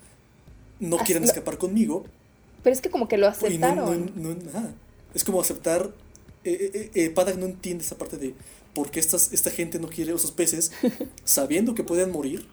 no 0.80 0.96
Ah, 0.98 1.04
quieren 1.04 1.24
escapar 1.24 1.58
conmigo. 1.58 2.04
Pero 2.62 2.74
es 2.74 2.80
que 2.80 2.90
como 2.90 3.08
que 3.08 3.16
lo 3.18 3.26
Y 3.26 3.30
no, 3.30 3.32
aceptaron. 3.36 4.12
no, 4.16 4.28
no-. 4.30 4.74
Es 5.14 5.24
como 5.24 5.40
aceptar. 5.40 5.92
Eh, 6.44 6.70
eh, 6.74 6.90
eh, 6.94 7.10
Padak 7.10 7.36
no 7.36 7.46
entiende 7.46 7.84
esa 7.84 7.96
parte 7.96 8.16
de 8.16 8.34
por 8.74 8.90
qué 8.90 8.98
estas, 9.00 9.32
esta 9.32 9.50
gente 9.50 9.78
no 9.78 9.88
quiere, 9.88 10.12
esos 10.12 10.32
peces, 10.32 10.72
sabiendo 11.24 11.74
que 11.74 11.84
pueden 11.84 12.10
morir, 12.10 12.46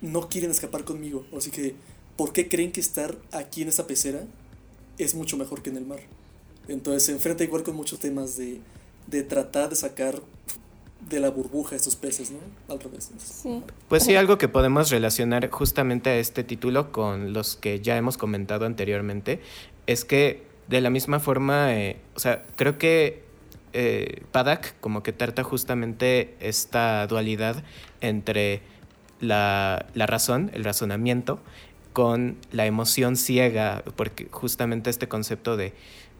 no 0.00 0.28
quieren 0.28 0.50
escapar 0.50 0.84
conmigo. 0.84 1.26
Así 1.36 1.50
que, 1.50 1.74
¿por 2.16 2.32
qué 2.32 2.48
creen 2.48 2.72
que 2.72 2.80
estar 2.80 3.16
aquí 3.32 3.62
en 3.62 3.68
esta 3.68 3.86
pecera 3.86 4.24
es 4.98 5.14
mucho 5.14 5.36
mejor 5.36 5.62
que 5.62 5.70
en 5.70 5.76
el 5.76 5.84
mar? 5.86 6.00
Entonces 6.68 7.02
se 7.04 7.12
enfrenta 7.12 7.44
igual 7.44 7.62
con 7.62 7.76
muchos 7.76 7.98
temas 7.98 8.36
de, 8.38 8.60
de 9.06 9.22
tratar 9.22 9.70
de 9.70 9.76
sacar 9.76 10.20
de 11.08 11.20
la 11.20 11.28
burbuja 11.28 11.76
estos 11.76 11.96
peces, 11.96 12.30
¿no? 12.30 12.38
Al 12.68 12.80
revés. 12.80 13.10
Sí. 13.18 13.62
Pues 13.88 14.04
sí, 14.04 14.16
algo 14.16 14.38
que 14.38 14.48
podemos 14.48 14.90
relacionar 14.90 15.48
justamente 15.50 16.10
a 16.10 16.16
este 16.16 16.44
título 16.44 16.92
con 16.92 17.32
los 17.32 17.56
que 17.56 17.80
ya 17.80 17.96
hemos 17.96 18.16
comentado 18.16 18.64
anteriormente 18.64 19.40
es 19.86 20.04
que 20.04 20.46
de 20.68 20.80
la 20.80 20.90
misma 20.90 21.20
forma, 21.20 21.74
eh, 21.74 21.98
o 22.14 22.20
sea, 22.20 22.44
creo 22.56 22.78
que 22.78 23.22
eh, 23.74 24.22
Padak 24.32 24.78
como 24.80 25.02
que 25.02 25.12
trata 25.12 25.42
justamente 25.42 26.36
esta 26.40 27.06
dualidad 27.06 27.62
entre 28.00 28.62
la, 29.20 29.86
la 29.94 30.06
razón, 30.06 30.50
el 30.54 30.64
razonamiento, 30.64 31.40
con 31.92 32.36
la 32.50 32.66
emoción 32.66 33.16
ciega, 33.16 33.84
porque 33.96 34.26
justamente 34.30 34.90
este 34.90 35.06
concepto 35.06 35.56
de 35.56 35.74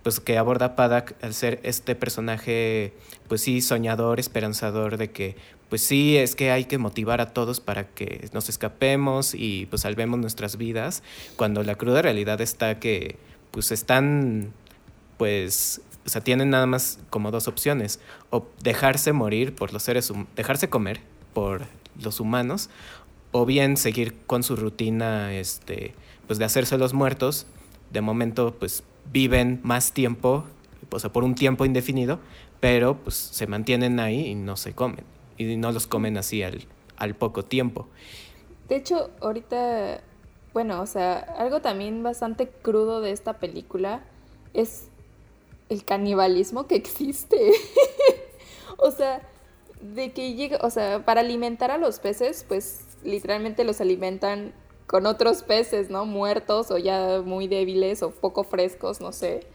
pues 0.04 0.20
que 0.20 0.36
aborda 0.36 0.76
Padak 0.76 1.16
al 1.24 1.32
ser 1.34 1.58
este 1.64 1.96
personaje 1.96 2.92
pues 3.26 3.40
sí 3.40 3.62
soñador, 3.62 4.20
esperanzador 4.20 4.98
de 4.98 5.10
que 5.10 5.34
pues 5.70 5.82
sí 5.82 6.16
es 6.16 6.36
que 6.36 6.50
hay 6.50 6.66
que 6.66 6.76
motivar 6.76 7.22
a 7.22 7.32
todos 7.32 7.58
para 7.58 7.88
que 7.88 8.28
nos 8.32 8.50
escapemos 8.50 9.34
y 9.34 9.66
pues 9.66 9.82
salvemos 9.82 10.20
nuestras 10.20 10.58
vidas, 10.58 11.02
cuando 11.36 11.62
la 11.64 11.74
cruda 11.74 12.02
realidad 12.02 12.40
está 12.42 12.78
que 12.78 13.16
pues 13.50 13.72
están 13.72 14.52
pues 15.16 15.80
o 16.04 16.08
sea, 16.10 16.22
tienen 16.22 16.50
nada 16.50 16.66
más 16.66 16.98
como 17.08 17.30
dos 17.30 17.48
opciones, 17.48 17.98
o 18.28 18.46
dejarse 18.62 19.14
morir 19.14 19.54
por 19.54 19.72
los 19.72 19.82
seres 19.82 20.12
dejarse 20.36 20.68
comer 20.68 21.00
por 21.32 21.62
los 21.98 22.20
humanos 22.20 22.68
o 23.32 23.46
bien 23.46 23.78
seguir 23.78 24.14
con 24.26 24.42
su 24.42 24.54
rutina 24.54 25.32
este 25.32 25.94
pues 26.26 26.38
de 26.38 26.44
hacerse 26.44 26.76
los 26.76 26.92
muertos 26.92 27.46
de 27.90 28.02
momento 28.02 28.54
pues 28.58 28.84
viven 29.12 29.60
más 29.62 29.92
tiempo 29.92 30.44
o 30.90 30.98
sea 30.98 31.12
por 31.12 31.24
un 31.24 31.34
tiempo 31.34 31.64
indefinido 31.64 32.18
pero 32.60 32.96
pues 32.96 33.14
se 33.14 33.46
mantienen 33.46 34.00
ahí 34.00 34.28
y 34.28 34.34
no 34.34 34.56
se 34.56 34.72
comen 34.74 35.04
y 35.36 35.56
no 35.56 35.72
los 35.72 35.86
comen 35.86 36.16
así 36.16 36.42
al, 36.42 36.66
al 36.96 37.14
poco 37.14 37.44
tiempo 37.44 37.88
De 38.68 38.76
hecho, 38.76 39.10
ahorita, 39.20 40.00
bueno, 40.52 40.80
o 40.80 40.86
sea, 40.86 41.18
algo 41.38 41.60
también 41.60 42.02
bastante 42.02 42.48
crudo 42.48 43.00
de 43.00 43.10
esta 43.10 43.34
película 43.34 44.02
es 44.54 44.88
el 45.68 45.84
canibalismo 45.84 46.66
que 46.66 46.76
existe. 46.76 47.52
o 48.78 48.90
sea, 48.90 49.20
de 49.80 50.12
que 50.12 50.34
llega, 50.34 50.58
o 50.62 50.70
sea, 50.70 51.04
para 51.04 51.20
alimentar 51.20 51.70
a 51.70 51.78
los 51.78 51.98
peces, 51.98 52.44
pues 52.48 52.86
literalmente 53.02 53.64
los 53.64 53.80
alimentan 53.80 54.52
con 54.86 55.06
otros 55.06 55.42
peces, 55.42 55.90
¿no? 55.90 56.04
Muertos 56.04 56.70
o 56.70 56.78
ya 56.78 57.22
muy 57.24 57.48
débiles 57.48 58.02
o 58.02 58.10
poco 58.10 58.44
frescos, 58.44 59.00
no 59.00 59.12
sé. 59.12 59.46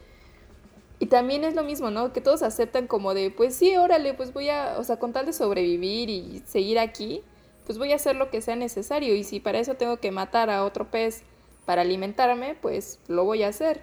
Y 0.98 1.06
también 1.06 1.44
es 1.44 1.54
lo 1.54 1.62
mismo, 1.62 1.90
¿no? 1.90 2.12
Que 2.12 2.20
todos 2.20 2.42
aceptan 2.42 2.86
como 2.86 3.14
de, 3.14 3.30
pues 3.30 3.54
sí, 3.54 3.76
órale, 3.76 4.12
pues 4.14 4.32
voy 4.34 4.50
a, 4.50 4.76
o 4.78 4.84
sea, 4.84 4.98
con 4.98 5.12
tal 5.12 5.26
de 5.26 5.32
sobrevivir 5.32 6.10
y 6.10 6.42
seguir 6.46 6.78
aquí, 6.78 7.22
pues 7.64 7.78
voy 7.78 7.92
a 7.92 7.96
hacer 7.96 8.16
lo 8.16 8.30
que 8.30 8.42
sea 8.42 8.56
necesario. 8.56 9.14
Y 9.14 9.24
si 9.24 9.40
para 9.40 9.58
eso 9.60 9.74
tengo 9.74 9.96
que 9.98 10.10
matar 10.10 10.50
a 10.50 10.64
otro 10.64 10.90
pez 10.90 11.22
para 11.64 11.82
alimentarme, 11.82 12.54
pues 12.60 12.98
lo 13.08 13.24
voy 13.24 13.44
a 13.44 13.48
hacer. 13.48 13.80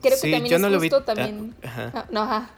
Creo 0.00 0.16
Sí, 0.16 0.30
que 0.30 0.36
también 0.36 0.50
yo 0.50 0.56
es 0.56 0.62
no 0.62 0.68
lo 0.68 0.78
vi- 0.78 0.90
justo 0.90 1.02
ah, 1.02 1.04
también... 1.14 1.54
ajá. 1.64 2.06
No, 2.12 2.20
ajá. 2.22 2.50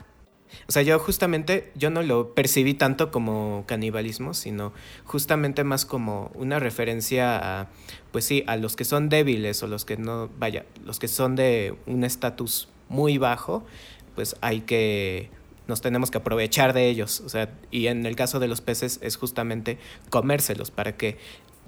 O 0.67 0.71
sea, 0.71 0.81
yo 0.81 0.97
justamente, 0.99 1.71
yo 1.75 1.89
no 1.89 2.01
lo 2.01 2.33
percibí 2.33 2.73
tanto 2.73 3.11
como 3.11 3.63
canibalismo, 3.67 4.33
sino 4.33 4.73
justamente 5.05 5.63
más 5.63 5.85
como 5.85 6.31
una 6.35 6.59
referencia 6.59 7.37
a, 7.61 7.69
pues 8.11 8.25
sí, 8.25 8.43
a 8.47 8.55
los 8.55 8.75
que 8.75 8.85
son 8.85 9.09
débiles 9.09 9.61
o 9.63 9.67
los 9.67 9.85
que 9.85 9.97
no, 9.97 10.29
vaya, 10.39 10.65
los 10.85 10.99
que 10.99 11.07
son 11.07 11.35
de 11.35 11.75
un 11.85 12.03
estatus 12.03 12.69
muy 12.89 13.17
bajo, 13.17 13.65
pues 14.15 14.35
hay 14.41 14.61
que, 14.61 15.29
nos 15.67 15.81
tenemos 15.81 16.11
que 16.11 16.19
aprovechar 16.19 16.73
de 16.73 16.89
ellos. 16.89 17.21
O 17.21 17.29
sea, 17.29 17.53
y 17.71 17.87
en 17.87 18.05
el 18.05 18.15
caso 18.15 18.39
de 18.39 18.47
los 18.47 18.61
peces 18.61 18.99
es 19.01 19.15
justamente 19.15 19.77
comérselos 20.09 20.71
para 20.71 20.95
que, 20.95 21.17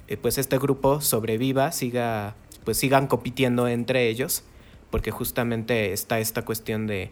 eh, 0.07 0.17
pues 0.17 0.37
este 0.37 0.57
grupo 0.57 1.01
sobreviva, 1.01 1.71
siga, 1.71 2.35
pues 2.63 2.77
sigan 2.77 3.07
compitiendo 3.07 3.67
entre 3.67 4.07
ellos, 4.07 4.43
porque 4.91 5.11
justamente 5.11 5.93
está 5.93 6.19
esta 6.19 6.45
cuestión 6.45 6.87
de 6.87 7.11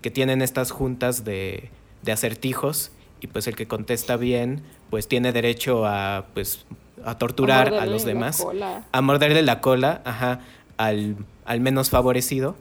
que 0.00 0.10
tienen 0.10 0.42
estas 0.42 0.70
juntas 0.70 1.24
de, 1.24 1.70
de 2.02 2.12
acertijos 2.12 2.92
y 3.20 3.26
pues 3.26 3.46
el 3.46 3.56
que 3.56 3.66
contesta 3.66 4.16
bien 4.16 4.62
pues 4.90 5.08
tiene 5.08 5.32
derecho 5.32 5.86
a 5.86 6.26
pues 6.34 6.66
a 7.04 7.18
torturar 7.18 7.68
a, 7.68 7.70
morderle 7.70 7.92
los 7.92 8.04
demás 8.04 8.42
cola. 8.42 8.84
a 8.90 9.00
morderle 9.00 9.42
la 9.42 9.60
cola 9.60 10.02
ajá 10.04 10.40
al, 10.76 11.16
al 11.44 11.60
menos 11.60 11.90
favorecido 11.90 12.56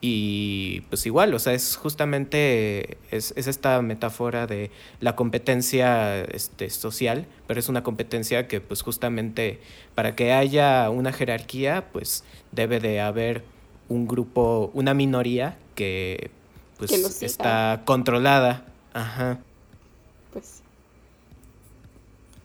y 0.00 0.82
pues 0.82 1.06
igual 1.06 1.32
o 1.34 1.38
sea 1.38 1.54
es 1.54 1.76
justamente 1.76 2.98
es, 3.10 3.32
es 3.36 3.46
esta 3.46 3.80
metáfora 3.80 4.46
de 4.46 4.70
la 5.00 5.16
competencia 5.16 6.22
este, 6.22 6.68
social 6.70 7.26
pero 7.46 7.58
es 7.58 7.68
una 7.68 7.82
competencia 7.82 8.46
que 8.46 8.60
pues 8.60 8.82
justamente 8.82 9.60
para 9.94 10.14
que 10.14 10.32
haya 10.32 10.90
una 10.90 11.12
jerarquía 11.12 11.86
pues 11.92 12.24
debe 12.52 12.78
de 12.80 13.00
haber 13.00 13.44
un 13.88 14.06
grupo 14.06 14.70
una 14.74 14.92
minoría 14.92 15.56
que 15.74 16.30
pues 16.78 17.22
está 17.22 17.82
controlada 17.84 18.66
ajá 18.92 19.38
Pues. 20.32 20.60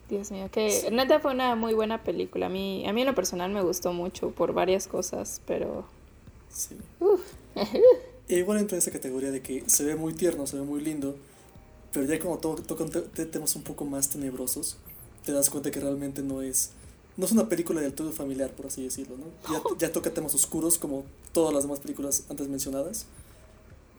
Dios 0.08 0.30
mío, 0.30 0.48
que 0.52 0.88
neta 0.92 1.20
fue 1.20 1.32
una 1.32 1.54
muy 1.56 1.72
buena 1.72 2.02
película. 2.02 2.46
A 2.46 2.48
mí, 2.50 2.86
a 2.86 2.92
mí 2.92 3.00
en 3.00 3.06
lo 3.06 3.14
personal 3.14 3.50
me 3.50 3.62
gustó 3.62 3.94
mucho 3.94 4.30
por 4.30 4.52
varias 4.52 4.86
cosas, 4.86 5.40
pero. 5.46 5.84
Sí. 6.50 6.76
Uf. 7.00 7.20
E 8.28 8.36
igual 8.38 8.58
entra 8.58 8.76
en 8.76 8.78
esa 8.78 8.90
categoría 8.92 9.30
de 9.30 9.42
que 9.42 9.68
se 9.68 9.84
ve 9.84 9.96
muy 9.96 10.14
tierno, 10.14 10.46
se 10.46 10.56
ve 10.56 10.62
muy 10.62 10.80
lindo, 10.80 11.16
pero 11.92 12.06
ya 12.06 12.18
como 12.18 12.38
to- 12.38 12.54
tocan 12.54 12.88
te- 12.88 13.00
te- 13.02 13.26
temas 13.26 13.56
un 13.56 13.62
poco 13.62 13.84
más 13.84 14.08
tenebrosos, 14.08 14.78
te 15.24 15.32
das 15.32 15.50
cuenta 15.50 15.70
que 15.70 15.80
realmente 15.80 16.22
no 16.22 16.40
es 16.40 16.70
no 17.16 17.26
es 17.26 17.32
una 17.32 17.48
película 17.48 17.80
del 17.82 17.92
todo 17.92 18.10
familiar, 18.12 18.50
por 18.52 18.66
así 18.66 18.84
decirlo, 18.84 19.16
¿no? 19.18 19.24
Ya, 19.52 19.62
ya 19.88 19.92
toca 19.92 20.10
temas 20.14 20.34
oscuros 20.34 20.78
como 20.78 21.04
todas 21.32 21.52
las 21.52 21.64
demás 21.64 21.80
películas 21.80 22.24
antes 22.30 22.48
mencionadas 22.48 23.06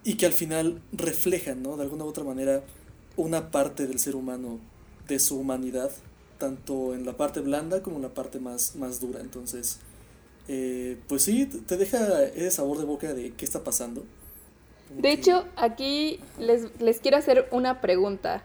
y 0.04 0.16
que 0.18 0.26
al 0.26 0.34
final 0.34 0.82
reflejan, 0.92 1.64
¿no? 1.64 1.78
De 1.78 1.84
alguna 1.84 2.06
u 2.06 2.08
otra 2.10 2.24
manera 2.24 2.64
una 3.16 3.52
parte 3.52 3.88
del 3.88 4.00
ser 4.00 4.16
humano, 4.16 4.60
de 5.08 5.20
su 5.20 5.40
humanidad, 5.40 5.92
tanto 6.38 6.94
en 6.94 7.06
la 7.06 7.18
parte 7.18 7.40
blanda 7.42 7.84
como 7.84 7.98
en 7.98 8.04
la 8.04 8.14
parte 8.14 8.40
más, 8.40 8.76
más 8.76 9.00
dura. 9.00 9.22
Entonces, 9.22 9.80
eh, 10.48 11.00
pues 11.08 11.24
sí, 11.24 11.46
te 11.46 11.78
deja 11.78 12.24
ese 12.26 12.52
sabor 12.52 12.78
de 12.80 12.86
boca 12.86 13.14
de 13.14 13.34
qué 13.36 13.46
está 13.46 13.64
pasando. 13.64 14.06
Como 14.88 15.02
De 15.02 15.10
que- 15.10 15.14
hecho, 15.14 15.46
aquí 15.56 16.20
les, 16.38 16.80
les 16.80 17.00
quiero 17.00 17.18
hacer 17.18 17.48
una 17.52 17.82
pregunta. 17.82 18.44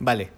vale 0.00 0.30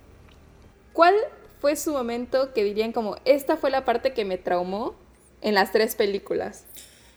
¿Cuál 0.92 1.14
fue 1.60 1.76
su 1.76 1.92
momento 1.92 2.52
que 2.52 2.64
dirían 2.64 2.92
como, 2.92 3.16
esta 3.24 3.56
fue 3.56 3.70
la 3.70 3.84
parte 3.84 4.12
que 4.12 4.24
me 4.24 4.38
traumó 4.38 4.94
en 5.40 5.54
las 5.54 5.72
tres 5.72 5.94
películas? 5.94 6.66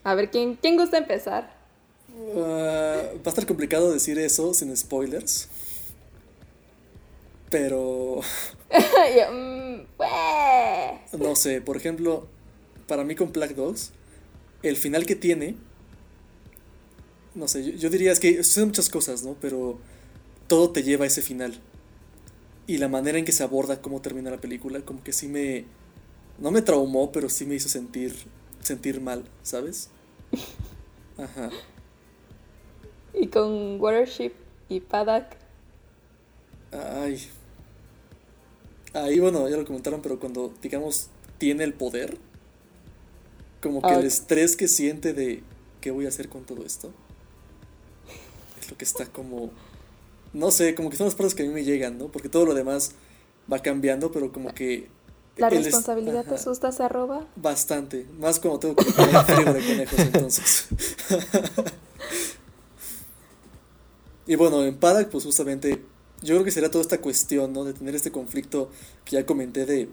A 0.03 0.15
ver, 0.15 0.31
¿quién, 0.31 0.55
¿quién 0.55 0.77
gusta 0.77 0.97
empezar? 0.97 1.62
Ah, 2.35 3.01
va 3.15 3.25
a 3.25 3.29
estar 3.29 3.45
complicado 3.45 3.91
decir 3.91 4.17
eso 4.19 4.53
sin 4.53 4.75
spoilers. 4.75 5.49
Pero 7.49 8.21
mm, 9.31 9.81
pues. 9.97 11.21
no 11.21 11.35
sé, 11.35 11.61
por 11.61 11.77
ejemplo, 11.77 12.27
para 12.87 13.03
mí 13.03 13.15
con 13.15 13.31
Black 13.31 13.55
Dogs, 13.55 13.91
el 14.63 14.75
final 14.77 15.05
que 15.05 15.15
tiene, 15.15 15.55
no 17.35 17.47
sé, 17.47 17.63
yo, 17.63 17.71
yo 17.71 17.89
diría 17.89 18.11
es 18.11 18.19
que 18.19 18.43
suceden 18.43 18.69
muchas 18.69 18.89
cosas, 18.89 19.23
¿no? 19.23 19.35
Pero 19.39 19.77
todo 20.47 20.71
te 20.71 20.83
lleva 20.83 21.03
a 21.03 21.07
ese 21.07 21.21
final. 21.21 21.59
Y 22.65 22.77
la 22.77 22.87
manera 22.87 23.17
en 23.17 23.25
que 23.25 23.31
se 23.31 23.43
aborda 23.43 23.81
cómo 23.81 24.01
termina 24.01 24.31
la 24.31 24.41
película, 24.41 24.81
como 24.81 25.03
que 25.03 25.13
sí 25.13 25.27
me, 25.27 25.65
no 26.39 26.49
me 26.49 26.61
traumó, 26.61 27.11
pero 27.11 27.29
sí 27.29 27.45
me 27.45 27.55
hizo 27.55 27.69
sentir, 27.69 28.15
sentir 28.61 29.01
mal, 29.01 29.25
¿sabes? 29.43 29.89
Ajá. 31.17 31.51
Y 33.19 33.27
con 33.27 33.79
Watership 33.79 34.31
y 34.69 34.79
Paddock. 34.79 35.25
Ay. 36.71 37.19
Ahí, 38.93 39.19
bueno, 39.19 39.47
ya 39.49 39.57
lo 39.57 39.65
comentaron, 39.65 40.01
pero 40.01 40.19
cuando, 40.19 40.53
digamos, 40.61 41.09
tiene 41.37 41.63
el 41.63 41.73
poder, 41.73 42.17
como 43.61 43.81
que 43.81 43.93
el 43.93 44.05
estrés 44.05 44.55
que 44.55 44.67
siente 44.67 45.13
de 45.13 45.41
qué 45.81 45.91
voy 45.91 46.05
a 46.05 46.09
hacer 46.09 46.29
con 46.29 46.43
todo 46.43 46.65
esto, 46.65 46.91
es 48.61 48.69
lo 48.69 48.77
que 48.77 48.85
está 48.85 49.05
como, 49.05 49.51
no 50.31 50.51
sé, 50.51 50.75
como 50.75 50.89
que 50.89 50.97
son 50.97 51.07
las 51.07 51.15
partes 51.15 51.33
que 51.33 51.43
a 51.43 51.45
mí 51.45 51.51
me 51.51 51.63
llegan, 51.63 51.97
¿no? 51.97 52.07
Porque 52.07 52.29
todo 52.29 52.45
lo 52.45 52.53
demás 52.53 52.91
va 53.51 53.59
cambiando, 53.59 54.11
pero 54.11 54.31
como 54.31 54.53
que... 54.53 54.89
¿La 55.37 55.49
responsabilidad 55.49 56.25
te 56.25 56.35
asusta, 56.35 56.71
se 56.71 56.83
arroba? 56.83 57.27
Bastante, 57.35 58.05
más 58.19 58.39
cuando 58.39 58.59
tengo 58.59 58.75
que 58.75 58.93
comer 58.93 59.25
frío 59.25 59.53
de 59.53 59.65
conejos, 59.65 59.99
entonces. 59.99 60.67
y 64.27 64.35
bueno, 64.35 64.63
en 64.63 64.77
Paddock, 64.77 65.09
pues 65.09 65.23
justamente, 65.25 65.81
yo 66.21 66.35
creo 66.35 66.43
que 66.43 66.51
será 66.51 66.69
toda 66.71 66.81
esta 66.81 67.01
cuestión, 67.01 67.53
¿no? 67.53 67.63
De 67.65 67.73
tener 67.73 67.95
este 67.95 68.11
conflicto 68.11 68.69
que 69.05 69.17
ya 69.17 69.25
comenté 69.25 69.65
de 69.65 69.89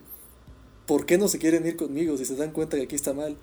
por 0.86 1.06
qué 1.06 1.18
no 1.18 1.28
se 1.28 1.38
quieren 1.38 1.66
ir 1.66 1.76
conmigo 1.76 2.16
si 2.16 2.24
se 2.24 2.36
dan 2.36 2.52
cuenta 2.52 2.76
que 2.76 2.84
aquí 2.84 2.94
está 2.94 3.12
mal. 3.12 3.36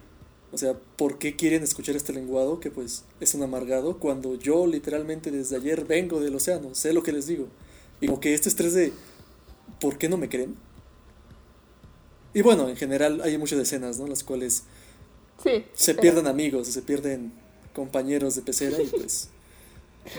O 0.54 0.58
sea, 0.58 0.78
¿por 0.96 1.18
qué 1.18 1.36
quieren 1.36 1.64
escuchar 1.64 1.96
este 1.98 2.14
lenguado 2.14 2.62
que 2.62 2.72
pues 2.72 3.04
es 3.20 3.34
un 3.34 3.44
amargado 3.44 4.00
cuando 4.00 4.36
yo 4.36 4.66
literalmente 4.66 5.30
desde 5.30 5.58
ayer 5.58 5.84
vengo 5.86 6.22
del 6.22 6.36
océano, 6.36 6.74
sé 6.74 6.94
lo 6.94 7.04
que 7.04 7.12
les 7.12 7.28
digo? 7.28 7.48
Y 8.00 8.08
como 8.08 8.22
que 8.22 8.34
este 8.34 8.48
estrés 8.48 8.74
de 8.74 8.94
¿por 9.82 9.98
qué 9.98 10.08
no 10.08 10.16
me 10.18 10.30
creen? 10.30 10.56
Y 12.34 12.42
bueno, 12.42 12.70
en 12.70 12.78
general 12.78 13.22
hay 13.24 13.38
muchas 13.38 13.60
escenas, 13.60 14.00
¿no? 14.00 14.08
Las 14.08 14.24
cuales 14.24 14.64
Sí. 15.44 15.66
se 15.74 15.94
pierden 15.96 16.28
amigos, 16.28 16.68
se 16.68 16.82
pierden 16.82 17.34
compañeros 17.74 18.36
de 18.36 18.42
pecera 18.42 18.82
y 18.82 18.88
pues 18.88 19.30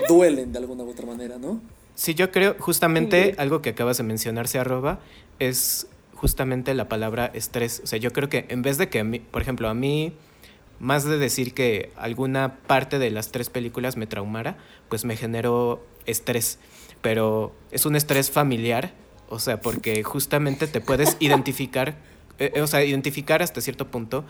duelen 0.07 0.51
de 0.51 0.57
alguna 0.59 0.83
u 0.83 0.89
otra 0.89 1.05
manera, 1.05 1.37
¿no? 1.37 1.61
Sí, 1.95 2.13
yo 2.13 2.31
creo 2.31 2.55
justamente 2.59 3.31
Sí. 3.31 3.35
algo 3.37 3.61
que 3.61 3.71
acabas 3.71 3.97
de 3.97 4.03
mencionar, 4.03 4.47
se 4.47 4.57
arroba, 4.59 4.99
es 5.39 5.87
justamente 6.15 6.73
la 6.73 6.87
palabra 6.89 7.29
estrés. 7.33 7.81
O 7.83 7.87
sea, 7.87 7.99
yo 7.99 8.11
creo 8.11 8.29
que 8.29 8.45
en 8.49 8.61
vez 8.61 8.77
de 8.77 8.89
que, 8.89 8.99
a 8.99 9.03
mí, 9.03 9.19
por 9.19 9.41
ejemplo, 9.41 9.67
a 9.69 9.73
mí, 9.73 10.13
más 10.79 11.03
de 11.03 11.17
decir 11.17 11.53
que 11.53 11.91
alguna 11.97 12.55
parte 12.67 12.99
de 12.99 13.11
las 13.11 13.31
tres 13.31 13.49
películas 13.49 13.97
me 13.97 14.07
traumara, 14.07 14.57
pues 14.89 15.03
me 15.05 15.15
generó 15.17 15.83
estrés. 16.05 16.57
Pero 17.01 17.53
es 17.71 17.85
un 17.85 17.95
estrés 17.95 18.31
familiar, 18.31 18.93
o 19.29 19.39
sea, 19.39 19.59
porque 19.61 20.03
justamente 20.03 20.67
te 20.67 20.79
puedes 20.81 21.17
identificar, 21.19 21.95
eh, 22.37 22.51
eh, 22.55 22.61
o 22.61 22.67
sea, 22.67 22.83
identificar 22.83 23.41
hasta 23.41 23.59
cierto 23.61 23.87
punto 23.91 24.23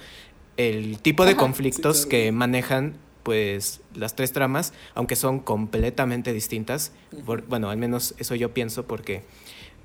el 0.57 0.99
tipo 0.99 1.25
de 1.25 1.35
conflictos 1.35 1.97
Sí, 2.03 2.09
claro. 2.09 2.09
que 2.25 2.31
manejan 2.31 2.93
pues 3.23 3.81
las 3.95 4.15
tres 4.15 4.31
tramas, 4.33 4.73
aunque 4.95 5.15
son 5.15 5.39
completamente 5.39 6.33
distintas, 6.33 6.91
por- 7.25 7.45
bueno, 7.47 7.69
al 7.69 7.77
menos 7.77 8.15
eso 8.17 8.35
yo 8.35 8.53
pienso 8.53 8.85
porque 8.85 9.23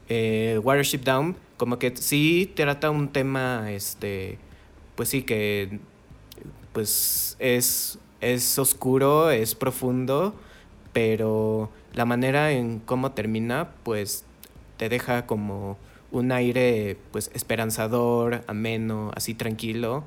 eh, 0.08 0.60
Watership 0.62 1.00
Down 1.04 1.36
como 1.56 1.78
que 1.78 1.96
sí 1.96 2.50
trata 2.54 2.90
un 2.90 3.08
tema, 3.08 3.70
este, 3.72 4.38
pues 4.96 5.08
sí 5.08 5.22
que 5.22 5.80
pues 6.72 7.36
es, 7.38 7.98
es 8.20 8.58
oscuro, 8.58 9.30
es 9.30 9.54
profundo, 9.54 10.34
pero 10.92 11.70
la 11.94 12.04
manera 12.04 12.52
en 12.52 12.80
cómo 12.80 13.12
termina 13.12 13.70
pues 13.82 14.24
te 14.76 14.88
deja 14.88 15.26
como 15.26 15.78
un 16.10 16.32
aire 16.32 16.96
pues 17.12 17.30
esperanzador, 17.34 18.44
ameno, 18.46 19.10
así 19.14 19.34
tranquilo. 19.34 20.04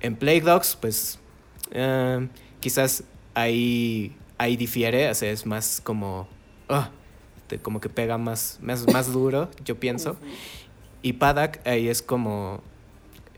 En 0.00 0.16
Plague 0.16 0.40
Dogs, 0.40 0.76
pues 0.80 1.18
eh, 1.72 2.28
quizás 2.60 3.04
ahí, 3.34 4.14
ahí 4.38 4.56
difiere, 4.56 5.10
o 5.10 5.14
sea, 5.14 5.30
es 5.30 5.46
más 5.46 5.80
como, 5.82 6.28
ah, 6.68 6.90
como 7.60 7.80
que 7.80 7.88
pega 7.88 8.18
más, 8.18 8.58
más, 8.62 8.86
más 8.92 9.12
duro, 9.12 9.50
yo 9.64 9.78
pienso. 9.78 10.16
Y 11.02 11.14
Paddock 11.14 11.58
ahí 11.66 11.88
es 11.88 12.00
como, 12.00 12.62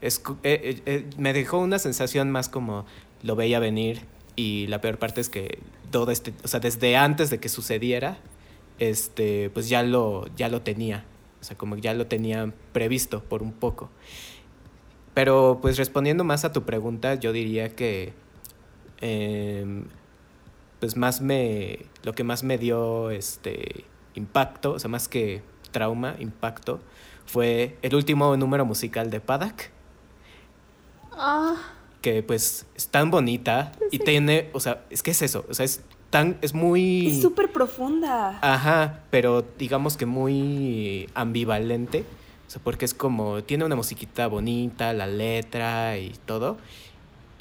es, 0.01 0.23
eh, 0.43 0.61
eh, 0.63 0.83
eh, 0.87 1.11
me 1.17 1.33
dejó 1.33 1.59
una 1.59 1.79
sensación 1.79 2.31
más 2.31 2.49
como 2.49 2.85
lo 3.23 3.37
veía 3.37 3.59
venir 3.59 4.03
y 4.37 4.67
la 4.67 4.81
peor 4.81 4.99
parte 4.99 5.21
es 5.21 5.31
que 5.31 5.59
todo 5.91 6.11
este, 6.11 6.35
o 6.45 6.49
sea, 6.49 6.61
desde 6.61 6.97
antes 6.97 7.31
de 7.31 7.39
que 7.39 7.49
sucediera, 7.49 8.19
este, 8.79 9.51
pues 9.51 9.69
ya 9.69 9.83
lo, 9.83 10.27
ya 10.37 10.49
lo 10.49 10.63
tenía, 10.63 11.05
o 11.41 11.45
sea, 11.45 11.57
como 11.57 11.77
ya 11.77 11.95
lo 11.95 12.07
tenía 12.07 12.53
previsto 12.73 13.23
por 13.25 13.43
un 13.43 13.53
poco. 13.53 13.91
Pero 15.15 15.61
pues 15.63 15.79
respondiendo 15.79 16.25
más 16.25 16.45
a 16.45 16.53
tu 16.53 16.65
pregunta, 16.65 17.15
yo 17.15 17.33
diría 17.33 17.75
que 17.75 18.13
em, 19.05 19.85
pues 20.81 20.97
más 20.97 21.21
me 21.21 21.81
lo 22.03 22.15
que 22.15 22.25
más 22.25 22.43
me 22.43 22.57
dio 22.57 23.11
este 23.11 23.85
impacto, 24.15 24.73
o 24.73 24.79
sea, 24.79 24.89
más 24.89 25.09
que 25.09 25.43
trauma, 25.73 26.17
impacto, 26.19 26.81
fue 27.27 27.77
el 27.83 27.95
último 27.95 28.37
número 28.37 28.65
musical 28.65 29.11
de 29.11 29.21
Paddock, 29.21 29.65
Ah, 31.17 31.57
que 32.01 32.23
pues 32.23 32.67
es 32.75 32.89
tan 32.89 33.11
bonita 33.11 33.73
y 33.91 33.99
tiene, 33.99 34.51
o 34.53 34.61
sea, 34.61 34.85
es 34.91 35.03
que 35.03 35.13
es 35.13 35.23
eso, 35.23 35.45
o 35.49 35.55
sea, 35.55 35.65
es 35.65 35.83
tan 36.11 36.39
es 36.43 36.55
muy 36.55 37.09
es 37.09 37.23
súper 37.23 37.53
profunda. 37.53 38.39
Ajá, 38.41 39.01
pero 39.11 39.45
digamos 39.59 39.97
que 39.97 40.07
muy 40.07 41.09
ambivalente. 41.15 42.05
O 42.47 42.51
sea, 42.51 42.61
porque 42.63 42.85
es 42.85 42.95
como, 42.95 43.43
tiene 43.43 43.65
una 43.65 43.75
musiquita 43.75 44.27
bonita, 44.29 44.93
la 44.93 45.07
letra 45.07 45.99
y 45.99 46.13
todo. 46.27 46.59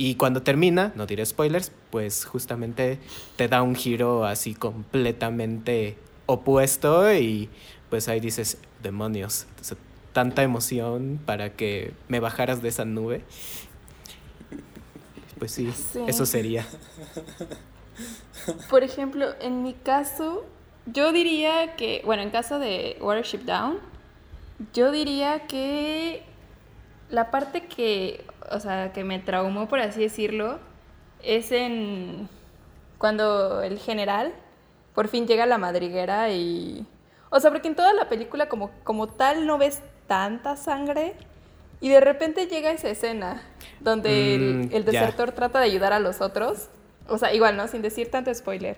Y 0.06 0.16
cuando 0.16 0.42
termina, 0.44 0.92
no 0.96 1.06
diré 1.06 1.26
spoilers, 1.26 1.72
pues 1.90 2.26
justamente 2.26 3.00
te 3.38 3.48
da 3.48 3.62
un 3.62 3.74
giro 3.74 4.26
así 4.26 4.54
completamente 4.54 5.96
opuesto 6.26 7.14
y 7.14 7.50
pues 7.90 8.10
ahí 8.10 8.20
dices, 8.20 8.58
demonios, 8.82 9.46
tanta 10.12 10.44
emoción 10.44 11.22
para 11.26 11.54
que 11.54 11.94
me 12.10 12.20
bajaras 12.20 12.62
de 12.62 12.68
esa 12.68 12.84
nube. 12.84 13.22
Pues 15.40 15.54
sí, 15.54 15.72
Sí. 15.72 16.00
eso 16.06 16.26
sería. 16.26 16.68
Por 18.70 18.84
ejemplo, 18.84 19.28
en 19.40 19.64
mi 19.64 19.74
caso, 19.74 20.44
yo 20.86 21.14
diría 21.14 21.78
que, 21.78 22.02
bueno, 22.04 22.24
en 22.24 22.30
caso 22.30 22.60
de 22.60 22.98
Watership 23.00 23.44
Down, 23.46 23.78
yo 24.74 24.92
diría 24.92 25.48
que 25.48 26.24
la 27.10 27.32
parte 27.32 27.68
que, 27.68 28.26
o 28.52 28.60
sea, 28.60 28.92
que 28.94 29.04
me 29.04 29.20
traumó, 29.20 29.68
por 29.68 29.80
así 29.80 30.02
decirlo, 30.02 30.60
es 31.22 31.52
en 31.52 32.28
cuando 32.98 33.62
el 33.62 33.80
general 33.80 34.34
por 34.94 35.08
fin 35.08 35.28
llega 35.28 35.44
a 35.44 35.48
la 35.48 35.58
madriguera 35.58 36.30
y... 36.30 36.86
O 37.30 37.40
sea, 37.40 37.50
porque 37.50 37.68
en 37.68 37.76
toda 37.76 37.94
la 37.94 38.10
película 38.10 38.48
como, 38.48 38.72
como 38.84 39.08
tal 39.08 39.48
no 39.48 39.58
ves 39.58 39.82
tanta 40.08 40.56
sangre 40.56 41.16
y 41.82 41.90
de 41.90 42.00
repente 42.00 42.46
llega 42.48 42.72
esa 42.72 42.90
escena 42.90 43.42
donde 43.80 44.36
el, 44.36 44.54
Mm, 44.56 44.70
el 44.72 44.86
desertor 44.86 45.32
trata 45.32 45.60
de 45.60 45.66
ayudar 45.66 45.94
a 45.94 46.00
los 46.00 46.22
otros. 46.22 46.70
O 47.08 47.18
sea, 47.18 47.34
igual, 47.34 47.58
¿no? 47.58 47.68
Sin 47.68 47.82
decir 47.82 48.10
tanto 48.10 48.34
spoiler. 48.34 48.78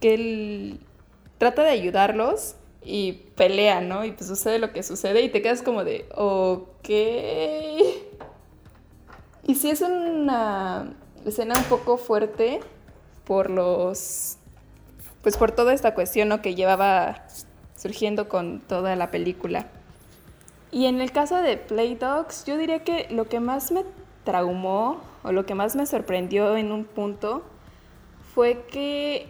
Que 0.00 0.14
él 0.14 0.80
trata 1.38 1.62
de 1.62 1.70
ayudarlos 1.70 2.54
y 2.82 3.12
pelea, 3.36 3.80
¿no? 3.80 4.04
Y 4.04 4.12
pues 4.12 4.28
sucede 4.28 4.58
lo 4.58 4.72
que 4.72 4.82
sucede 4.82 5.22
y 5.22 5.30
te 5.30 5.42
quedas 5.42 5.62
como 5.62 5.84
de, 5.84 6.06
ok. 6.14 6.88
Y 9.48 9.54
sí 9.54 9.70
es 9.70 9.80
una 9.80 10.92
escena 11.24 11.56
un 11.56 11.64
poco 11.64 11.96
fuerte 11.96 12.60
por 13.24 13.48
los... 13.48 14.36
Pues 15.22 15.38
por 15.38 15.52
toda 15.52 15.72
esta 15.72 15.94
cuestión 15.94 16.28
¿no? 16.28 16.42
que 16.42 16.54
llevaba 16.54 17.24
surgiendo 17.74 18.28
con 18.28 18.60
toda 18.60 18.94
la 18.94 19.10
película. 19.10 19.66
Y 20.70 20.84
en 20.84 21.00
el 21.00 21.12
caso 21.12 21.40
de 21.40 21.56
Play 21.56 21.94
Dogs, 21.94 22.44
yo 22.44 22.58
diría 22.58 22.84
que 22.84 23.06
lo 23.08 23.26
que 23.26 23.40
más 23.40 23.72
me 23.72 23.86
traumó 24.24 25.00
o 25.22 25.32
lo 25.32 25.46
que 25.46 25.54
más 25.54 25.76
me 25.76 25.86
sorprendió 25.86 26.54
en 26.58 26.70
un 26.70 26.84
punto 26.84 27.42
fue 28.34 28.66
que, 28.70 29.28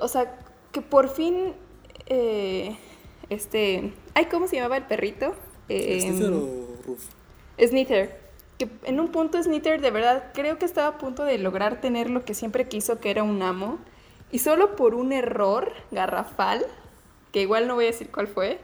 o 0.00 0.08
sea, 0.08 0.34
que 0.72 0.80
por 0.80 1.10
fin, 1.10 1.52
eh, 2.06 2.74
este, 3.28 3.92
ay, 4.14 4.24
¿cómo 4.30 4.48
se 4.48 4.56
llamaba 4.56 4.78
el 4.78 4.84
perrito? 4.84 5.34
Eh, 5.68 6.00
¿Sniffer 6.00 6.32
o 6.32 6.68
Ruf? 6.86 7.04
Snither. 7.60 8.23
Que 8.58 8.68
en 8.84 9.00
un 9.00 9.08
punto 9.08 9.42
Snither 9.42 9.80
de 9.80 9.90
verdad 9.90 10.30
creo 10.32 10.58
que 10.58 10.64
estaba 10.64 10.88
a 10.88 10.98
punto 10.98 11.24
de 11.24 11.38
lograr 11.38 11.80
tener 11.80 12.10
lo 12.10 12.24
que 12.24 12.34
siempre 12.34 12.68
quiso, 12.68 13.00
que 13.00 13.10
era 13.10 13.22
un 13.22 13.42
amo. 13.42 13.78
Y 14.30 14.38
solo 14.40 14.76
por 14.76 14.94
un 14.94 15.12
error 15.12 15.72
garrafal, 15.90 16.64
que 17.32 17.42
igual 17.42 17.66
no 17.66 17.74
voy 17.74 17.84
a 17.84 17.88
decir 17.88 18.10
cuál 18.10 18.26
fue, 18.26 18.60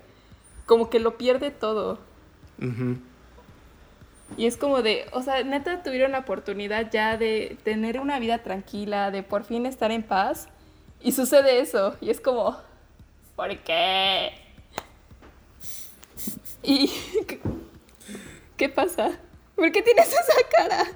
como 0.66 0.91
que 0.91 1.01
lo 1.01 1.16
pierde 1.16 1.51
todo. 1.51 1.99
Ujú. 2.61 2.99
Y 4.36 4.47
es 4.47 4.57
como 4.57 4.82
de, 4.82 5.07
o 5.12 5.22
sea, 5.22 5.43
neta 5.43 5.82
tuvieron 5.82 6.12
la 6.12 6.20
oportunidad 6.20 6.91
ya 6.91 7.16
de 7.16 7.57
tener 7.64 8.01
una 8.01 8.18
vida 8.18 8.38
tranquila, 8.38 9.11
de 9.11 9.22
por 9.22 9.45
fin 9.45 9.66
estar 9.66 9.91
en 9.91 10.03
paz. 10.03 10.49
Y 11.03 11.12
sucede 11.12 11.61
eso. 11.61 11.97
Y 12.01 12.11
es 12.11 12.20
como, 12.20 12.57
¿por 13.34 13.57
qué? 13.59 14.32
¿Y 16.62 16.91
qué 18.57 18.68
pasa? 18.68 19.18
¿Por 19.61 19.70
qué 19.72 19.82
tienes 19.82 20.08
esa 20.08 20.48
cara? 20.56 20.86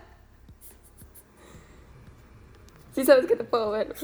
Sí 2.94 3.04
sabes 3.04 3.26
que 3.26 3.36
te 3.36 3.44
puedo 3.44 3.72
ver. 3.72 3.94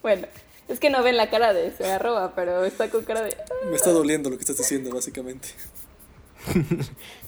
Bueno, 0.00 0.26
es 0.66 0.80
que 0.80 0.88
no 0.88 1.02
ven 1.02 1.18
la 1.18 1.28
cara 1.28 1.52
de 1.52 1.66
ese 1.66 1.92
arroba, 1.92 2.34
pero 2.34 2.64
está 2.64 2.88
con 2.88 3.04
cara 3.04 3.20
de... 3.20 3.36
Me 3.68 3.76
está 3.76 3.90
doliendo 3.90 4.30
lo 4.30 4.38
que 4.38 4.44
estás 4.44 4.56
diciendo, 4.56 4.94
básicamente. 4.94 5.48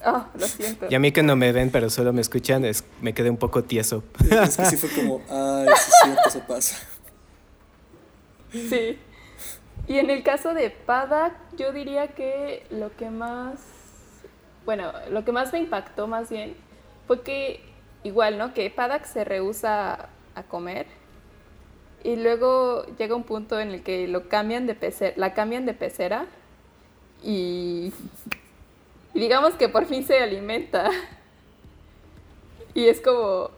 Ah, 0.03 0.31
lo 0.39 0.47
siento. 0.47 0.87
Y 0.89 0.95
a 0.95 0.99
mí 0.99 1.13
que 1.13 1.23
no 1.23 1.37
me 1.37 1.53
ven, 1.53 1.71
pero 1.71 1.91
solo 1.91 2.15
me 2.15 2.23
escuchan, 2.23 2.65
es, 2.65 2.83
me 3.03 3.13
quedé 3.13 3.29
un 3.29 3.37
poco 3.37 3.65
tieso. 3.65 4.03
Es 4.31 4.57
que 4.57 4.65
sí 4.65 4.79
fue 4.79 4.89
como, 4.89 5.21
ay, 5.29 5.67
sí 5.77 5.91
es 5.91 5.95
cierto, 6.03 6.29
eso 6.29 6.41
pasa. 6.49 6.79
Sí. 8.53 8.99
Y 9.87 9.99
en 9.99 10.09
el 10.09 10.23
caso 10.23 10.55
de 10.55 10.71
Paddock, 10.71 11.35
yo 11.59 11.75
diría 11.75 12.09
que 12.15 12.65
lo 12.71 12.97
que 12.97 13.11
más, 13.11 13.59
bueno, 14.69 14.93
lo 15.09 15.25
que 15.25 15.33
más 15.33 15.51
me 15.51 15.61
impactó 15.61 16.07
más 16.07 16.29
bien 16.29 16.55
fue 17.07 17.23
que 17.23 17.63
igual, 18.03 18.37
¿no? 18.37 18.53
Que 18.53 18.69
Paddock 18.69 19.05
se 19.05 19.25
rehúsa 19.25 20.11
a 20.35 20.43
comer 20.43 20.87
y 22.05 22.17
luego 22.17 22.85
llega 22.99 23.17
un 23.17 23.23
punto 23.25 23.59
en 23.59 23.71
el 23.71 23.83
que 23.83 24.07
lo 24.09 24.29
cambian 24.29 24.67
de 24.67 24.75
pecera, 24.75 25.15
la 25.17 25.33
cambian 25.33 25.65
de 25.65 25.73
pecera 25.73 26.27
y, 27.25 27.95
y 29.15 29.21
digamos 29.21 29.55
que 29.55 29.71
por 29.71 29.87
fin 29.87 30.07
se 30.07 30.19
alimenta. 30.19 30.91
Y 32.75 32.89
es 32.89 33.01
como, 33.01 33.51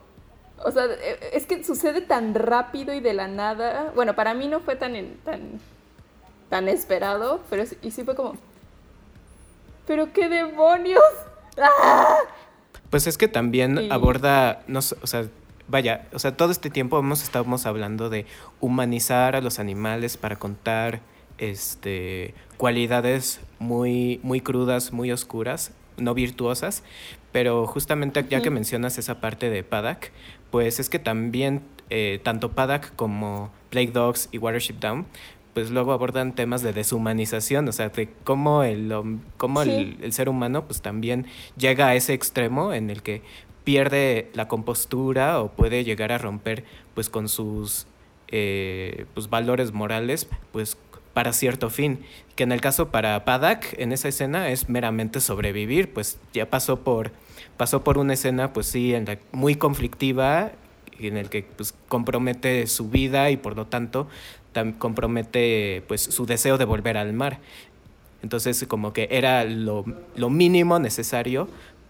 o 0.64 0.70
sea, 0.72 0.84
e- 0.86 1.30
es 1.32 1.44
que 1.46 1.64
sucede 1.64 2.02
tan 2.02 2.34
rápido 2.34 2.94
y 2.94 3.00
de 3.00 3.14
la 3.14 3.26
nada. 3.28 3.92
Bueno, 3.96 4.14
para 4.14 4.32
mí 4.34 4.46
no 4.46 4.60
fue 4.60 4.76
tan, 4.76 4.94
tan 5.24 5.58
tan 6.48 6.68
esperado, 6.68 7.40
pero 7.50 7.64
y 7.82 7.90
sí 7.92 8.04
fue 8.04 8.14
como, 8.14 8.34
pero 9.90 10.12
qué 10.12 10.28
demonios. 10.28 11.02
¡Ah! 11.58 12.18
Pues 12.90 13.08
es 13.08 13.18
que 13.18 13.26
también 13.26 13.76
Sí. 13.76 13.88
aborda, 13.90 14.62
no, 14.68 14.78
o 14.78 15.06
sea, 15.08 15.26
vaya, 15.66 16.06
o 16.12 16.20
sea, 16.20 16.36
todo 16.36 16.52
este 16.52 16.70
tiempo 16.70 16.96
hemos 16.96 17.24
estamos 17.24 17.66
hablando 17.66 18.08
de 18.08 18.24
humanizar 18.60 19.34
a 19.34 19.40
los 19.40 19.58
animales 19.58 20.16
para 20.16 20.36
contar 20.36 21.00
este 21.38 22.34
cualidades 22.56 23.40
muy 23.58 24.20
muy 24.22 24.40
crudas, 24.40 24.92
muy 24.92 25.10
oscuras, 25.10 25.72
no 25.96 26.14
virtuosas, 26.14 26.84
pero 27.32 27.66
justamente 27.66 28.24
ya 28.30 28.42
que 28.42 28.50
mencionas 28.50 28.96
esa 28.96 29.20
parte 29.20 29.50
de 29.50 29.64
Paddock, 29.64 30.10
pues 30.52 30.78
es 30.78 30.88
que 30.88 31.00
también 31.00 31.62
eh, 31.88 32.20
tanto 32.22 32.52
Paddock 32.52 32.94
como 32.94 33.50
Plague 33.70 33.90
Dogs 33.90 34.28
y 34.30 34.38
Watership 34.38 34.74
Down 34.78 35.06
pues 35.54 35.70
luego 35.70 35.92
abordan 35.92 36.34
temas 36.34 36.62
de 36.62 36.72
deshumanización, 36.72 37.68
o 37.68 37.72
sea, 37.72 37.88
de 37.88 38.08
cómo 38.24 38.62
el, 38.62 38.92
cómo 39.36 39.62
el, 39.62 39.68
Sí. 39.68 39.96
el 40.02 40.12
ser 40.12 40.28
humano 40.28 40.64
pues 40.66 40.80
también 40.82 41.26
llega 41.56 41.88
a 41.88 41.94
ese 41.94 42.12
extremo 42.14 42.72
en 42.72 42.90
el 42.90 43.02
que 43.02 43.22
pierde 43.64 44.30
la 44.34 44.48
compostura 44.48 45.40
o 45.40 45.50
puede 45.50 45.84
llegar 45.84 46.12
a 46.12 46.18
romper 46.18 46.64
pues 46.94 47.10
con 47.10 47.28
sus 47.28 47.86
eh, 48.28 49.06
pues, 49.14 49.28
valores 49.28 49.72
morales 49.72 50.28
pues 50.52 50.76
para 51.14 51.32
cierto 51.32 51.68
fin. 51.70 52.00
Que 52.36 52.44
en 52.44 52.52
el 52.52 52.60
caso 52.60 52.88
para 52.90 53.24
Paddock, 53.24 53.64
en 53.76 53.92
esa 53.92 54.08
escena 54.08 54.48
es 54.50 54.68
meramente 54.68 55.20
sobrevivir, 55.20 55.92
pues 55.92 56.18
ya 56.32 56.48
pasó 56.48 56.80
por, 56.80 57.10
pasó 57.56 57.82
por 57.84 57.98
una 57.98 58.14
escena 58.14 58.52
pues 58.52 58.66
sí, 58.66 58.94
en 58.94 59.04
la- 59.06 59.18
muy 59.32 59.56
conflictiva 59.56 60.52
en 60.98 61.16
el 61.16 61.28
que 61.30 61.42
pues, 61.42 61.74
compromete 61.88 62.66
su 62.66 62.88
vida 62.88 63.30
y 63.30 63.36
por 63.36 63.56
lo 63.56 63.66
tanto 63.66 64.06
compromete 64.78 65.82
pues 65.88 66.02
su 66.02 66.26
deseo 66.26 66.58
de 66.58 66.64
volver 66.64 66.96
al 66.96 67.12
mar. 67.12 67.38
Entonces 68.22 68.64
como 68.68 68.92
que 68.92 69.08
era 69.10 69.44
lo, 69.44 69.84
lo 70.16 70.30
mínimo 70.30 70.78
necesario 70.78 71.48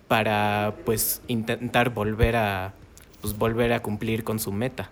para 0.09 0.75
pues 0.85 1.23
intentar 1.29 1.91
volver 1.91 2.37
a 2.37 2.75
pues 3.21 3.37
volver 3.37 3.73
a 3.73 3.81
cumplir 3.81 4.25
con 4.25 4.39
su 4.39 4.53
meta. 4.53 4.91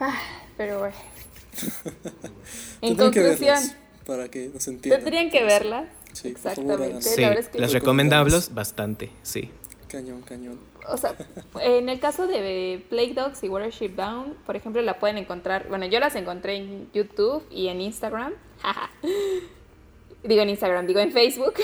Ah, 0.00 0.18
pero 0.56 0.78
bueno. 0.80 0.96
En 2.80 2.96
que 2.96 3.02
conclusión, 3.02 3.38
verlas 3.40 3.76
para 4.06 4.28
que 4.28 4.50
nos 4.54 4.66
entiendan. 4.68 5.00
tendrían 5.00 5.30
que 5.30 5.42
verla. 5.44 5.88
Sí, 6.12 6.34
favor, 6.34 6.36
Exactamente. 6.36 6.84
háganlo. 6.84 7.02
Sí, 7.02 7.20
la 7.20 7.28
verdad 7.28 7.44
es 7.44 7.48
que 7.50 7.58
las 7.58 7.70
sí. 7.70 7.78
recomendables 7.78 8.54
bastante, 8.54 9.10
sí. 9.22 9.50
Cañón, 9.88 10.22
cañón. 10.22 10.58
O 10.90 10.96
sea, 10.96 11.14
en 11.60 11.88
el 11.88 12.00
caso 12.00 12.26
de 12.26 12.84
Plague 12.88 13.14
Dogs 13.14 13.42
y 13.44 13.48
Watership 13.48 13.90
Down, 13.90 14.36
por 14.46 14.56
ejemplo, 14.56 14.82
la 14.82 14.98
pueden 14.98 15.18
encontrar. 15.18 15.68
Bueno, 15.68 15.86
yo 15.86 16.00
las 16.00 16.14
encontré 16.14 16.56
en 16.56 16.90
YouTube 16.92 17.44
y 17.50 17.68
en 17.68 17.80
Instagram. 17.80 18.32
Digo 20.22 20.42
en 20.42 20.50
Instagram, 20.50 20.86
digo 20.86 20.98
en 21.00 21.12
Facebook. 21.12 21.54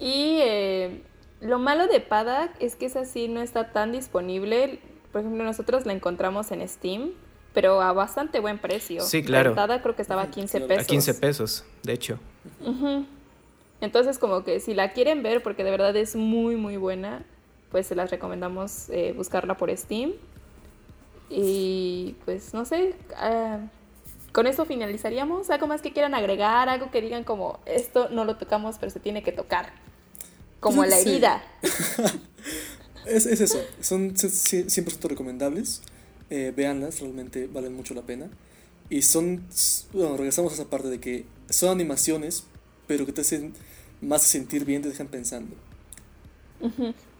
Y 0.00 0.38
eh, 0.40 1.02
lo 1.40 1.58
malo 1.58 1.86
de 1.86 2.00
Paddock 2.00 2.50
es 2.58 2.74
que 2.74 2.86
esa 2.86 3.04
sí 3.04 3.28
no 3.28 3.42
está 3.42 3.70
tan 3.70 3.92
disponible. 3.92 4.80
Por 5.12 5.20
ejemplo, 5.20 5.44
nosotros 5.44 5.84
la 5.84 5.92
encontramos 5.92 6.50
en 6.52 6.66
Steam, 6.66 7.12
pero 7.52 7.82
a 7.82 7.92
bastante 7.92 8.40
buen 8.40 8.58
precio. 8.58 9.02
Sí, 9.02 9.22
claro. 9.22 9.50
Rentada 9.50 9.82
creo 9.82 9.94
que 9.94 10.02
estaba 10.02 10.22
a 10.22 10.30
15 10.30 10.58
claro. 10.58 10.68
pesos. 10.68 10.84
A 10.84 10.86
15 10.86 11.14
pesos, 11.14 11.64
de 11.82 11.92
hecho. 11.92 12.18
Ujú. 12.64 13.06
Entonces, 13.80 14.18
como 14.18 14.42
que 14.44 14.60
si 14.60 14.72
la 14.72 14.92
quieren 14.92 15.22
ver, 15.22 15.42
porque 15.42 15.64
de 15.64 15.70
verdad 15.70 15.94
es 15.96 16.16
muy, 16.16 16.56
muy 16.56 16.78
buena, 16.78 17.24
pues 17.74 17.88
se 17.88 17.96
las 17.96 18.08
recomendamos 18.12 18.88
eh, 18.90 19.14
buscarla 19.16 19.56
por 19.56 19.76
Steam. 19.76 20.12
Y 21.30 22.16
pues 22.24 22.54
no 22.54 22.64
sé, 22.64 22.94
ah, 23.16 23.58
con 24.32 24.46
esto 24.46 24.64
finalizaríamos. 24.64 25.50
¿Algo 25.50 25.66
más 25.66 25.82
que 25.82 25.92
quieran 25.92 26.14
agregar? 26.14 26.68
Algo 26.68 26.90
que 26.92 27.00
digan 27.00 27.24
como 27.24 27.58
esto 27.66 28.08
no 28.10 28.24
lo 28.24 28.36
tocamos, 28.36 28.78
pero 28.78 28.90
se 28.90 29.00
tiene 29.00 29.24
que 29.24 29.32
tocar. 29.32 29.72
Como 30.60 30.84
la 30.86 30.98
sí. 30.98 31.10
herida. 31.10 31.42
Es, 33.06 33.26
es 33.26 33.40
eso, 33.40 33.58
son 33.80 34.16
c- 34.16 34.30
c- 34.30 34.66
100% 34.70 35.08
recomendables. 35.08 35.82
Eh, 36.30 36.52
véanlas, 36.56 37.00
realmente 37.00 37.46
valen 37.46 37.74
mucho 37.74 37.94
la 37.94 38.02
pena. 38.02 38.30
Y 38.90 39.02
son, 39.02 39.44
bueno, 39.92 40.16
regresamos 40.16 40.52
a 40.52 40.54
esa 40.56 40.70
parte 40.70 40.88
de 40.88 41.00
que 41.00 41.26
son 41.50 41.70
animaciones, 41.70 42.44
pero 42.86 43.06
que 43.06 43.12
te 43.12 43.20
hacen 43.22 43.52
más 44.00 44.22
sentir 44.22 44.64
bien, 44.64 44.82
te 44.82 44.88
dejan 44.88 45.08
pensando. 45.08 45.54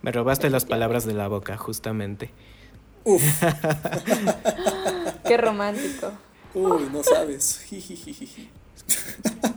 Me 0.04 0.12
robaste 0.12 0.50
las 0.50 0.66
palabras 0.66 1.06
de 1.06 1.14
la 1.14 1.28
boca, 1.28 1.56
justamente. 1.56 2.28
Uf, 3.04 3.22
Qué 5.26 5.36
romántico. 5.38 6.12
uy, 6.52 6.82
no 6.92 7.02
sabes. 7.02 7.64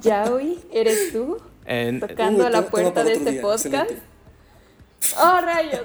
Yaoi, 0.01 0.57
¿eres 0.71 1.11
tú? 1.11 1.37
En- 1.65 1.99
Tocando 1.99 2.45
Uy, 2.45 2.51
la 2.53 2.61
puerta 2.69 3.03
de 3.03 3.11
este 3.13 3.31
día, 3.31 3.41
podcast. 3.41 3.65
excelente. 3.65 4.01
¡Oh, 5.21 5.41
rayos! 5.41 5.81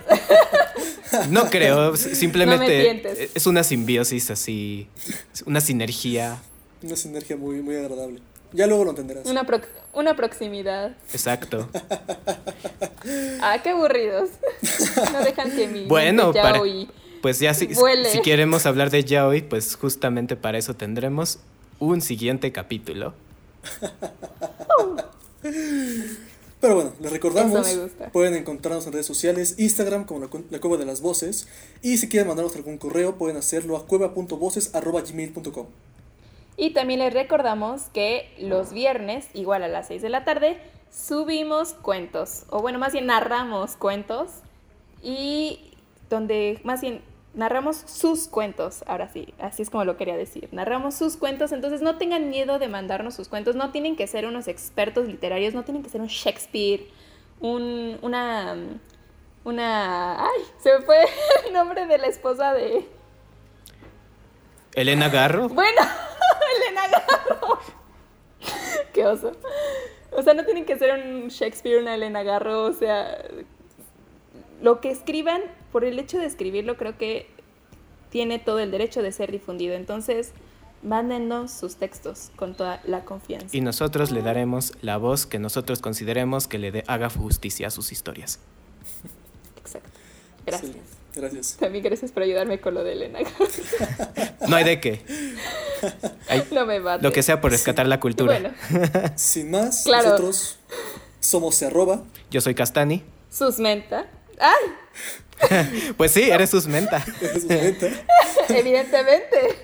no 1.30 1.50
creo, 1.50 1.96
simplemente 1.96 3.28
es 3.34 3.46
una 3.48 3.64
simbiosis 3.64 4.30
así, 4.30 4.86
una 5.44 5.60
sinergia. 5.60 6.40
Una 6.84 6.94
sinergia 6.94 7.36
muy, 7.36 7.62
muy 7.62 7.74
agradable. 7.74 8.20
Ya 8.52 8.66
luego 8.66 8.84
lo 8.84 8.90
entenderás. 8.90 9.26
Una, 9.26 9.44
prox- 9.46 9.66
una 9.94 10.14
proximidad. 10.16 10.96
Exacto. 11.12 11.68
Ah, 13.42 13.58
qué 13.62 13.70
aburridos. 13.70 14.30
No 15.12 15.20
dejan 15.24 15.50
que 15.56 15.66
mi 15.66 15.86
Bueno, 15.86 16.32
para- 16.32 16.58
yaoi- 16.60 16.88
Pues 17.20 17.40
ya 17.40 17.52
si, 17.52 17.66
Vuele. 17.66 18.08
si 18.10 18.20
queremos 18.22 18.64
hablar 18.64 18.90
de 18.90 19.02
yaoi, 19.02 19.42
pues 19.42 19.74
justamente 19.74 20.36
para 20.36 20.56
eso 20.58 20.74
tendremos 20.74 21.40
un 21.80 22.00
siguiente 22.00 22.52
capítulo. 22.52 23.12
Pero 26.60 26.76
bueno, 26.76 26.92
les 27.00 27.10
recordamos, 27.10 27.66
Eso 27.66 27.76
me 27.78 27.82
gusta. 27.84 28.08
pueden 28.12 28.34
encontrarnos 28.34 28.86
en 28.86 28.92
redes 28.92 29.06
sociales, 29.06 29.56
Instagram 29.58 30.04
como 30.04 30.28
la 30.50 30.60
Cueva 30.60 30.76
de 30.76 30.86
las 30.86 31.00
Voces, 31.00 31.48
y 31.82 31.96
si 31.98 32.08
quieren 32.08 32.28
mandarnos 32.28 32.54
algún 32.54 32.78
correo 32.78 33.16
pueden 33.16 33.36
hacerlo 33.36 33.76
a 33.76 33.86
cueva.voces.gmail.com. 33.86 35.66
Y 36.56 36.70
también 36.70 37.00
les 37.00 37.14
recordamos 37.14 37.84
que 37.94 38.34
los 38.38 38.72
viernes, 38.72 39.28
igual 39.34 39.62
a 39.62 39.68
las 39.68 39.88
6 39.88 40.02
de 40.02 40.08
la 40.10 40.24
tarde, 40.24 40.58
subimos 40.90 41.72
cuentos. 41.72 42.44
O 42.50 42.60
bueno, 42.60 42.78
más 42.78 42.92
bien 42.92 43.06
narramos 43.06 43.76
cuentos. 43.76 44.42
Y 45.02 45.72
donde 46.10 46.60
más 46.64 46.80
bien 46.82 47.02
narramos 47.34 47.76
sus 47.86 48.28
cuentos. 48.28 48.84
Ahora 48.86 49.08
sí, 49.08 49.32
así 49.38 49.62
es 49.62 49.70
como 49.70 49.84
lo 49.84 49.96
quería 49.96 50.16
decir. 50.16 50.48
Narramos 50.52 50.94
sus 50.94 51.16
cuentos. 51.16 51.52
Entonces 51.52 51.80
no 51.80 51.96
tengan 51.96 52.28
miedo 52.28 52.58
de 52.58 52.68
mandarnos 52.68 53.14
sus 53.14 53.28
cuentos. 53.28 53.56
No 53.56 53.70
tienen 53.70 53.96
que 53.96 54.06
ser 54.06 54.26
unos 54.26 54.48
expertos 54.48 55.06
literarios. 55.06 55.54
No 55.54 55.64
tienen 55.64 55.82
que 55.82 55.90
ser 55.90 56.00
un 56.00 56.08
Shakespeare. 56.08 56.86
Un, 57.40 57.98
una... 58.02 58.56
Una... 59.44 60.24
¡Ay! 60.24 60.42
Se 60.58 60.78
me 60.78 60.84
fue 60.84 60.98
el 61.46 61.52
nombre 61.52 61.86
de 61.86 61.98
la 61.98 62.06
esposa 62.06 62.52
de... 62.52 62.86
Elena 64.74 65.08
Garro. 65.08 65.48
Bueno, 65.48 65.80
Elena 66.56 66.82
Garro. 66.88 67.58
Qué 68.92 69.06
oso. 69.06 69.32
O 70.10 70.22
sea, 70.22 70.34
no 70.34 70.44
tienen 70.44 70.64
que 70.64 70.78
ser 70.78 70.92
un 71.04 71.28
Shakespeare, 71.28 71.80
una 71.80 71.94
Elena 71.94 72.22
Garro, 72.22 72.64
o 72.64 72.72
sea, 72.72 73.24
lo 74.60 74.80
que 74.80 74.90
escriban, 74.90 75.40
por 75.72 75.84
el 75.84 75.98
hecho 75.98 76.18
de 76.18 76.26
escribirlo, 76.26 76.76
creo 76.76 76.98
que 76.98 77.26
tiene 78.10 78.38
todo 78.38 78.58
el 78.58 78.70
derecho 78.70 79.02
de 79.02 79.10
ser 79.12 79.32
difundido. 79.32 79.74
Entonces, 79.74 80.32
mándennos 80.82 81.50
sus 81.50 81.76
textos 81.76 82.30
con 82.36 82.54
toda 82.54 82.80
la 82.84 83.04
confianza. 83.04 83.56
Y 83.56 83.60
nosotros 83.62 84.10
le 84.10 84.20
daremos 84.20 84.74
la 84.82 84.98
voz 84.98 85.24
que 85.26 85.38
nosotros 85.38 85.80
consideremos 85.80 86.46
que 86.48 86.58
le 86.58 86.72
dé- 86.72 86.84
haga 86.88 87.08
justicia 87.08 87.68
a 87.68 87.70
sus 87.70 87.90
historias. 87.92 88.38
Exacto. 89.56 89.88
Gracias. 90.44 90.72
Gracias. 91.14 91.56
También 91.60 91.84
gracias 91.84 92.10
por 92.10 92.22
ayudarme 92.22 92.58
con 92.60 92.74
lo 92.74 92.84
de 92.84 92.92
Elena. 92.92 93.18
No 94.48 94.56
hay 94.56 94.64
de 94.64 94.80
qué. 94.80 95.02
No 96.52 96.66
me 96.66 96.78
lo 96.80 97.12
que 97.12 97.22
sea 97.22 97.40
por 97.40 97.50
rescatar 97.50 97.86
la 97.86 98.00
cultura. 98.00 98.38
Bueno, 98.38 98.54
Sin 99.16 99.50
más, 99.50 99.82
Claro. 99.84 100.10
nosotros 100.10 100.58
somos 101.20 101.62
arroba. 101.62 102.02
Yo 102.30 102.40
soy 102.40 102.54
Castani. 102.54 103.02
sus 103.30 103.58
menta. 103.58 104.06
¡Ay! 104.38 105.92
Pues 105.96 106.12
sí, 106.12 106.30
eres 106.30 106.50
Susmenta. 106.50 107.04
es 107.20 107.42
su 107.42 107.48
meta, 107.48 107.88
Evidentemente. 108.48 109.56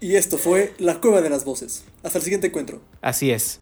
y 0.00 0.16
esto 0.16 0.36
fue 0.38 0.74
La 0.78 1.00
Cueva 1.00 1.20
de 1.22 1.30
las 1.30 1.44
Voces. 1.44 1.84
Hasta 2.02 2.18
el 2.18 2.24
siguiente 2.24 2.48
encuentro. 2.48 2.80
Así 3.00 3.30
es. 3.30 3.60